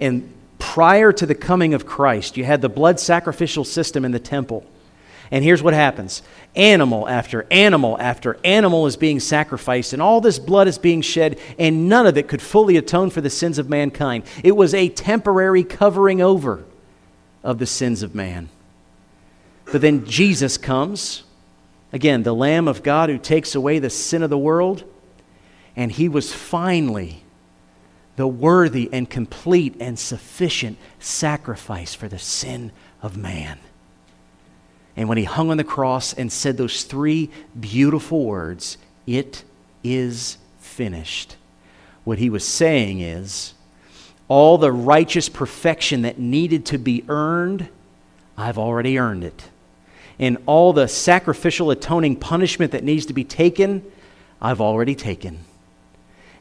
And 0.00 0.32
prior 0.58 1.12
to 1.12 1.26
the 1.26 1.34
coming 1.34 1.74
of 1.74 1.84
Christ, 1.84 2.38
you 2.38 2.44
had 2.44 2.62
the 2.62 2.70
blood 2.70 2.98
sacrificial 2.98 3.62
system 3.62 4.06
in 4.06 4.12
the 4.12 4.18
temple. 4.18 4.64
And 5.30 5.44
here's 5.44 5.62
what 5.62 5.74
happens 5.74 6.22
animal 6.56 7.06
after 7.06 7.46
animal 7.50 8.00
after 8.00 8.38
animal 8.42 8.86
is 8.86 8.96
being 8.96 9.20
sacrificed, 9.20 9.92
and 9.92 10.00
all 10.00 10.22
this 10.22 10.38
blood 10.38 10.66
is 10.66 10.78
being 10.78 11.02
shed, 11.02 11.38
and 11.58 11.90
none 11.90 12.06
of 12.06 12.16
it 12.16 12.26
could 12.26 12.40
fully 12.40 12.78
atone 12.78 13.10
for 13.10 13.20
the 13.20 13.28
sins 13.28 13.58
of 13.58 13.68
mankind. 13.68 14.24
It 14.42 14.56
was 14.56 14.72
a 14.72 14.88
temporary 14.88 15.62
covering 15.62 16.22
over 16.22 16.64
of 17.42 17.58
the 17.58 17.66
sins 17.66 18.02
of 18.02 18.14
man. 18.14 18.48
But 19.70 19.82
then 19.82 20.06
Jesus 20.06 20.56
comes, 20.56 21.23
again, 21.94 22.24
the 22.24 22.34
Lamb 22.34 22.66
of 22.66 22.82
God 22.82 23.08
who 23.08 23.16
takes 23.16 23.54
away 23.54 23.78
the 23.78 23.88
sin 23.88 24.24
of 24.24 24.28
the 24.28 24.36
world, 24.36 24.82
and 25.76 25.92
he 25.92 26.08
was 26.08 26.34
finally 26.34 27.22
the 28.16 28.26
worthy 28.26 28.90
and 28.92 29.08
complete 29.08 29.76
and 29.78 29.98
sufficient 29.98 30.76
sacrifice 30.98 31.94
for 31.94 32.08
the 32.08 32.18
sin 32.18 32.72
of 33.00 33.16
man. 33.16 33.58
And 34.96 35.08
when 35.08 35.18
he 35.18 35.24
hung 35.24 35.50
on 35.50 35.56
the 35.56 35.64
cross 35.64 36.12
and 36.12 36.30
said 36.30 36.56
those 36.56 36.82
three 36.82 37.30
beautiful 37.58 38.24
words, 38.24 38.76
it 39.06 39.44
is 39.84 40.38
finished, 40.58 41.36
what 42.02 42.18
he 42.18 42.28
was 42.28 42.46
saying 42.46 43.00
is, 43.00 43.54
all 44.26 44.58
the 44.58 44.72
righteous 44.72 45.28
perfection 45.28 46.02
that 46.02 46.18
needed 46.18 46.66
to 46.66 46.78
be 46.78 47.04
earned, 47.08 47.68
I've 48.36 48.58
already 48.58 48.98
earned 48.98 49.22
it. 49.22 49.48
And 50.18 50.38
all 50.46 50.72
the 50.72 50.86
sacrificial 50.86 51.70
atoning 51.70 52.16
punishment 52.16 52.72
that 52.72 52.84
needs 52.84 53.06
to 53.06 53.12
be 53.12 53.24
taken, 53.24 53.82
I've 54.40 54.60
already 54.60 54.94
taken. 54.94 55.40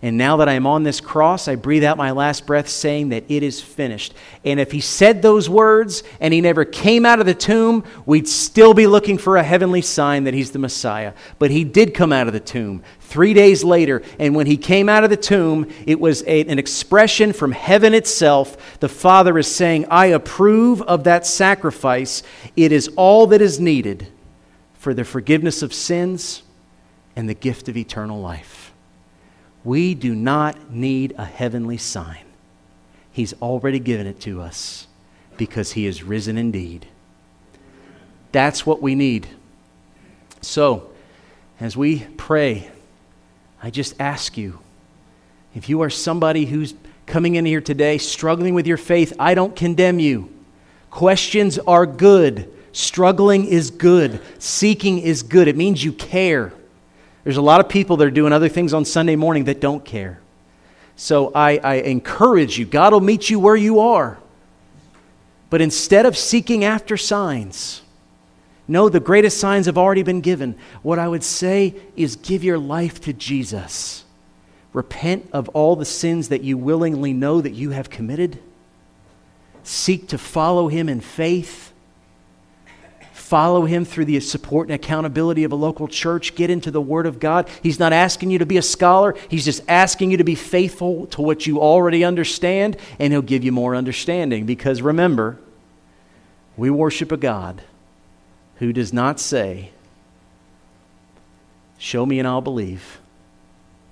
And 0.03 0.17
now 0.17 0.35
that 0.37 0.49
I'm 0.49 0.67
on 0.67 0.83
this 0.83 0.99
cross, 0.99 1.47
I 1.47 1.55
breathe 1.55 1.85
out 1.85 1.95
my 1.95 2.11
last 2.11 2.45
breath 2.45 2.67
saying 2.67 3.09
that 3.09 3.23
it 3.29 3.41
is 3.41 3.61
finished. 3.61 4.13
And 4.43 4.59
if 4.59 4.73
he 4.73 4.81
said 4.81 5.21
those 5.21 5.49
words 5.49 6.03
and 6.19 6.33
he 6.33 6.41
never 6.41 6.65
came 6.65 7.05
out 7.05 7.21
of 7.21 7.25
the 7.25 7.33
tomb, 7.33 7.85
we'd 8.05 8.27
still 8.27 8.73
be 8.73 8.85
looking 8.85 9.17
for 9.17 9.37
a 9.37 9.43
heavenly 9.43 9.81
sign 9.81 10.25
that 10.25 10.33
he's 10.33 10.51
the 10.51 10.59
Messiah. 10.59 11.13
But 11.39 11.51
he 11.51 11.63
did 11.63 11.93
come 11.93 12.11
out 12.11 12.27
of 12.27 12.33
the 12.33 12.41
tomb 12.41 12.83
three 12.99 13.33
days 13.33 13.63
later. 13.63 14.03
And 14.19 14.35
when 14.35 14.45
he 14.45 14.57
came 14.57 14.89
out 14.89 15.05
of 15.05 15.09
the 15.09 15.15
tomb, 15.15 15.71
it 15.87 16.01
was 16.01 16.21
a, 16.23 16.41
an 16.47 16.59
expression 16.59 17.31
from 17.31 17.53
heaven 17.53 17.93
itself. 17.93 18.79
The 18.81 18.89
Father 18.89 19.37
is 19.37 19.47
saying, 19.47 19.85
I 19.89 20.07
approve 20.07 20.81
of 20.81 21.05
that 21.05 21.25
sacrifice. 21.25 22.23
It 22.57 22.73
is 22.73 22.89
all 22.97 23.27
that 23.27 23.41
is 23.41 23.57
needed 23.57 24.09
for 24.73 24.93
the 24.93 25.05
forgiveness 25.05 25.61
of 25.61 25.73
sins 25.73 26.43
and 27.15 27.29
the 27.29 27.33
gift 27.33 27.69
of 27.69 27.77
eternal 27.77 28.19
life. 28.19 28.62
We 29.63 29.95
do 29.95 30.13
not 30.13 30.71
need 30.71 31.15
a 31.17 31.25
heavenly 31.25 31.77
sign. 31.77 32.25
He's 33.11 33.33
already 33.41 33.79
given 33.79 34.07
it 34.07 34.19
to 34.21 34.41
us 34.41 34.87
because 35.37 35.73
He 35.73 35.85
is 35.85 36.03
risen 36.03 36.37
indeed. 36.37 36.87
That's 38.31 38.65
what 38.65 38.81
we 38.81 38.95
need. 38.95 39.27
So, 40.41 40.89
as 41.59 41.77
we 41.77 41.99
pray, 42.17 42.69
I 43.61 43.69
just 43.69 43.95
ask 43.99 44.37
you 44.37 44.59
if 45.55 45.69
you 45.69 45.81
are 45.81 45.89
somebody 45.89 46.45
who's 46.45 46.73
coming 47.05 47.35
in 47.35 47.45
here 47.45 47.61
today 47.61 47.97
struggling 47.97 48.53
with 48.53 48.65
your 48.65 48.77
faith, 48.77 49.13
I 49.19 49.35
don't 49.35 49.55
condemn 49.55 49.99
you. 49.99 50.33
Questions 50.89 51.59
are 51.59 51.85
good. 51.85 52.51
Struggling 52.71 53.45
is 53.45 53.69
good. 53.69 54.19
Seeking 54.39 54.99
is 54.99 55.21
good. 55.21 55.47
It 55.47 55.55
means 55.55 55.83
you 55.83 55.93
care. 55.93 56.53
There's 57.23 57.37
a 57.37 57.41
lot 57.41 57.59
of 57.59 57.69
people 57.69 57.97
that 57.97 58.07
are 58.07 58.11
doing 58.11 58.33
other 58.33 58.49
things 58.49 58.73
on 58.73 58.85
Sunday 58.85 59.15
morning 59.15 59.45
that 59.45 59.61
don't 59.61 59.85
care. 59.85 60.19
So 60.95 61.31
I, 61.33 61.57
I 61.57 61.73
encourage 61.75 62.59
you, 62.59 62.65
God 62.65 62.93
will 62.93 63.01
meet 63.01 63.29
you 63.29 63.39
where 63.39 63.55
you 63.55 63.79
are. 63.79 64.19
But 65.49 65.61
instead 65.61 66.05
of 66.05 66.17
seeking 66.17 66.63
after 66.63 66.97
signs, 66.97 67.81
no, 68.67 68.89
the 68.89 68.99
greatest 68.99 69.39
signs 69.39 69.65
have 69.65 69.77
already 69.77 70.03
been 70.03 70.21
given. 70.21 70.55
What 70.81 70.99
I 70.99 71.07
would 71.07 71.23
say 71.23 71.75
is 71.95 72.15
give 72.15 72.43
your 72.43 72.57
life 72.57 73.01
to 73.01 73.13
Jesus. 73.13 74.05
Repent 74.71 75.29
of 75.33 75.49
all 75.49 75.75
the 75.75 75.85
sins 75.85 76.29
that 76.29 76.43
you 76.43 76.57
willingly 76.57 77.13
know 77.13 77.41
that 77.41 77.53
you 77.53 77.71
have 77.71 77.89
committed. 77.89 78.39
Seek 79.63 80.07
to 80.09 80.17
follow 80.17 80.67
him 80.67 80.89
in 80.89 81.01
faith 81.01 81.72
follow 83.23 83.63
him 83.63 83.85
through 83.85 84.03
the 84.03 84.19
support 84.19 84.67
and 84.67 84.75
accountability 84.75 85.45
of 85.45 85.53
a 85.53 85.55
local 85.55 85.87
church. 85.87 86.35
Get 86.35 86.49
into 86.49 86.69
the 86.71 86.81
Word 86.81 87.05
of 87.05 87.21
God. 87.21 87.47
He's 87.63 87.79
not 87.79 87.93
asking 87.93 88.31
you 88.31 88.39
to 88.39 88.45
be 88.45 88.57
a 88.57 88.61
scholar, 88.61 89.15
He's 89.29 89.45
just 89.45 89.63
asking 89.67 90.11
you 90.11 90.17
to 90.17 90.25
be 90.25 90.35
faithful 90.35 91.07
to 91.07 91.21
what 91.21 91.47
you 91.47 91.61
already 91.61 92.03
understand, 92.03 92.75
and 92.99 93.13
He'll 93.13 93.21
give 93.21 93.45
you 93.45 93.53
more 93.53 93.75
understanding. 93.75 94.45
Because 94.45 94.81
remember, 94.81 95.39
we 96.57 96.69
worship 96.69 97.13
a 97.13 97.17
God 97.17 97.61
who 98.57 98.73
does 98.73 98.91
not 98.91 99.19
say, 99.19 99.71
Show 101.77 102.05
me 102.05 102.19
and 102.19 102.27
I'll 102.27 102.41
believe, 102.41 102.99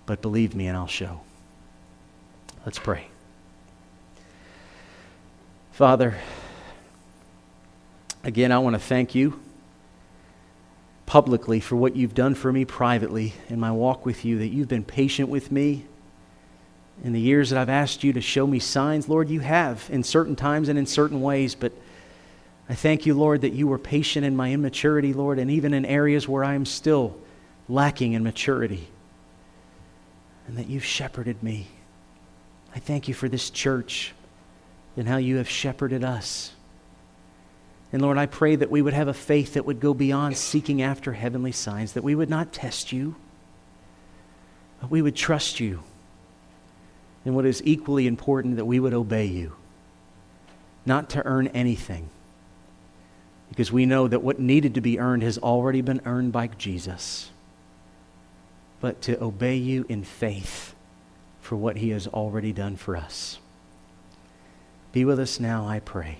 but 0.05 0.21
believe 0.21 0.55
me 0.55 0.67
and 0.67 0.77
I'll 0.77 0.87
show. 0.87 1.21
Let's 2.65 2.79
pray. 2.79 3.07
Father, 5.71 6.17
Again, 8.23 8.51
I 8.51 8.59
want 8.59 8.75
to 8.75 8.79
thank 8.79 9.15
you 9.15 9.39
publicly 11.07 11.59
for 11.59 11.75
what 11.75 11.95
you've 11.95 12.13
done 12.13 12.35
for 12.35 12.53
me 12.53 12.65
privately 12.65 13.33
in 13.49 13.59
my 13.59 13.71
walk 13.71 14.05
with 14.05 14.23
you, 14.23 14.37
that 14.39 14.47
you've 14.47 14.67
been 14.67 14.83
patient 14.83 15.27
with 15.27 15.51
me. 15.51 15.85
In 17.03 17.13
the 17.13 17.19
years 17.19 17.49
that 17.49 17.59
I've 17.59 17.67
asked 17.67 18.03
you 18.03 18.13
to 18.13 18.21
show 18.21 18.45
me 18.45 18.59
signs, 18.59 19.09
Lord, 19.09 19.29
you 19.29 19.39
have 19.39 19.89
in 19.91 20.03
certain 20.03 20.35
times 20.35 20.69
and 20.69 20.77
in 20.77 20.85
certain 20.85 21.21
ways, 21.21 21.55
but 21.55 21.73
I 22.69 22.75
thank 22.75 23.07
you, 23.07 23.15
Lord, 23.15 23.41
that 23.41 23.53
you 23.53 23.67
were 23.67 23.79
patient 23.79 24.25
in 24.25 24.35
my 24.35 24.51
immaturity, 24.51 25.13
Lord, 25.13 25.39
and 25.39 25.49
even 25.49 25.73
in 25.73 25.83
areas 25.83 26.27
where 26.27 26.43
I 26.43 26.53
am 26.53 26.65
still 26.65 27.17
lacking 27.67 28.13
in 28.13 28.23
maturity, 28.23 28.87
and 30.47 30.57
that 30.57 30.67
you've 30.67 30.85
shepherded 30.85 31.41
me. 31.41 31.67
I 32.75 32.79
thank 32.79 33.07
you 33.07 33.15
for 33.15 33.27
this 33.27 33.49
church 33.49 34.13
and 34.95 35.07
how 35.07 35.17
you 35.17 35.37
have 35.37 35.49
shepherded 35.49 36.03
us. 36.03 36.53
And 37.93 38.01
Lord, 38.01 38.17
I 38.17 38.25
pray 38.25 38.55
that 38.55 38.71
we 38.71 38.81
would 38.81 38.93
have 38.93 39.09
a 39.09 39.13
faith 39.13 39.53
that 39.53 39.65
would 39.65 39.79
go 39.79 39.93
beyond 39.93 40.37
seeking 40.37 40.81
after 40.81 41.13
heavenly 41.13 41.51
signs, 41.51 41.93
that 41.93 42.03
we 42.03 42.15
would 42.15 42.29
not 42.29 42.53
test 42.53 42.91
you, 42.91 43.15
but 44.79 44.89
we 44.89 45.01
would 45.01 45.15
trust 45.15 45.59
you. 45.59 45.83
And 47.25 47.35
what 47.35 47.45
is 47.45 47.61
equally 47.65 48.07
important, 48.07 48.55
that 48.55 48.65
we 48.65 48.79
would 48.79 48.93
obey 48.93 49.25
you, 49.25 49.53
not 50.85 51.09
to 51.11 51.25
earn 51.25 51.47
anything, 51.47 52.09
because 53.49 53.71
we 53.71 53.85
know 53.85 54.07
that 54.07 54.23
what 54.23 54.39
needed 54.39 54.75
to 54.75 54.81
be 54.81 54.97
earned 54.97 55.23
has 55.23 55.37
already 55.37 55.81
been 55.81 56.01
earned 56.05 56.31
by 56.31 56.47
Jesus, 56.47 57.29
but 58.79 59.01
to 59.01 59.21
obey 59.21 59.57
you 59.57 59.85
in 59.89 60.03
faith 60.03 60.73
for 61.41 61.57
what 61.57 61.77
he 61.77 61.89
has 61.89 62.07
already 62.07 62.53
done 62.53 62.77
for 62.77 62.95
us. 62.95 63.37
Be 64.93 65.03
with 65.03 65.19
us 65.19 65.39
now, 65.39 65.67
I 65.67 65.79
pray. 65.79 66.19